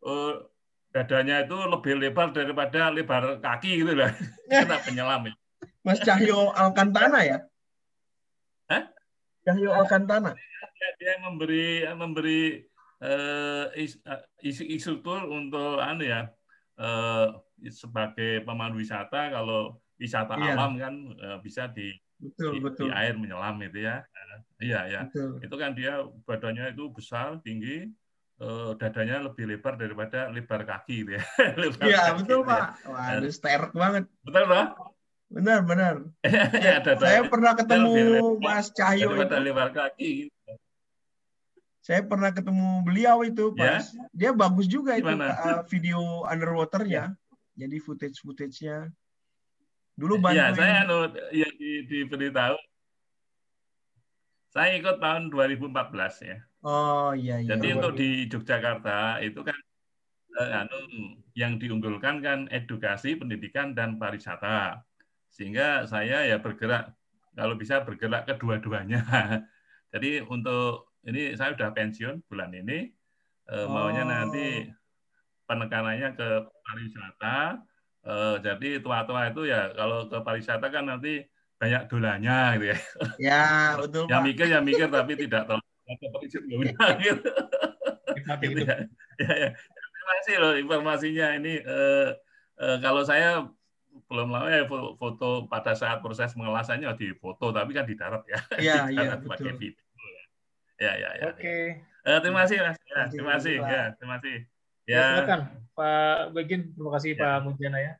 [0.01, 0.33] eh,
[0.89, 4.09] dadanya itu lebih lebar daripada lebar kaki gitu lah.
[4.49, 5.33] Kena penyelam ya.
[5.85, 7.37] Mas Cahyo Alcantara ya?
[8.73, 8.83] Hah?
[9.45, 10.33] Cahyo Alcantara.
[10.73, 12.65] dia, dia memberi memberi
[12.97, 16.33] eh, is- eh, isi instruktur untuk anu ya
[16.81, 17.27] eh,
[17.67, 20.53] sebagai pemandu wisata kalau wisata Iya.
[20.53, 22.85] alam kan eh, bisa di, Betul, di, betul.
[22.85, 25.41] di air menyelam itu ya Eh, iya ya Betul.
[25.41, 25.93] itu kan dia
[26.23, 27.89] badannya itu besar tinggi
[28.37, 31.23] eh, dadanya lebih lebar daripada lebar kaki gitu ya
[31.61, 32.49] Lebar Iya, kaki betul gitu ya.
[32.49, 32.65] Pak.
[32.85, 34.03] Waduh, sterk banget.
[34.21, 34.65] betul loh
[35.27, 35.95] Benar, benar.
[36.63, 37.91] ya dadanya Saya pernah ketemu
[38.39, 39.35] Mas Cahyo itu.
[39.43, 40.51] lebar kaki gitu.
[41.83, 43.79] Saya pernah ketemu beliau itu Ya.
[43.79, 45.35] pas dia bagus juga itu Gimana?
[45.35, 47.15] uh, video underwaternya.
[47.57, 48.77] Jadi footage-footage-nya.
[49.97, 50.55] Dulu Iya, bantuin.
[50.61, 50.97] saya anu
[51.33, 52.57] ya di, diberitahu.
[54.53, 56.37] Saya ikut tahun 2014 ya.
[56.61, 57.57] Oh iya iya.
[57.57, 57.75] Jadi iya.
[57.77, 59.57] untuk di Yogyakarta itu kan
[60.37, 60.77] eh, anu
[61.33, 64.81] yang diunggulkan kan edukasi, pendidikan dan pariwisata.
[65.33, 66.93] Sehingga saya ya bergerak
[67.33, 69.01] kalau bisa bergerak kedua-duanya.
[69.93, 72.93] Jadi untuk ini saya sudah pensiun bulan ini
[73.49, 74.09] eh, maunya Oh.
[74.09, 74.69] nanti
[75.47, 76.27] penekanannya ke
[76.67, 77.63] pariwisata.
[78.07, 81.23] Eh, jadi tua-tua itu ya kalau ke pariwisata kan nanti
[81.57, 82.77] banyak dolanya gitu ya.
[83.17, 83.43] Ya,
[83.81, 84.27] betul Yang Pak.
[84.29, 87.29] mikir yang mikir tapi tidak terlalu dapat izin guna gitu.
[88.43, 88.63] Gitu itu.
[88.63, 88.77] ya.
[89.17, 89.49] Ya, ya.
[89.57, 92.09] Terima kasih loh informasinya ini eh,
[92.61, 93.49] eh, kalau saya
[94.07, 98.23] belum lama ya fo- foto pada saat proses pengelasannya di foto tapi kan di darat
[98.29, 98.39] ya.
[98.61, 99.59] Iya, iya, darat pakai betul.
[99.59, 100.23] video ya.
[100.77, 101.25] Ya ya ya.
[101.33, 101.57] Oke.
[101.81, 102.77] Eh, terima kasih Mas.
[102.87, 103.55] Ya, Terima kasih.
[103.65, 104.37] Ya, terima kasih.
[104.87, 105.03] Ya, Ya.
[105.11, 105.41] silakan
[105.75, 106.61] Pak Begin.
[106.71, 107.19] Terima kasih Ya.
[107.19, 107.93] Pak Mujana ya.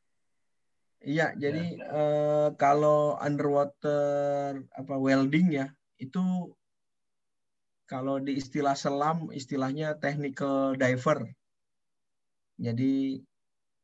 [0.98, 5.70] Iya, jadi eh, kalau underwater apa welding ya,
[6.00, 6.50] itu
[7.86, 11.22] kalau di istilah selam istilahnya technical diver.
[12.58, 13.22] Jadi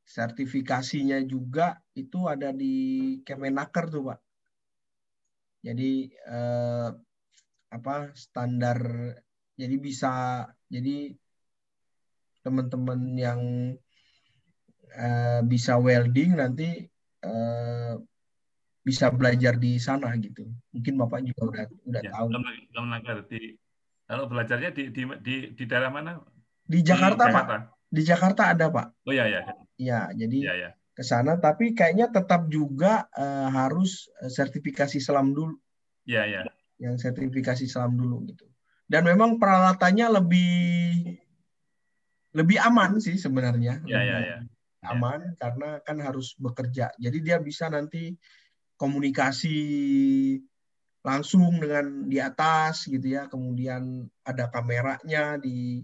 [0.04, 2.74] sertifikasinya juga itu ada di
[3.22, 4.18] Kemenaker tuh, Pak.
[5.62, 6.88] Jadi eh,
[7.70, 8.78] apa standar
[9.54, 11.14] jadi bisa jadi
[12.44, 13.40] teman-teman yang
[14.94, 16.84] eh, bisa welding nanti
[17.24, 17.92] eh,
[18.84, 20.44] bisa belajar di sana gitu.
[20.76, 22.28] Mungkin Bapak juga udah udah Ya, tahu.
[22.30, 23.56] Kemen- Kemenaker di
[24.04, 26.20] kalau belajarnya di di di, di daerah mana?
[26.68, 27.32] Di Di Jakarta, Pak.
[27.32, 27.56] Jakarta.
[27.88, 28.86] Di Jakarta ada, Pak.
[29.08, 29.40] Oh ya ya.
[29.74, 30.70] Ya, jadi Ya ya.
[30.94, 35.56] ke sana tapi kayaknya tetap juga eh, harus sertifikasi selam dulu,
[36.04, 36.44] Ya ya.
[36.76, 38.44] yang sertifikasi selam dulu gitu.
[38.84, 40.52] Dan memang peralatannya lebih
[42.34, 43.80] lebih aman sih sebenarnya.
[43.86, 44.38] Ya, ya, Lebih ya.
[44.84, 46.92] Aman karena kan harus bekerja.
[47.00, 48.12] Jadi dia bisa nanti
[48.76, 49.56] komunikasi
[51.00, 53.30] langsung dengan di atas gitu ya.
[53.30, 55.80] Kemudian ada kameranya di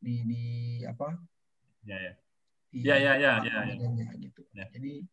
[0.00, 0.44] di di
[0.88, 1.20] apa?
[1.84, 2.12] Ya, ya.
[2.70, 4.08] Di Ya, ya, ya, ya, ya.
[4.16, 4.40] gitu.
[4.56, 4.64] Ya.
[4.72, 5.04] Jadi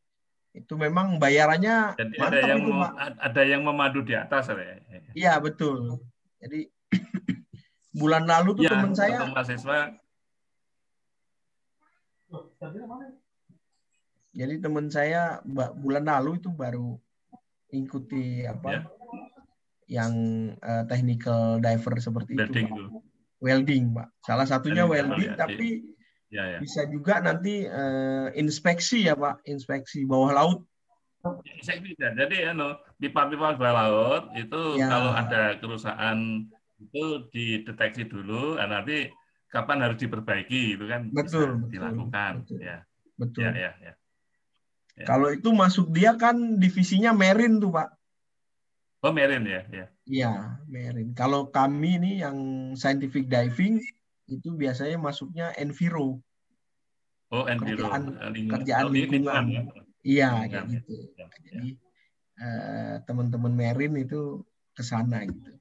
[0.56, 2.91] itu memang bayarannya Jadi ada yang itu, Pak.
[3.18, 4.78] ada yang memadu di atas ya.
[5.18, 5.99] Iya, betul.
[6.40, 6.70] Jadi
[7.99, 9.98] bulan lalu tuh Ya, teman saya mahasiswa
[14.38, 15.41] Jadi teman saya
[15.77, 16.97] bulan lalu itu baru
[17.69, 18.81] ikuti apa Ya.
[19.88, 20.13] yang
[20.59, 22.79] eh, technical diver seperti welding itu, Pak.
[22.91, 22.97] itu.
[23.38, 24.07] Welding, Pak.
[24.25, 25.67] Salah satunya Welding, welding, ya, tapi
[26.27, 26.59] Ya, ya.
[26.59, 30.59] bisa juga nanti eh, inspeksi ya, Pak, inspeksi bawah laut.
[31.63, 32.11] Saya bisa.
[32.13, 34.91] Jadi anu, pipa-pipa bawah laut itu Ya.
[34.91, 36.47] kalau ada kerusakan
[36.77, 39.07] itu dideteksi dulu, nah, nanti
[39.48, 42.32] kapan harus diperbaiki itu kan Betul, bisa dilakukan.
[42.44, 42.60] betul.
[42.60, 42.78] Ya,
[43.15, 43.41] Betul.
[43.48, 43.94] ya, ya, ya.
[44.98, 45.06] Ya.
[45.06, 47.90] Kalau itu masuk dia kan divisinya marine tuh, Pak.
[49.06, 49.86] Oh, Merin ya, ya.
[50.10, 50.34] Iya,
[50.65, 51.14] marine.
[51.14, 52.38] Kalau kami ini yang
[52.74, 53.78] scientific diving
[54.26, 56.18] itu biasanya masuknya enviro.
[57.30, 58.56] Oh, enviro, Kerjaan- eh, lingkungan.
[58.65, 59.44] kerjaan Oh, lingkungan.
[59.53, 59.61] ya.
[60.02, 60.61] Iya, ya.
[60.65, 60.94] gitu.
[61.14, 61.28] Ya, ya.
[61.45, 61.69] Jadi
[62.38, 64.41] eh, teman-teman Merin itu
[64.74, 65.52] ke sana gitu.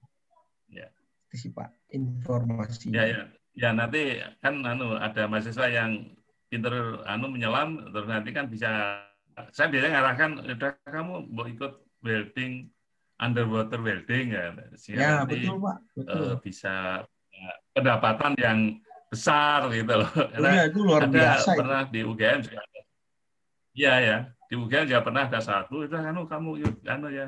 [0.72, 0.88] Ya.
[1.28, 2.88] Itu sih Pak informasi.
[2.88, 3.22] Ya, ya.
[3.56, 6.12] Ya, nanti kan anu ada mahasiswa yang
[6.52, 9.00] pinter anu menyelam terus nanti kan bisa
[9.52, 11.72] saya biasanya ngarahkan udah kamu mau ikut
[12.04, 12.68] welding
[13.16, 16.20] underwater welding ya sehingga Ya, nanti betul Pak, betul.
[16.20, 16.74] eh, bisa
[17.32, 18.58] ya, pendapatan yang
[19.08, 20.10] besar gitu loh.
[20.12, 21.58] Karena Iya, itu luar ada biasa itu.
[21.60, 22.80] pernah di UGM juga ada.
[23.76, 24.16] Iya ya,
[24.48, 26.48] di UGM juga pernah ada satu itu anu kamu
[26.92, 27.26] anu ya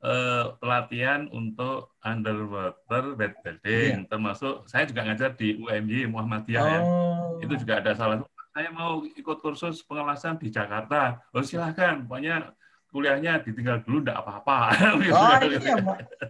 [0.00, 6.80] eh, pelatihan untuk underwater welding termasuk saya juga ngajar di UMY Muhammadiyah ya.
[6.80, 7.40] Oh.
[7.40, 11.22] Itu juga ada salah satu saya mau ikut kursus pengelasan di Jakarta.
[11.30, 12.50] Oh silahkan, pokoknya
[12.90, 14.58] kuliahnya ditinggal dulu enggak apa-apa.
[15.14, 15.78] Oh, iya.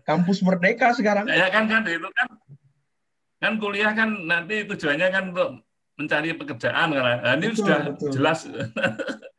[0.05, 1.24] Kampus Merdeka sekarang.
[1.26, 2.28] Ya kan kan itu kan
[3.40, 5.64] kan kuliah kan nanti tujuannya kan untuk
[5.97, 7.02] mencari pekerjaan kan.
[7.24, 8.10] Nah, ini Betul, sudah betul.
[8.12, 8.38] jelas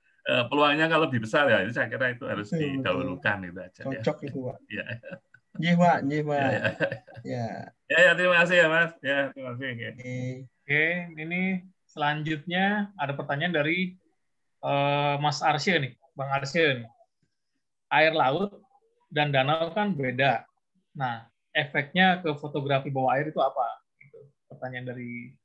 [0.47, 1.65] peluangnya kalau lebih besar ya.
[1.65, 2.71] Ini saya kira itu harus Betul, betul.
[2.79, 4.01] didahulukan gitu aja ya.
[4.01, 4.57] Cocok itu Pak.
[4.71, 4.85] Ya,
[5.59, 6.39] Iya Pak, iya Pak.
[6.39, 6.61] ya, ya.
[7.27, 7.47] Ya.
[7.91, 8.91] Ya, ya, terima kasih ya Mas.
[9.03, 9.67] Ya, terima kasih.
[9.67, 9.85] Oke.
[9.91, 10.15] Oke.
[10.63, 10.83] Oke,
[11.19, 11.41] ini
[11.91, 12.65] selanjutnya
[12.95, 13.99] ada pertanyaan dari
[14.63, 16.87] eh, Mas Arsya nih, Bang Arsya nih.
[17.91, 18.63] Air laut
[19.11, 20.47] dan danau kan beda.
[20.95, 23.67] Nah, efeknya ke fotografi bawah air itu apa?
[23.99, 24.23] Gitu.
[24.47, 25.35] Pertanyaan dari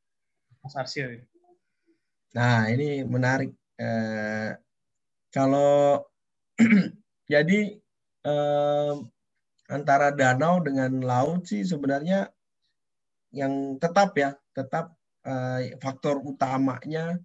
[0.63, 1.11] Mas Arsya.
[1.11, 1.27] nih.
[2.31, 3.51] Nah, ini menarik.
[3.77, 4.51] Eh,
[5.37, 6.01] kalau
[7.33, 7.61] jadi
[8.25, 8.95] eh,
[9.69, 12.33] antara danau dengan laut sih sebenarnya
[13.37, 14.97] yang tetap ya, tetap
[15.29, 17.21] eh, faktor utamanya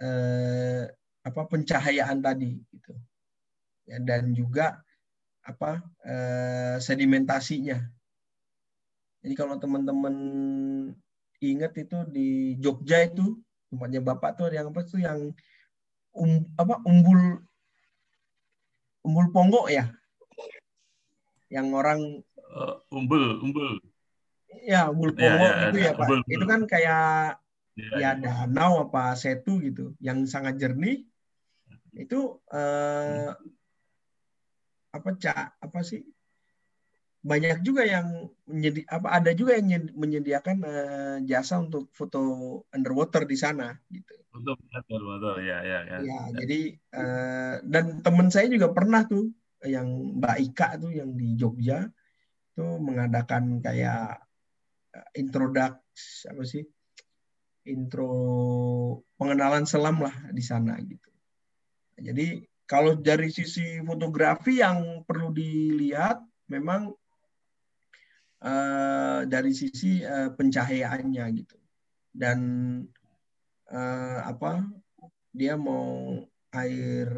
[0.00, 0.88] eh,
[1.20, 2.96] apa pencahayaan tadi gitu.
[3.84, 4.80] Ya, dan juga
[5.44, 7.84] apa eh, sedimentasinya.
[9.20, 10.16] Jadi kalau teman-teman
[11.44, 13.36] ingat itu di Jogja itu
[13.68, 15.20] tempatnya bapak tuh yang apa tuh yang
[16.20, 17.40] um, apa umbul
[19.00, 19.88] umbul ponggok ya?
[21.48, 22.00] Yang orang
[22.50, 23.78] Eh, umbul, umbul.
[24.66, 26.06] ya umbul Ya, ponggok ya, itu ya, ya pak.
[26.06, 26.34] umbul, umbul.
[26.34, 27.04] itu kan kayak
[27.78, 31.06] Ya, ya danau apa setu gitu yang sangat jernih.
[31.96, 33.30] Itu eh,
[34.90, 35.62] apa cak?
[35.62, 36.02] Apa sih
[37.20, 42.20] banyak juga yang menyedi apa ada juga yang nyed- menyediakan eh, jasa untuk foto
[42.72, 45.36] underwater di sana gitu Betul, betul, betul.
[45.42, 45.98] Ya, ya, ya.
[46.06, 49.34] Ya, jadi eh, dan teman saya juga pernah tuh
[49.66, 51.90] yang Mbak Ika tuh yang di Jogja
[52.54, 54.22] tuh mengadakan kayak
[54.94, 56.62] eh, introduks apa sih
[57.66, 58.14] intro
[59.18, 61.10] pengenalan selam lah di sana gitu.
[62.00, 66.94] Jadi kalau dari sisi fotografi yang perlu dilihat memang
[68.44, 71.56] eh, dari sisi eh, pencahayaannya gitu
[72.10, 72.38] dan
[73.70, 74.66] eh, apa
[75.30, 76.18] dia mau
[76.50, 77.08] air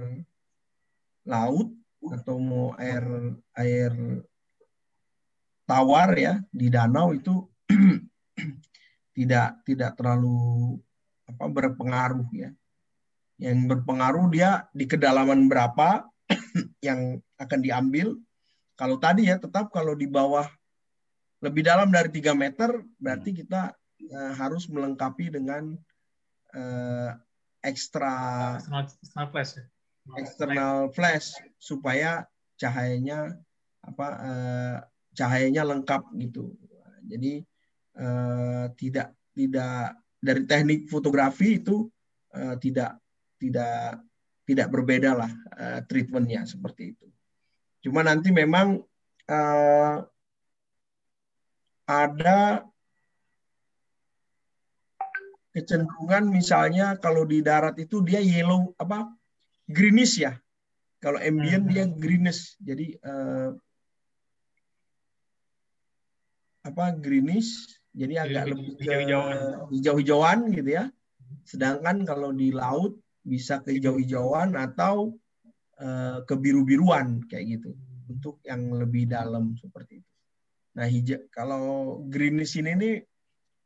[1.24, 1.72] laut
[2.02, 3.04] atau mau air
[3.54, 3.92] air
[5.64, 7.46] tawar ya di danau itu
[9.16, 10.76] tidak tidak terlalu
[11.28, 12.50] apa berpengaruh ya.
[13.40, 16.06] Yang berpengaruh dia di kedalaman berapa
[16.86, 18.14] yang akan diambil.
[18.76, 20.48] Kalau tadi ya tetap kalau di bawah
[21.42, 22.70] lebih dalam dari 3 meter
[23.02, 25.74] berarti kita eh, harus melengkapi dengan
[26.54, 27.10] eh,
[27.62, 28.14] ekstra
[28.58, 29.64] External, external flash ya.
[30.18, 31.26] external flash
[31.58, 32.10] supaya
[32.58, 33.34] cahayanya
[33.82, 34.76] apa eh,
[35.18, 36.54] cahayanya lengkap gitu.
[37.10, 37.42] Jadi
[37.98, 41.90] eh, tidak tidak dari teknik fotografi itu
[42.38, 42.94] uh, tidak
[43.42, 43.98] tidak
[44.46, 47.06] tidak berbeda lah uh, treatmentnya seperti itu.
[47.82, 48.78] Cuma nanti memang
[49.26, 49.96] uh,
[51.92, 52.64] ada
[55.52, 59.12] kecenderungan misalnya kalau di darat itu dia yellow apa
[59.68, 60.32] greenish ya.
[61.02, 61.98] Kalau ambient dia hmm.
[62.00, 62.56] greenish.
[62.62, 63.52] Jadi uh,
[66.62, 68.92] apa greenish jadi agak lebih ke
[69.76, 70.84] hijau-hijauan gitu ya.
[71.44, 75.12] Sedangkan kalau di laut bisa ke hijau-hijauan atau
[75.78, 77.76] uh, ke biru-biruan kayak gitu
[78.08, 80.11] untuk yang lebih dalam seperti itu.
[80.72, 82.96] Nah, hijau kalau greenish ini nih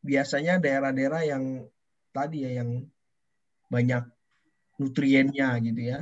[0.02, 1.44] biasanya daerah-daerah yang
[2.10, 2.82] tadi ya yang
[3.70, 4.06] banyak
[4.78, 6.00] nutriennya gitu ya.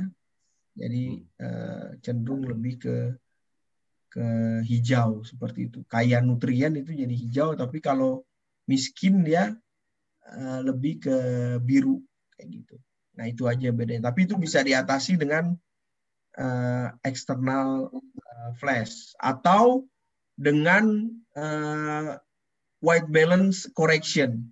[0.75, 2.95] Jadi uh, cenderung lebih ke
[4.11, 4.25] ke
[4.63, 5.83] hijau seperti itu.
[5.87, 8.23] Kaya nutrien itu jadi hijau, tapi kalau
[8.67, 9.55] miskin dia
[10.25, 11.17] uh, lebih ke
[11.63, 11.99] biru
[12.35, 12.75] kayak gitu.
[13.15, 14.11] Nah itu aja bedanya.
[14.11, 15.55] Tapi itu bisa diatasi dengan
[16.39, 19.87] uh, eksternal uh, flash atau
[20.35, 22.19] dengan uh,
[22.83, 24.51] white balance correction.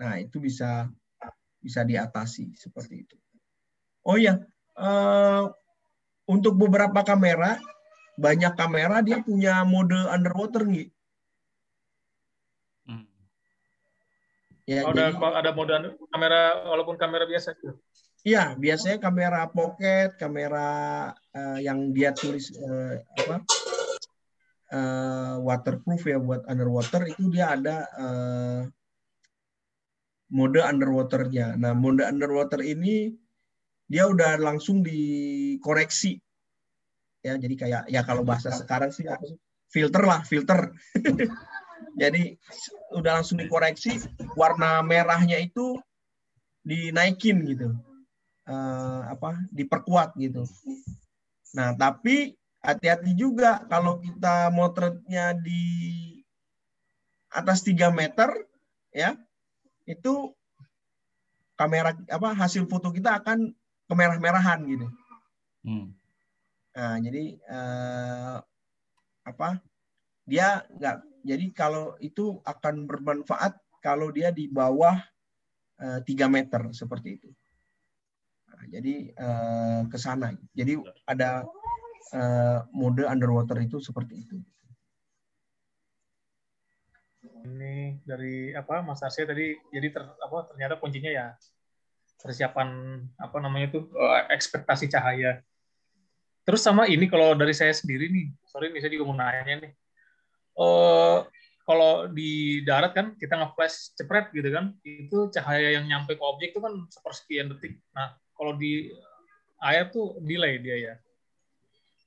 [0.00, 0.88] Nah, itu bisa
[1.60, 3.16] bisa diatasi seperti itu.
[4.08, 4.40] Oh ya,
[4.80, 5.52] uh,
[6.24, 7.60] untuk beberapa kamera,
[8.16, 10.88] banyak kamera dia punya mode underwater nih.
[12.88, 13.04] Hmm.
[14.64, 16.40] Ya, oh, jadi, ada, ada mode kamera
[16.72, 17.76] walaupun kamera biasa itu.
[18.26, 20.68] Iya, biasanya kamera pocket, kamera
[21.14, 23.46] uh, yang dia tulis uh, apa
[24.72, 28.60] uh, waterproof ya buat underwater itu dia ada uh,
[30.32, 31.56] mode underwaternya.
[31.56, 33.16] Nah, mode underwater ini
[33.88, 36.20] dia udah langsung dikoreksi.
[37.24, 39.08] Ya, jadi kayak ya kalau bahasa sekarang sih?
[39.68, 40.72] Filter lah, filter.
[42.00, 42.36] jadi
[42.94, 44.00] udah langsung dikoreksi
[44.38, 45.76] warna merahnya itu
[46.62, 47.74] dinaikin gitu.
[48.48, 49.36] Uh, apa?
[49.52, 50.48] diperkuat gitu.
[51.52, 55.62] Nah, tapi hati-hati juga kalau kita motretnya di
[57.30, 58.30] atas 3 meter
[58.90, 59.14] ya
[59.84, 60.32] itu
[61.58, 63.50] kamera apa hasil foto kita akan
[63.88, 64.86] kemerah-merahan gitu.
[65.64, 65.90] Hmm.
[66.76, 68.36] Nah, jadi eh,
[69.26, 69.58] apa
[70.28, 74.96] dia nggak jadi kalau itu akan bermanfaat kalau dia di bawah
[75.82, 77.28] eh, 3 meter seperti itu.
[78.54, 80.30] Nah, jadi eh, ke sana.
[80.54, 80.78] Jadi
[81.08, 81.42] ada
[82.14, 84.36] uh, mode underwater itu seperti itu.
[87.48, 91.26] Ini dari apa Mas Arsya tadi jadi ter, apa ternyata kuncinya ya
[92.18, 95.40] persiapan apa namanya itu uh, ekspektasi cahaya.
[96.42, 99.72] Terus sama ini kalau dari saya sendiri nih, sorry nih saya juga mau nanya nih.
[100.58, 101.28] Uh,
[101.68, 106.56] kalau di darat kan kita nge-flash cepret gitu kan, itu cahaya yang nyampe ke objek
[106.56, 107.76] itu kan sepersekian detik.
[107.92, 108.88] Nah, kalau di
[109.60, 110.94] air tuh delay dia ya.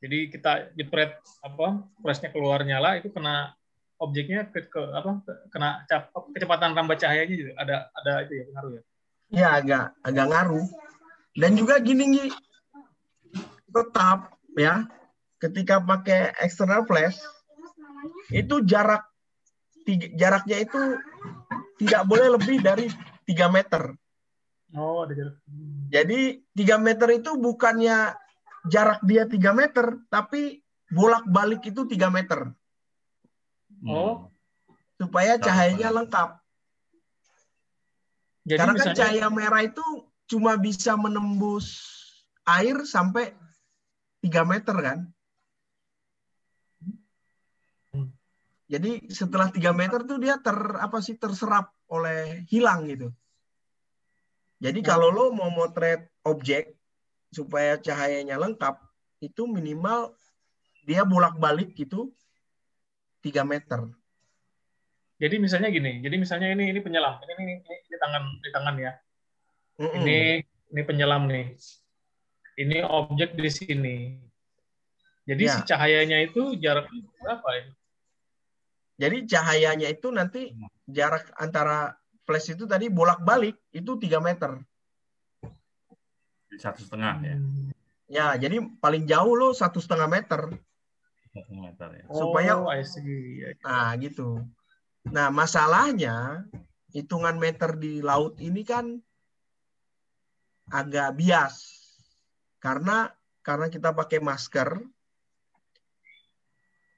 [0.01, 3.53] Jadi kita jepret apa flashnya keluar nyala itu kena
[4.01, 5.21] objeknya ke, ke apa
[5.53, 8.81] kena cap, kecepatan rambat cahayanya juga ada ada itu ya pengaruh ya.
[9.31, 10.67] Ya agak agak ngaruh.
[11.37, 12.29] Dan juga gini nih
[13.71, 14.89] tetap ya
[15.37, 17.21] ketika pakai external flash
[18.33, 19.05] itu jarak
[19.85, 20.81] tiga, jaraknya itu
[21.81, 22.89] tidak boleh lebih dari
[23.25, 23.93] 3 meter.
[24.77, 25.35] Oh, ada jarak.
[25.89, 28.13] Jadi 3 meter itu bukannya
[28.69, 30.61] jarak dia 3 meter, tapi
[30.91, 32.51] bolak-balik itu 3 meter.
[33.87, 34.29] Oh.
[34.99, 36.37] Supaya cahayanya lengkap.
[38.45, 38.93] Jadi Karena kan misalnya...
[38.93, 39.85] kan cahaya merah itu
[40.29, 41.77] cuma bisa menembus
[42.45, 43.33] air sampai
[44.21, 44.99] 3 meter kan.
[48.71, 53.11] Jadi setelah 3 meter tuh dia ter apa sih terserap oleh hilang gitu.
[54.61, 56.80] Jadi kalau lo mau motret objek
[57.31, 58.75] supaya cahayanya lengkap
[59.23, 60.11] itu minimal
[60.83, 62.11] dia bolak-balik gitu
[63.23, 63.87] 3 meter.
[65.21, 68.75] Jadi misalnya gini, jadi misalnya ini ini penyelam, ini ini, ini, ini tangan di tangan
[68.81, 68.91] ya.
[69.77, 69.95] Mm -mm.
[70.01, 70.19] Ini
[70.73, 71.47] ini penyelam nih.
[72.57, 73.97] Ini objek di sini.
[75.29, 75.53] Jadi ya.
[75.53, 76.89] si cahayanya itu jarak
[77.21, 77.65] berapa ya?
[78.97, 80.57] Jadi cahayanya itu nanti
[80.89, 81.93] jarak antara
[82.25, 84.57] flash itu tadi bolak-balik itu 3 meter
[86.59, 87.37] satu setengah ya.
[88.11, 90.51] Ya, jadi paling jauh lo satu setengah meter.
[91.31, 92.03] Satu meter ya.
[92.11, 93.39] Supaya, oh, I see.
[93.63, 94.43] nah gitu.
[95.07, 96.43] Nah masalahnya
[96.91, 98.99] hitungan meter di laut ini kan
[100.71, 101.55] agak bias
[102.59, 104.83] karena karena kita pakai masker.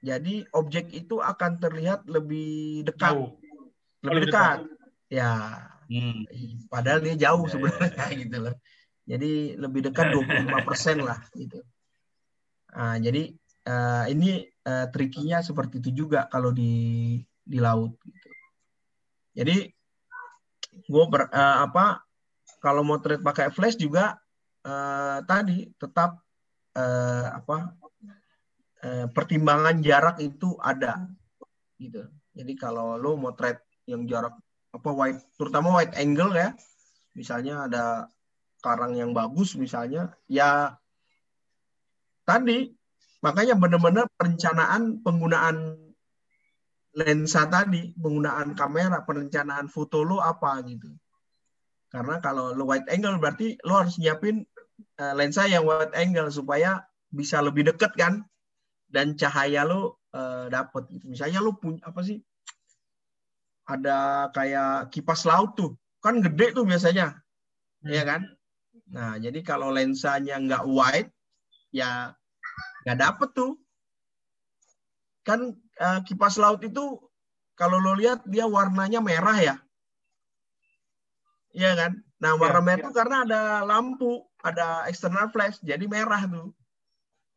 [0.04, 3.40] Jadi objek itu akan terlihat lebih dekat, oh,
[4.04, 4.58] lebih, lebih dekat.
[4.60, 4.82] dekat.
[5.08, 5.32] Ya,
[5.88, 6.24] Hmm.
[6.72, 8.54] Padahal dia jauh Ya, ya, sebenarnya gitu loh.
[9.04, 11.60] Jadi lebih dekat 25% lah gitu.
[12.74, 13.30] Nah, jadi
[13.68, 18.28] eh, ini eh, trikinya seperti itu juga kalau di di laut gitu.
[19.36, 19.56] Jadi
[20.88, 22.00] gue ber eh, apa
[22.64, 24.16] kalau mau trade pakai flash juga
[24.64, 26.24] eh, tadi tetap
[26.72, 27.76] eh, apa
[28.82, 31.04] eh, pertimbangan jarak itu ada
[31.76, 32.08] gitu.
[32.34, 34.34] Jadi kalau lo mau trade yang jarak
[34.74, 36.50] apa wide terutama wide angle ya,
[37.14, 37.84] misalnya ada
[38.64, 40.80] karang yang bagus misalnya, ya
[42.24, 42.72] tadi
[43.20, 45.76] makanya benar-benar perencanaan penggunaan
[46.94, 50.88] lensa tadi, penggunaan kamera, perencanaan foto lo apa gitu.
[51.90, 54.46] Karena kalau lo wide angle berarti lo harus nyiapin
[54.98, 58.22] eh, lensa yang wide angle supaya bisa lebih deket kan
[58.90, 61.10] dan cahaya lo eh, dapet gitu.
[61.10, 62.22] Misalnya lo punya apa sih?
[63.64, 65.72] Ada kayak kipas laut tuh,
[66.04, 67.16] kan gede tuh biasanya,
[67.80, 68.28] ya kan?
[68.92, 71.10] Nah jadi kalau lensanya nggak wide,
[71.72, 72.12] ya
[72.84, 73.52] nggak dapet tuh.
[75.24, 77.00] Kan eh, kipas laut itu
[77.56, 79.56] kalau lo lihat dia warnanya merah ya,
[81.54, 81.92] Iya kan?
[82.18, 82.82] Nah warna Ya, merah ya.
[82.82, 86.50] itu karena ada lampu, ada external flash, jadi merah tuh.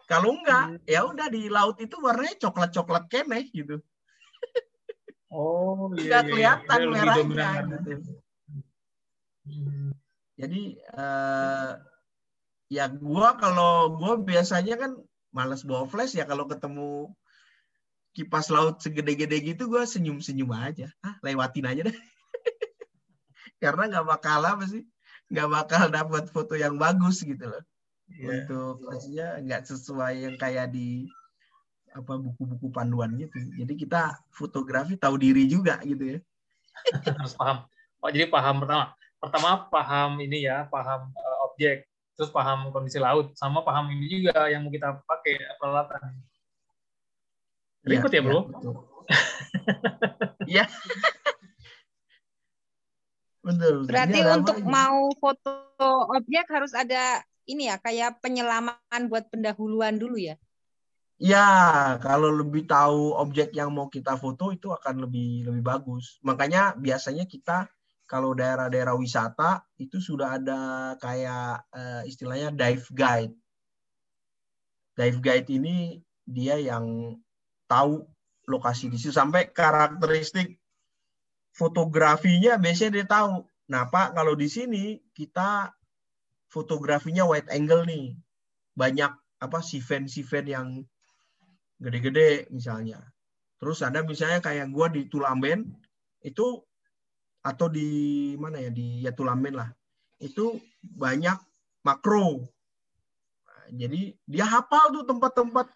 [0.09, 3.77] Kalau enggak, ya udah di laut itu warnanya coklat-coklat keneh gitu.
[5.27, 7.77] Oh, iya, Nggak iya, kelihatan Dia lebih merahnya warna.
[7.83, 8.11] gitu.
[9.47, 9.91] Hmm.
[10.37, 11.71] Jadi eh,
[12.69, 14.91] ya gua kalau gua biasanya kan
[15.33, 17.11] males bawa flash ya kalau ketemu
[18.13, 20.93] kipas laut segede-gede gitu gua senyum-senyum aja.
[21.01, 21.97] Ah, lewatin aja deh.
[23.61, 24.85] Karena nggak bakal apa sih?
[25.33, 27.63] Nggak bakal dapat foto yang bagus gitu loh.
[28.07, 28.47] Iya.
[28.47, 31.11] untuk maksudnya nggak sesuai yang kayak di
[31.91, 33.35] apa buku-buku panduan gitu.
[33.57, 36.19] Jadi kita fotografi tahu diri juga gitu ya.
[37.17, 37.65] harus paham.
[37.99, 38.96] Oh, jadi paham pertama.
[39.17, 41.77] Pertama paham ini ya, paham eh, objek,
[42.13, 46.01] terus paham kondisi laut, sama paham ini juga yang mau kita pakai peralatan.
[47.87, 48.41] Ribet ya, Bro?
[48.51, 48.73] betul.
[50.47, 50.63] Iya.
[53.43, 53.83] betul.
[53.83, 53.91] betul.
[53.91, 54.67] Berarti untuk ini?
[54.67, 55.53] mau foto
[56.11, 60.35] objek harus ada ini ya kayak penyelaman buat pendahuluan dulu ya.
[61.17, 66.21] Ya, kalau lebih tahu objek yang mau kita foto itu akan lebih lebih bagus.
[66.21, 67.65] Makanya biasanya kita
[68.07, 70.61] kalau daerah-daerah wisata itu sudah ada
[70.97, 73.35] kayak eh, istilahnya dive guide.
[74.97, 77.19] Dive guide ini dia yang
[77.67, 78.07] tahu
[78.47, 80.55] lokasi di situ sampai karakteristik
[81.51, 83.43] fotografinya biasanya dia tahu.
[83.67, 85.75] Nah, Pak, kalau di sini kita
[86.47, 88.15] fotografinya wide angle nih.
[88.77, 89.11] Banyak
[89.41, 90.67] apa siven-siven yang
[91.81, 93.01] gede-gede misalnya.
[93.57, 95.65] Terus ada misalnya kayak gua di Tulamben
[96.21, 96.61] itu
[97.47, 97.87] atau di
[98.35, 99.71] mana ya di ya Tulamben lah.
[100.19, 101.39] Itu banyak
[101.87, 102.43] makro.
[103.47, 105.71] Nah, jadi dia hafal tuh tempat-tempat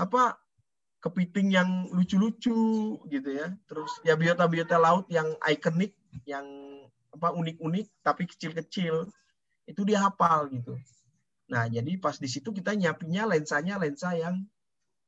[0.00, 0.40] apa
[1.04, 3.52] kepiting yang lucu-lucu gitu ya.
[3.68, 5.92] Terus ya biota-biota laut yang ikonik,
[6.24, 6.48] yang
[7.12, 9.04] apa unik-unik tapi kecil-kecil.
[9.68, 10.80] Itu dia hafal gitu.
[11.52, 14.46] Nah, jadi pas di situ kita nyiapinnya lensanya lensa yang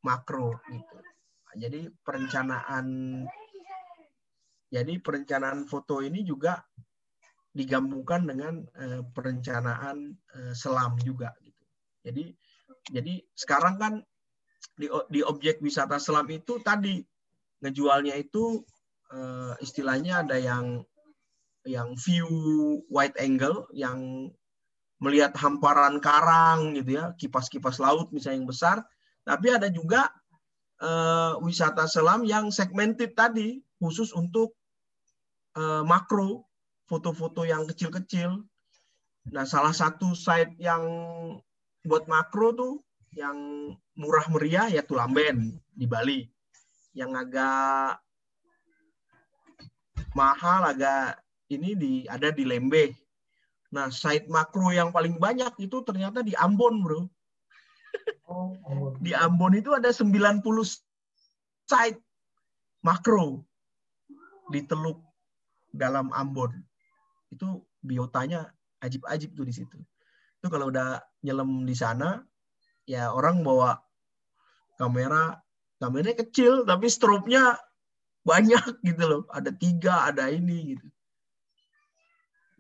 [0.03, 0.97] makro gitu.
[1.49, 2.87] Nah, jadi perencanaan
[4.73, 6.65] jadi perencanaan foto ini juga
[7.53, 11.65] digabungkan dengan eh, perencanaan eh, selam juga gitu.
[12.09, 12.25] Jadi
[12.89, 13.93] jadi sekarang kan
[14.73, 17.05] di di objek wisata selam itu tadi
[17.61, 18.65] ngejualnya itu
[19.13, 20.81] eh, istilahnya ada yang
[21.69, 22.27] yang view
[22.89, 24.33] wide angle yang
[25.03, 28.77] melihat hamparan karang gitu ya, kipas-kipas laut misalnya yang besar,
[29.29, 30.09] tapi ada juga
[30.81, 34.57] eh, wisata selam yang segmented tadi khusus untuk
[35.57, 36.49] eh, makro,
[36.89, 38.45] foto-foto yang kecil-kecil.
[39.31, 40.83] Nah, salah satu site yang
[41.87, 42.75] buat makro tuh
[43.13, 43.37] yang
[43.95, 46.27] murah meriah ya Tulamben di Bali.
[46.93, 48.03] Yang agak
[50.13, 52.93] mahal agak ini di ada di Lembe.
[53.73, 57.01] Nah, site makro yang paling banyak itu ternyata di Ambon, Bro.
[58.29, 58.97] Oh, oh.
[59.01, 60.41] Di Ambon itu ada 90
[61.69, 62.01] site
[62.85, 63.45] makro
[64.53, 65.12] di Teluk
[65.73, 66.53] dalam Ambon.
[67.33, 68.53] Itu biotanya
[68.85, 69.79] ajib-ajib tuh di situ.
[70.39, 72.23] Itu kalau udah nyelam di sana,
[72.85, 73.81] ya orang bawa
[74.77, 75.41] kamera,
[75.81, 77.57] kameranya kecil tapi strobe-nya
[78.23, 79.23] banyak gitu loh.
[79.33, 80.87] Ada tiga, ada ini gitu.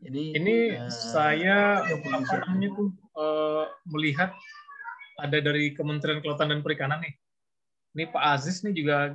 [0.02, 4.34] Jadi Ini eh, saya apa namanya tuh eh, melihat
[5.22, 7.14] ada dari Kementerian Kelautan dan Perikanan nih.
[7.94, 9.14] Ini Pak Aziz nih juga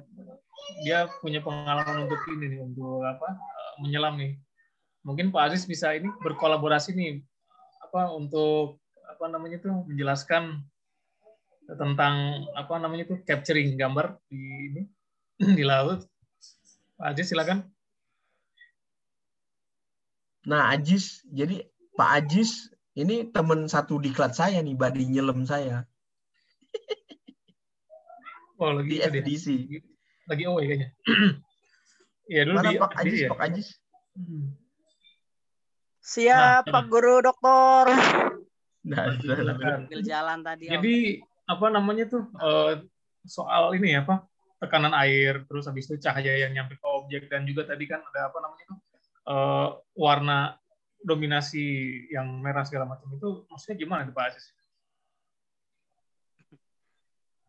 [0.85, 3.35] dia punya pengalaman untuk ini nih untuk apa
[3.81, 4.33] menyelam nih.
[5.07, 7.23] mungkin Pak Aziz bisa ini berkolaborasi nih
[7.79, 8.75] apa untuk
[9.07, 10.59] apa namanya tuh menjelaskan
[11.67, 14.41] tentang apa namanya tuh capturing gambar di
[14.71, 14.81] ini
[15.57, 16.03] di laut.
[16.99, 17.63] Pak Aziz silakan.
[20.47, 21.67] Nah, Ajis, jadi
[21.99, 25.83] Pak Ajis ini teman satu diklat saya nih, badi nyelam saya.
[28.57, 29.45] Oh, lagi di FDC.
[30.25, 30.89] Lagi away kayaknya.
[32.27, 33.29] Iya dulu Mana di Pak Ajis, ya.
[33.31, 33.67] Pak Ajis?
[34.15, 34.45] Hmm.
[36.03, 37.85] Siap, Nah, Pak Guru Doktor.
[38.87, 39.87] Nah, Silakan.
[39.87, 40.65] Ambil jalan tadi.
[40.67, 40.73] Om.
[40.79, 40.95] Jadi
[41.47, 42.73] apa namanya tuh eh,
[43.27, 44.23] soal ini ya apa
[44.59, 48.31] tekanan air terus habis itu cahaya yang nyampe ke objek dan juga tadi kan ada
[48.31, 48.79] apa namanya tuh
[49.27, 50.55] eh, warna
[51.03, 51.63] dominasi
[52.11, 54.51] yang merah segala macam itu maksudnya gimana tuh Pak Aziz?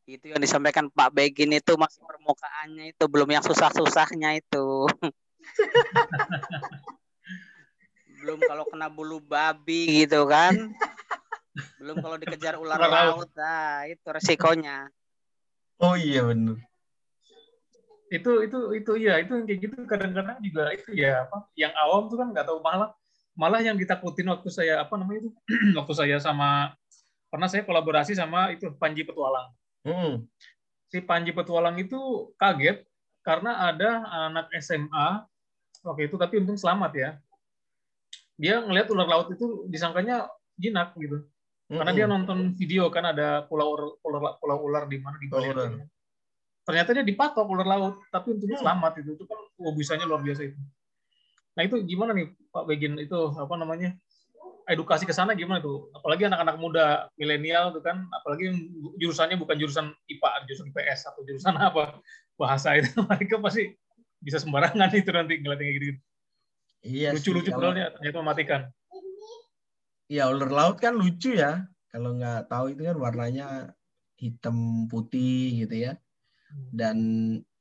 [0.08, 4.88] Itu yang disampaikan Pak Begin itu masih permukaannya itu belum yang susah-susahnya itu.
[8.24, 10.72] belum kalau kena bulu babi gitu kan.
[11.76, 12.88] Belum kalau dikejar ular laut.
[12.88, 13.28] laut.
[13.36, 14.88] Nah, itu resikonya.
[15.76, 16.56] Oh iya benar.
[18.08, 22.08] Itu itu itu ya itu yang kayak gitu kadang-kadang juga itu ya apa yang awam
[22.08, 22.96] tuh kan nggak tahu malah
[23.36, 25.30] malah yang ditakutin waktu saya apa namanya itu
[25.78, 26.72] waktu saya sama
[27.28, 29.52] pernah saya kolaborasi sama itu Panji Petualang.
[29.88, 30.14] Hmm.
[30.88, 32.84] si Panji Petualang itu kaget
[33.20, 35.24] karena ada anak SMA
[35.84, 37.10] waktu itu tapi untung selamat ya.
[38.40, 41.28] Dia ngelihat ular laut itu disangkanya jinak gitu.
[41.68, 45.52] Karena dia nonton video kan ada pulau ular pulau ular di mana di Bali.
[46.64, 48.64] Ternyata dia dipatok ular laut, tapi untungnya Hmm.
[48.64, 49.10] selamat itu.
[49.20, 50.56] Itu kan oh, bisanya luar biasa itu.
[51.52, 53.92] Nah itu gimana nih Pak Begin itu apa namanya
[54.68, 55.88] edukasi ke sana gimana tuh?
[55.96, 56.86] Apalagi anak-anak muda
[57.16, 58.52] milenial tuh kan, apalagi
[59.00, 61.98] jurusannya bukan jurusan IPA, jurusan IPS atau jurusan apa
[62.36, 63.72] bahasa itu mereka pasti
[64.20, 66.00] bisa sembarangan itu nanti ngeliatnya kayak gitu.
[66.78, 68.60] Iya Lucu-lucu padahal ternyata mematikan.
[70.08, 71.66] Iya ular laut kan lucu ya.
[71.88, 73.48] Kalau nggak tahu itu kan warnanya
[74.20, 75.92] hitam putih gitu ya.
[76.70, 76.98] Dan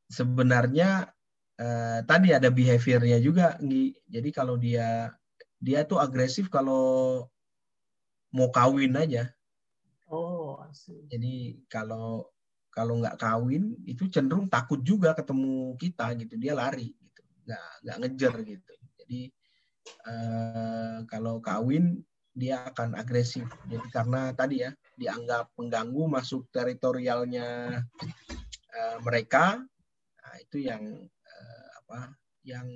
[0.07, 1.11] sebenarnya
[1.59, 4.05] eh, tadi ada behaviornya juga, Nggi.
[4.07, 5.11] Jadi kalau dia
[5.57, 7.25] dia tuh agresif kalau
[8.31, 9.33] mau kawin aja.
[10.07, 11.09] Oh, asik.
[11.11, 12.29] Jadi kalau
[12.71, 16.37] kalau nggak kawin itu cenderung takut juga ketemu kita gitu.
[16.37, 17.21] Dia lari gitu.
[17.49, 18.73] Nggak nggak ngejar gitu.
[19.03, 19.21] Jadi
[20.07, 21.99] eh, kalau kawin
[22.37, 23.49] dia akan agresif.
[23.65, 27.81] Jadi karena tadi ya dianggap pengganggu masuk teritorialnya
[28.77, 29.59] eh, mereka.
[30.21, 32.13] Nah, itu yang eh, apa?
[32.45, 32.67] Yang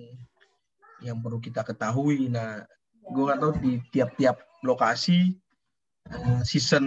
[1.01, 2.29] yang perlu kita ketahui.
[2.29, 2.65] Nah,
[3.01, 5.35] gue nggak tahu di tiap-tiap lokasi
[6.09, 6.85] eh, season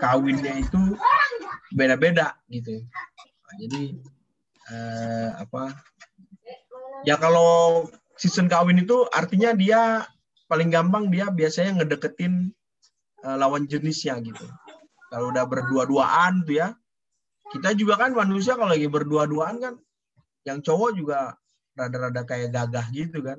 [0.00, 0.96] kawinnya itu
[1.76, 2.80] beda-beda gitu.
[3.20, 3.82] Nah, jadi
[4.72, 5.76] eh, apa?
[7.04, 10.04] Ya kalau season kawin itu artinya dia
[10.50, 12.52] paling gampang dia biasanya ngedeketin
[13.24, 14.44] eh, lawan jenisnya gitu.
[15.10, 16.68] Kalau udah berdua-duaan tuh ya,
[17.50, 19.74] kita juga kan manusia kalau lagi berdua-duaan kan,
[20.46, 21.34] yang cowok juga
[21.76, 23.38] rada-rada kayak gagah gitu kan.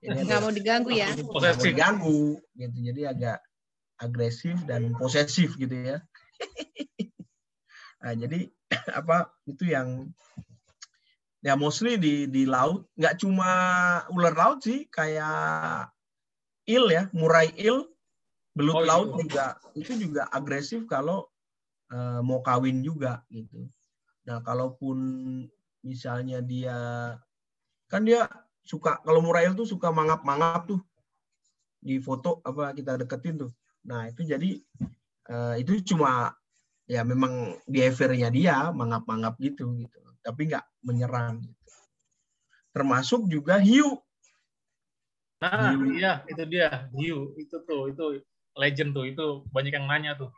[0.00, 1.12] Ini Nggak mau diganggu ya.
[1.12, 1.64] Posesif.
[1.64, 2.76] diganggu gitu.
[2.80, 3.38] Jadi agak
[4.00, 5.98] agresif dan posesif gitu ya.
[8.00, 8.48] nah, jadi
[9.04, 10.08] apa itu yang
[11.40, 13.48] ya mostly di di laut nggak cuma
[14.12, 15.88] ular laut sih kayak
[16.68, 17.88] il ya murai il
[18.52, 18.88] belut Oh, iya.
[18.92, 21.24] laut juga itu juga agresif kalau
[21.88, 23.68] eh, mau kawin juga gitu
[24.28, 24.96] nah kalaupun
[25.84, 26.76] misalnya dia
[27.88, 28.28] kan dia
[28.62, 30.80] suka kalau murai il tuh suka mangap-mangap tuh
[31.80, 33.52] di foto apa kita deketin tuh
[33.88, 34.60] nah itu jadi
[35.32, 36.36] eh, itu cuma
[36.84, 41.72] ya memang behaviornya dia mangap-mangap gitu gitu tapi nggak menyerang gitu.
[42.76, 43.96] termasuk juga hiu
[45.40, 45.96] Nah, Hiu.
[45.96, 48.20] iya itu dia hiu itu tuh itu
[48.60, 50.28] legend tuh itu banyak yang nanya tuh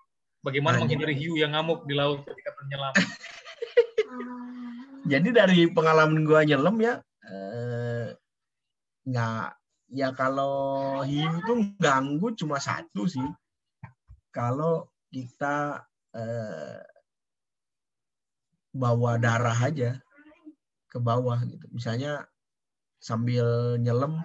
[0.47, 0.87] bagaimana Nanya.
[0.87, 2.95] menghindari hiu yang ngamuk di laut ketika menyelam.
[5.03, 8.15] jadi dari pengalaman gua nyelam ya eh,
[9.03, 9.47] nggak
[9.91, 13.27] ya kalau hiu tuh ganggu cuma satu sih.
[14.31, 15.83] Kalau kita
[16.15, 16.81] eh,
[18.73, 19.99] bawa darah aja
[20.89, 21.67] ke bawah gitu.
[21.75, 22.25] Misalnya
[23.03, 24.23] sambil nyelam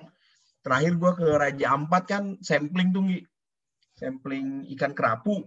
[0.62, 3.04] terakhir gua ke Raja Ampat kan sampling tuh
[3.98, 5.41] sampling ikan kerapu.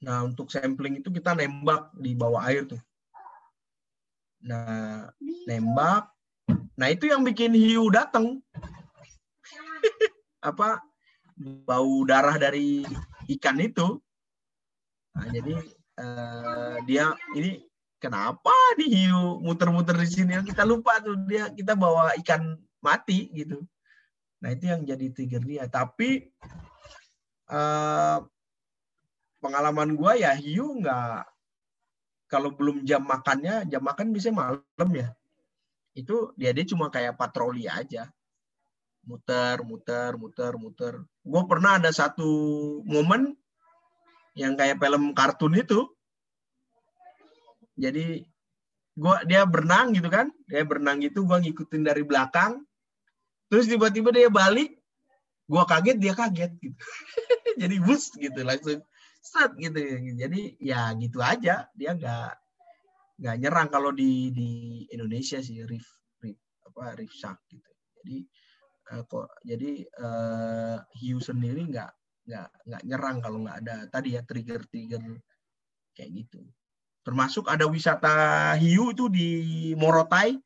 [0.00, 2.80] Nah untuk sampling itu kita nembak di bawah air tuh
[4.44, 5.10] Nah,
[5.46, 6.10] nembak.
[6.78, 8.38] Nah, itu yang bikin hiu datang.
[10.48, 10.82] Apa
[11.66, 12.86] bau darah dari
[13.38, 13.98] ikan itu.
[15.18, 15.54] Nah, jadi
[15.98, 22.14] eh, dia ini kenapa nih hiu muter-muter di sini kita lupa tuh dia kita bawa
[22.22, 23.58] ikan mati gitu
[24.38, 26.30] nah itu yang jadi trigger dia tapi
[27.50, 28.22] uh,
[29.42, 31.26] pengalaman gua ya hiu nggak
[32.28, 35.08] kalau belum jam makannya jam makan bisa malam ya.
[35.96, 38.12] Itu dia dia cuma kayak patroli aja.
[39.08, 40.94] Muter muter muter muter.
[41.24, 42.28] Gue pernah ada satu
[42.84, 43.32] momen
[44.36, 45.88] yang kayak film kartun itu.
[47.74, 48.22] Jadi
[48.94, 50.28] gua dia berenang gitu kan.
[50.46, 52.62] Dia berenang gitu gua ngikutin dari belakang.
[53.48, 54.76] Terus tiba-tiba dia balik.
[55.48, 56.78] Gua kaget dia kaget gitu.
[57.64, 58.84] Jadi bus gitu langsung
[59.18, 59.78] set gitu.
[60.16, 61.66] Jadi ya gitu aja.
[61.74, 62.32] Dia nggak
[63.18, 64.50] nggak nyerang kalau di di
[64.94, 65.86] Indonesia sih reef
[66.22, 67.70] reef apa reef shark gitu.
[67.98, 68.16] Jadi
[68.94, 71.90] uh, kok jadi uh, hiu sendiri nggak
[72.28, 75.02] nggak nggak nyerang kalau nggak ada tadi ya trigger trigger
[75.98, 76.40] kayak gitu.
[77.02, 79.28] Termasuk ada wisata hiu itu di
[79.74, 80.38] Morotai.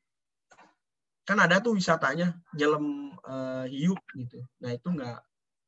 [1.22, 4.42] Kan ada tuh wisatanya nyelam uh, hiu gitu.
[4.64, 5.18] Nah itu nggak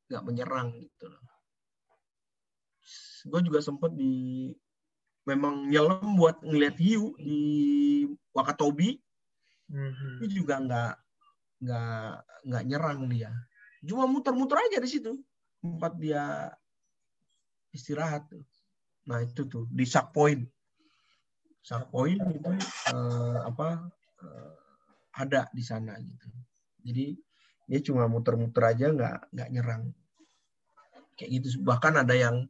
[0.09, 1.34] nggak menyerang gitu loh
[3.25, 4.53] gue juga sempet di
[5.25, 7.41] memang nyelam buat ngeliat hiu di
[8.31, 9.01] Wakatobi.
[9.65, 10.21] Mm-hmm.
[10.21, 10.93] itu juga nggak
[11.65, 12.13] nggak
[12.45, 13.33] nggak nyerang dia.
[13.81, 15.17] Cuma muter-muter aja di situ
[15.57, 16.53] tempat dia
[17.73, 18.45] istirahat tuh.
[19.09, 20.45] Nah itu tuh di Shark Point.
[21.65, 22.51] Shark Point itu
[22.93, 23.89] uh, apa
[24.21, 24.53] uh,
[25.17, 26.29] ada di sana gitu.
[26.85, 27.17] Jadi
[27.65, 29.83] dia cuma muter-muter aja nggak nggak nyerang.
[31.17, 31.65] Kayak gitu.
[31.65, 32.45] Bahkan ada yang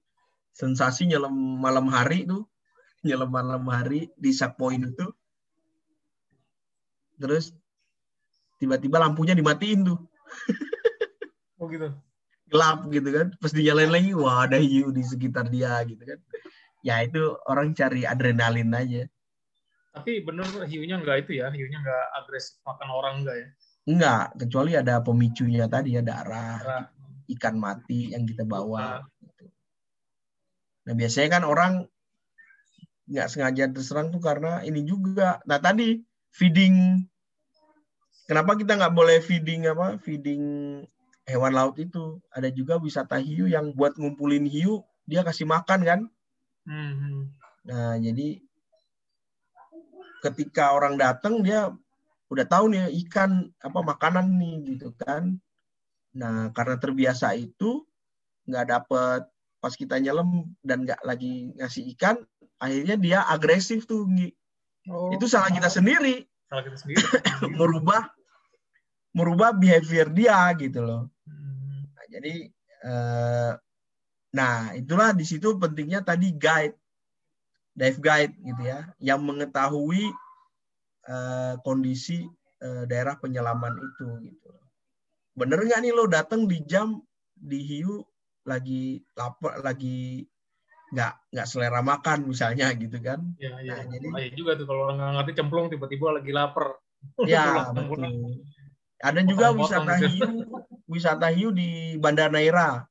[0.55, 2.47] sensasi nyelam malam hari tuh
[3.03, 5.07] nyelam malam hari di Shark Point itu.
[7.19, 7.51] Terus
[8.57, 9.99] tiba-tiba lampunya dimatiin tuh.
[11.55, 11.87] Oh gitu.
[12.51, 13.31] Gelap gitu kan.
[13.39, 16.19] Pas dinyalain lagi wah ada hiu di sekitar dia gitu kan.
[16.83, 19.07] Ya itu orang cari adrenalin aja.
[19.95, 23.47] Tapi bener hiunya enggak itu ya hiunya enggak agresif makan orang enggak ya?
[23.87, 26.83] Enggak kecuali ada pemicunya tadi ya darah, darah.
[27.39, 28.99] ikan mati yang kita bawa.
[28.99, 29.14] Gitu.
[30.85, 31.73] Nah biasanya kan orang
[33.05, 35.41] nggak sengaja terserang tuh karena ini juga.
[35.45, 36.01] Nah tadi
[36.33, 37.05] feeding.
[38.25, 40.01] Kenapa kita nggak boleh feeding apa?
[40.01, 40.43] Feeding
[41.29, 42.17] hewan laut itu?
[42.33, 46.01] Ada juga wisata hiu yang buat ngumpulin hiu dia kasih makan kan?
[46.65, 47.29] Hmm.
[47.65, 48.41] nah jadi
[50.25, 51.69] ketika orang datang dia
[52.29, 55.37] udah tahu nih ikan apa makanan nih gitu kan.
[56.17, 57.85] Nah karena terbiasa itu
[58.49, 59.21] nggak dapet
[59.65, 62.21] pas kita nyelam dan nggak lagi ngasih ikan
[62.61, 64.05] akhirnya dia agresif tuh
[64.93, 66.21] oh, itu salah kita sendiri.
[66.45, 67.01] Salah kita sendiri.
[67.57, 68.05] Merubah
[69.17, 71.09] merubah behavior dia gitu loh.
[72.13, 72.45] Jadi
[72.85, 73.53] eh,
[74.37, 76.77] nah itulah di situ pentingnya tadi guide
[77.73, 80.13] dive guide gitu ya yang mengetahui
[81.09, 82.21] eh, kondisi
[82.61, 84.49] eh, daerah penyelaman itu gitu.
[85.33, 87.01] Bener nggak nih lo datang di jam
[87.33, 88.05] di hiu
[88.45, 90.29] lagi lapar lagi
[90.93, 93.19] nggak nggak selera makan misalnya gitu kan?
[93.41, 93.73] Iya iya.
[93.81, 96.77] Nah, jadi oh, juga tuh kalau orang nggak ngerti cemplung tiba-tiba lagi lapar.
[97.29, 98.41] Ya betul.
[98.97, 100.41] Ada juga wisata hiu,
[100.89, 102.89] wisata hiu di Bandar Naira.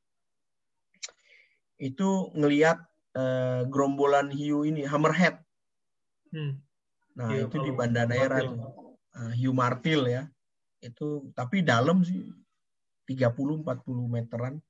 [1.81, 2.79] Itu ngelihat
[3.19, 5.43] uh, gerombolan hiu ini, hammerhead.
[6.31, 6.63] Hmm.
[7.19, 8.59] Nah, hiu itu di Bandar Naira tuh.
[9.15, 10.31] Uh, hiu martil ya.
[10.79, 12.31] Itu tapi dalam sih
[13.09, 13.67] 30 40
[14.07, 14.63] meteran.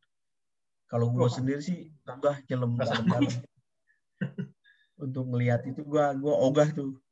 [0.95, 3.35] Kalau gue sendiri sih enggak nyelam dalam-dalam.
[5.05, 7.03] Untuk melihat itu gua gua ogah tuh.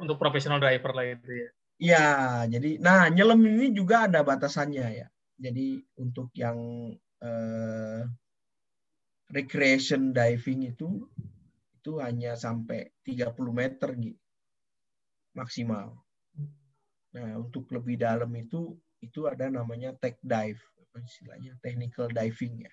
[0.00, 1.48] Untuk profesional driver lah itu ya.
[1.78, 2.06] Iya,
[2.56, 5.06] jadi nah nyelam ini juga ada batasannya ya.
[5.36, 6.56] Jadi untuk yang
[7.20, 8.02] eh,
[9.28, 11.04] recreation diving itu
[11.76, 14.18] itu hanya sampai 30 meter gitu
[15.36, 15.94] maksimal.
[17.14, 20.58] Nah, untuk lebih dalam itu itu ada namanya tech dive,
[20.96, 22.72] istilahnya technical diving ya.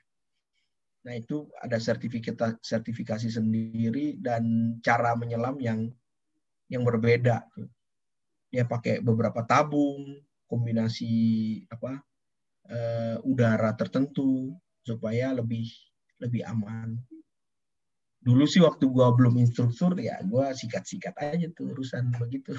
[1.05, 5.79] Nah, itu ada sertifikat sertifikasi sendiri dan cara menyelam yang
[6.65, 7.45] yang berbeda
[8.49, 10.17] dia pakai beberapa tabung
[10.49, 11.13] kombinasi
[11.69, 12.01] apa
[12.71, 15.67] uh, udara tertentu supaya lebih
[16.23, 16.97] lebih aman.
[18.23, 22.55] Dulu sih waktu gua belum instruktur ya gua sikat-sikat aja tuh urusan begitu.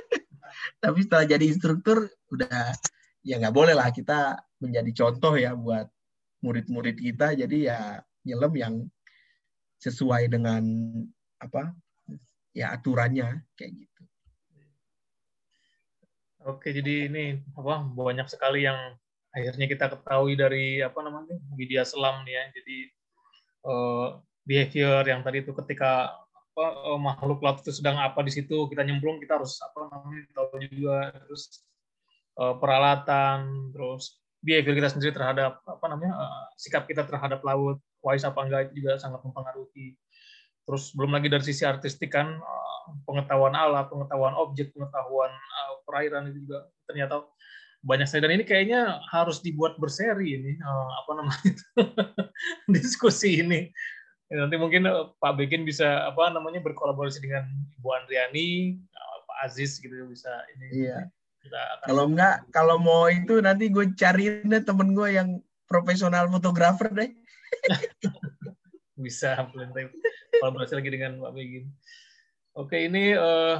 [0.82, 2.72] Tapi setelah jadi instruktur udah
[3.20, 5.88] ya nggak boleh lah kita menjadi contoh ya buat
[6.44, 7.34] murid-murid kita.
[7.36, 8.74] Jadi ya nyelam yang
[9.80, 10.64] sesuai dengan
[11.38, 11.76] apa
[12.56, 14.02] ya aturannya kayak gitu.
[16.46, 18.78] Oke, jadi ini apa banyak sekali yang
[19.34, 22.44] akhirnya kita ketahui dari apa namanya media selam nih ya.
[22.56, 22.78] Jadi
[23.66, 24.08] uh,
[24.46, 26.14] behavior yang tadi itu ketika
[26.56, 30.24] apa, eh, makhluk laut itu sedang apa di situ kita nyemplung kita harus apa namanya
[30.32, 31.12] tahu juga.
[31.26, 31.42] Terus
[32.38, 38.22] eh, peralatan terus behavior kita sendiri terhadap apa namanya eh, sikap kita terhadap laut wise
[38.22, 39.98] apa enggak itu juga sangat mempengaruhi
[40.62, 46.30] terus belum lagi dari sisi artistik kan eh, pengetahuan alat pengetahuan objek pengetahuan eh, perairan
[46.30, 47.26] itu juga ternyata
[47.82, 51.52] banyak sekali dan ini kayaknya harus dibuat berseri ini eh, apa namanya
[52.78, 53.74] diskusi ini
[54.26, 57.46] Ya, nanti mungkin eh, Pak Begin bisa apa namanya berkolaborasi dengan
[57.78, 60.86] Ibu Andriani, eh, Pak Aziz gitu bisa ini.
[60.86, 61.06] Iya.
[61.46, 65.38] Kita akan Kalau enggak, kalau mau itu nanti gue cariin deh temen gue yang
[65.70, 67.10] profesional fotografer deh.
[68.96, 69.92] bisa nanti
[70.40, 71.70] kolaborasi lagi dengan Pak Begin.
[72.56, 73.56] Oke, ini eh,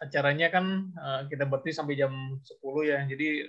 [0.00, 2.98] acaranya kan eh, kita berarti sampai jam 10 ya.
[3.06, 3.46] Jadi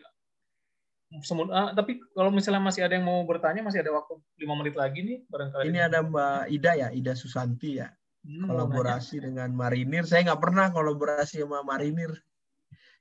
[1.21, 4.73] semut ah, tapi kalau misalnya masih ada yang mau bertanya masih ada waktu lima menit
[4.73, 5.69] lagi nih barangkali.
[5.69, 7.87] Ini ada Mbak Ida ya, Ida Susanti ya.
[8.25, 8.65] Hmm, mau nanya.
[8.65, 10.03] Kolaborasi dengan Marinir.
[10.09, 12.11] Saya nggak pernah kolaborasi sama Marinir.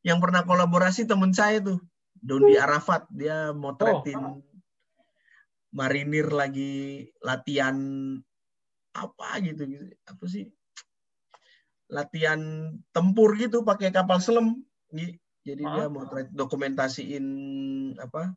[0.03, 1.79] Yang pernah kolaborasi temen saya tuh,
[2.19, 3.07] Dondi Arafat.
[3.11, 4.43] Dia motretin
[5.73, 7.75] Marinir lagi latihan
[8.93, 9.87] apa gitu, gitu.
[10.05, 10.51] Apa sih?
[11.89, 12.41] Latihan
[12.93, 14.61] tempur gitu pakai kapal selam.
[15.43, 17.27] Jadi dia motret dokumentasiin
[17.99, 18.35] apa?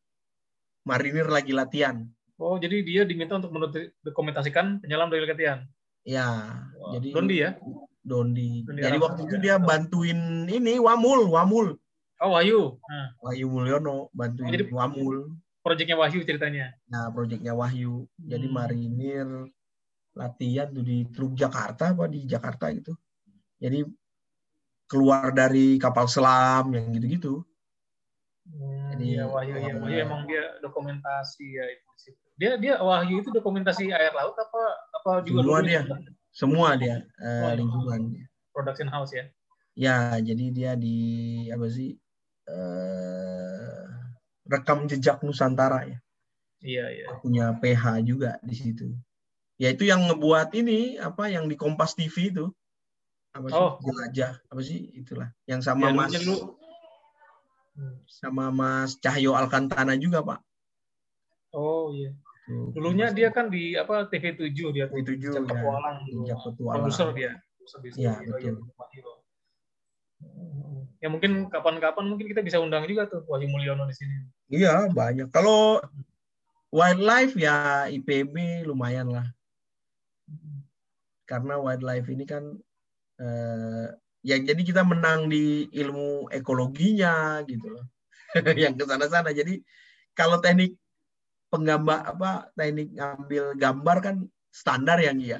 [0.85, 2.05] Marinir lagi latihan.
[2.37, 5.63] Oh, jadi dia diminta untuk mendokumentasikan penyelam dari latihan.
[6.05, 7.57] Ya, Wah, jadi Dondi ya?
[8.05, 8.61] Dondi.
[8.61, 9.41] Dondi Jadi waktu itu ya.
[9.41, 11.73] dia bantuin ini Wamul, Wamul.
[12.21, 12.77] Oh, Wahyu.
[12.85, 15.35] Nah, Wahyu Mulyono bantuin jadi- Wamul.
[15.59, 16.77] proyeknya Wahyu ceritanya.
[16.85, 18.05] Nah, proyeknya Wahyu.
[18.21, 18.53] Jadi Hmm.
[18.53, 19.27] marinir
[20.13, 22.93] latihan tuh di Teluk Jakarta apa di Jakarta gitu.
[23.57, 23.83] Jadi
[24.85, 27.41] keluar dari kapal selam yang gitu-gitu.
[28.45, 32.21] Hmm, Jadi, iya, Wahyu, iya, eh, Wahyu emang dia dokumentasi ya itu di situ.
[32.37, 34.61] Dia dia Wahyu itu dokumentasi air laut apa
[34.93, 35.81] apa juga Semua dulu dia.
[36.35, 37.55] Semua dia eh, Oh, iya.
[37.55, 38.01] lingkungan.
[38.51, 39.25] production house ya.
[39.75, 40.97] Ya, jadi dia di
[41.51, 41.95] apa sih?
[42.45, 43.83] eh,
[44.45, 45.97] rekam jejak Nusantara ya.
[46.61, 47.05] Iya, iya.
[47.23, 48.93] punya PH juga di situ.
[49.57, 52.45] Ya itu yang ngebuat ini apa yang di Kompas TV itu
[53.31, 53.75] apa sih Oh.
[53.81, 56.55] jelajah apa sih itulah yang sama Ya, Mas dulu.
[57.75, 57.99] Hmm.
[58.07, 60.39] sama Mas Cahyo Alkantara juga Pak.
[61.51, 62.15] Oh iya.
[62.47, 65.01] Dulunya dia kan di apa TV7 dia tuh.
[65.01, 65.49] TV7, Jejak ya.
[65.49, 66.83] Petualang Petualang.
[66.85, 67.31] Produser dia.
[67.57, 68.31] Produser Iya, situ.
[68.61, 69.15] betul.
[71.01, 74.15] Ya mungkin kapan-kapan mungkin kita bisa undang juga tuh Wahyu Mulyono di sini.
[74.49, 75.29] Iya banyak.
[75.33, 75.81] Kalau
[76.73, 79.27] wildlife ya IPB lumayan lah
[81.25, 82.43] karena wildlife ini kan
[83.17, 83.87] eh,
[84.25, 87.85] ya jadi kita menang di ilmu ekologinya gitu loh
[88.61, 89.61] yang ke sana-sana jadi
[90.17, 90.75] kalau teknik
[91.55, 94.15] penggambar apa teknik ngambil gambar kan
[94.51, 95.39] standar yang iya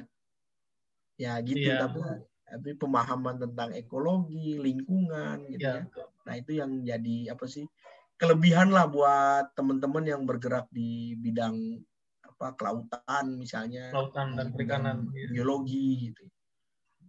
[1.16, 1.84] ya gitu Iya.
[1.84, 2.00] tapi
[2.46, 6.04] tapi pemahaman tentang ekologi lingkungan gitu ya Iya.
[6.24, 7.68] nah itu yang jadi apa sih
[8.16, 11.84] kelebihan lah buat teman-teman yang bergerak di bidang
[12.24, 15.08] apa kelautan misalnya Lautan dan perikanan.
[15.08, 15.28] bidang Iya.
[15.36, 16.24] biologi gitu.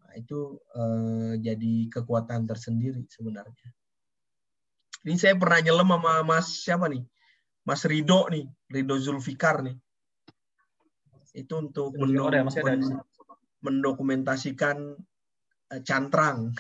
[0.04, 3.70] Nah, itu eh, jadi kekuatan tersendiri sebenarnya.
[5.04, 7.04] Ini saya pernah nyelam sama Mas siapa nih?
[7.68, 9.76] Mas Rido nih, Rido Zulfikar nih.
[11.36, 13.04] Itu untuk Zulfikar ya, ada
[13.60, 14.96] mendokumentasikan
[15.76, 16.56] eh, cantrang.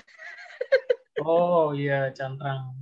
[1.24, 2.76] Oh iya, cantrang.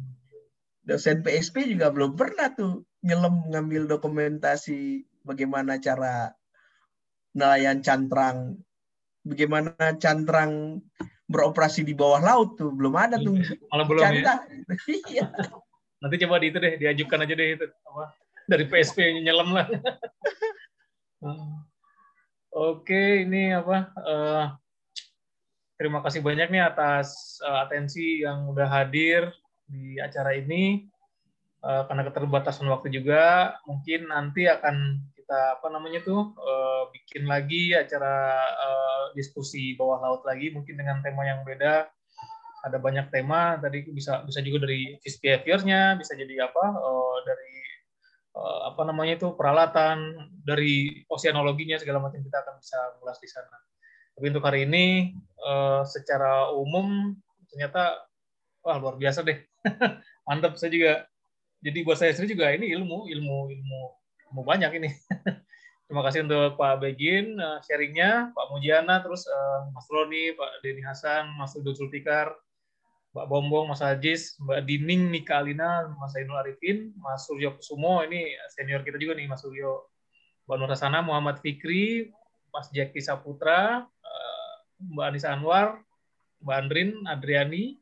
[0.81, 6.33] Dosen PSP juga belum pernah tuh nyelam ngambil dokumentasi bagaimana cara
[7.37, 8.57] nelayan cantrang,
[9.21, 10.81] bagaimana cantrang
[11.29, 13.37] beroperasi di bawah laut tuh belum ada tuh.
[13.69, 14.21] Malah belum Cari
[15.13, 15.29] ya.
[16.05, 18.13] Nanti coba di itu deh, diajukan aja deh itu apa
[18.45, 19.65] dari PSP nyelam lah.
[21.25, 21.65] Hmm.
[22.53, 23.89] Oke, ini apa?
[23.97, 24.45] eh,
[25.73, 29.33] terima kasih banyak nih atas eh, atensi yang udah hadir
[29.65, 30.85] di acara ini.
[31.65, 36.37] Eh, karena keterbatasan waktu juga, mungkin nanti akan kita apa namanya tuh
[36.93, 38.37] bikin lagi acara
[39.17, 41.89] diskusi bawah laut lagi, mungkin dengan tema yang beda
[42.65, 47.53] ada banyak tema tadi bisa bisa juga dari fish behavior-nya bisa jadi apa eh, dari
[48.33, 53.57] eh, apa namanya itu peralatan dari oceanologinya segala macam kita akan bisa mengulas di sana.
[54.17, 57.13] Tapi untuk hari ini eh, secara umum
[57.53, 58.01] ternyata
[58.65, 59.37] wah luar biasa deh
[60.27, 60.93] mantap saya juga
[61.61, 63.81] jadi buat saya sendiri juga ini ilmu ilmu ilmu
[64.33, 64.89] ilmu banyak ini.
[65.85, 69.29] Terima kasih untuk Pak Begin sharingnya, Pak Mujiana, terus
[69.69, 72.33] Mas Roni, Pak Denny Hasan, Mas Udo Zulfikar,
[73.15, 78.35] Mbak Bombong, Mas Ajis, Mbak Dining, Nika Alina, Mas Ainul Arifin, Mas Suryo Kusumo, ini
[78.51, 79.87] senior kita juga nih, Mas Suryo,
[80.43, 82.11] Mbak Nur Hasana, Muhammad Fikri,
[82.51, 84.53] Mas Jeki Saputra, eh,
[84.91, 85.79] Mbak Anissa Anwar,
[86.43, 87.79] Mbak Andrin, Adriani,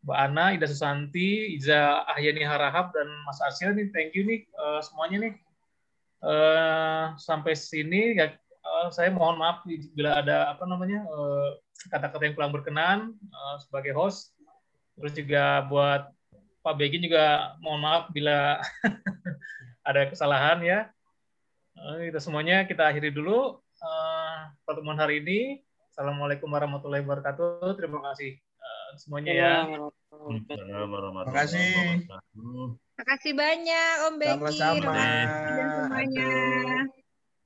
[0.00, 4.80] Mbak Ana, Ida Susanti, Iza Ahyani Harahap, dan Mas Arsyil nih, thank you nih uh,
[4.80, 5.34] semuanya nih.
[6.24, 8.32] Uh, sampai sini ya
[8.90, 9.62] saya mohon maaf
[9.94, 11.06] bila ada apa namanya
[11.88, 12.98] kata-kata yang kurang berkenan
[13.64, 14.37] sebagai host.
[14.98, 16.02] Terus juga buat
[16.62, 18.58] Pak Begin juga mohon maaf bila
[19.88, 20.90] ada kesalahan ya.
[21.78, 25.40] Kita semuanya kita akhiri dulu uh, pertemuan hari ini.
[25.94, 27.78] Assalamualaikum warahmatullahi wabarakatuh.
[27.78, 29.54] Terima kasih uh, semuanya ya.
[30.50, 32.02] Terima kasih.
[32.02, 34.30] Terima kasih banyak Om Beki.
[34.34, 34.94] Sama-sama.
[35.86, 36.30] semuanya.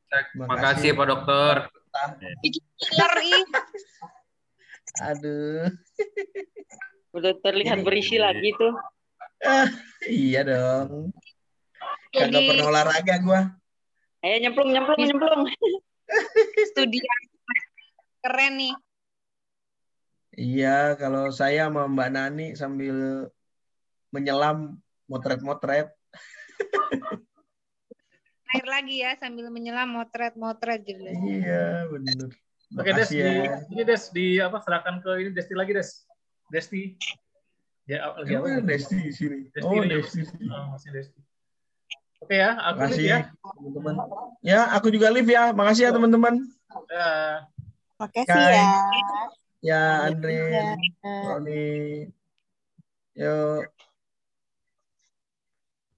[0.08, 1.56] Terima kasih Pak Dokter.
[2.80, 3.44] Killer ih.
[5.12, 5.68] Aduh.
[7.12, 8.72] Udah terlihat berisi lagi tuh.
[9.44, 9.68] Ah,
[10.09, 11.12] iya dong.
[12.12, 13.40] Kagak Jadi- pernah olahraga gua.
[14.22, 15.43] Ayo nyemplung, nyemplung, nyemplung.
[16.72, 17.02] Studi
[18.22, 18.74] keren nih.
[20.32, 23.28] Iya, kalau saya sama Mbak Nani sambil
[24.14, 24.78] menyelam
[25.10, 25.90] motret-motret.
[28.52, 31.02] Air lagi ya sambil menyelam motret-motret gitu.
[31.02, 32.30] Iya, benar.
[32.72, 33.56] Oke Des, Makasih di, ya.
[33.68, 36.09] ini Des di apa serahkan ke ini Desti lagi Des.
[36.52, 37.00] Desti.
[37.88, 38.46] Ya, lagi apa?
[38.52, 39.48] Gimana Desti di sini?
[39.48, 39.80] Desti Oh.
[39.88, 40.20] Desti.
[40.52, 41.20] Oh, masih Desti.
[42.22, 43.18] Oke ya, aku Makasih ya.
[43.42, 43.94] teman-teman.
[44.44, 45.50] Ya, aku juga live ya.
[45.50, 46.34] Makasih ya teman-teman.
[46.92, 47.10] Ya.
[47.98, 48.52] Makasih Kai.
[48.52, 48.68] ya.
[49.62, 50.74] Ya, Andre, Ya.
[51.26, 51.66] Roni.
[53.16, 53.64] Yuk.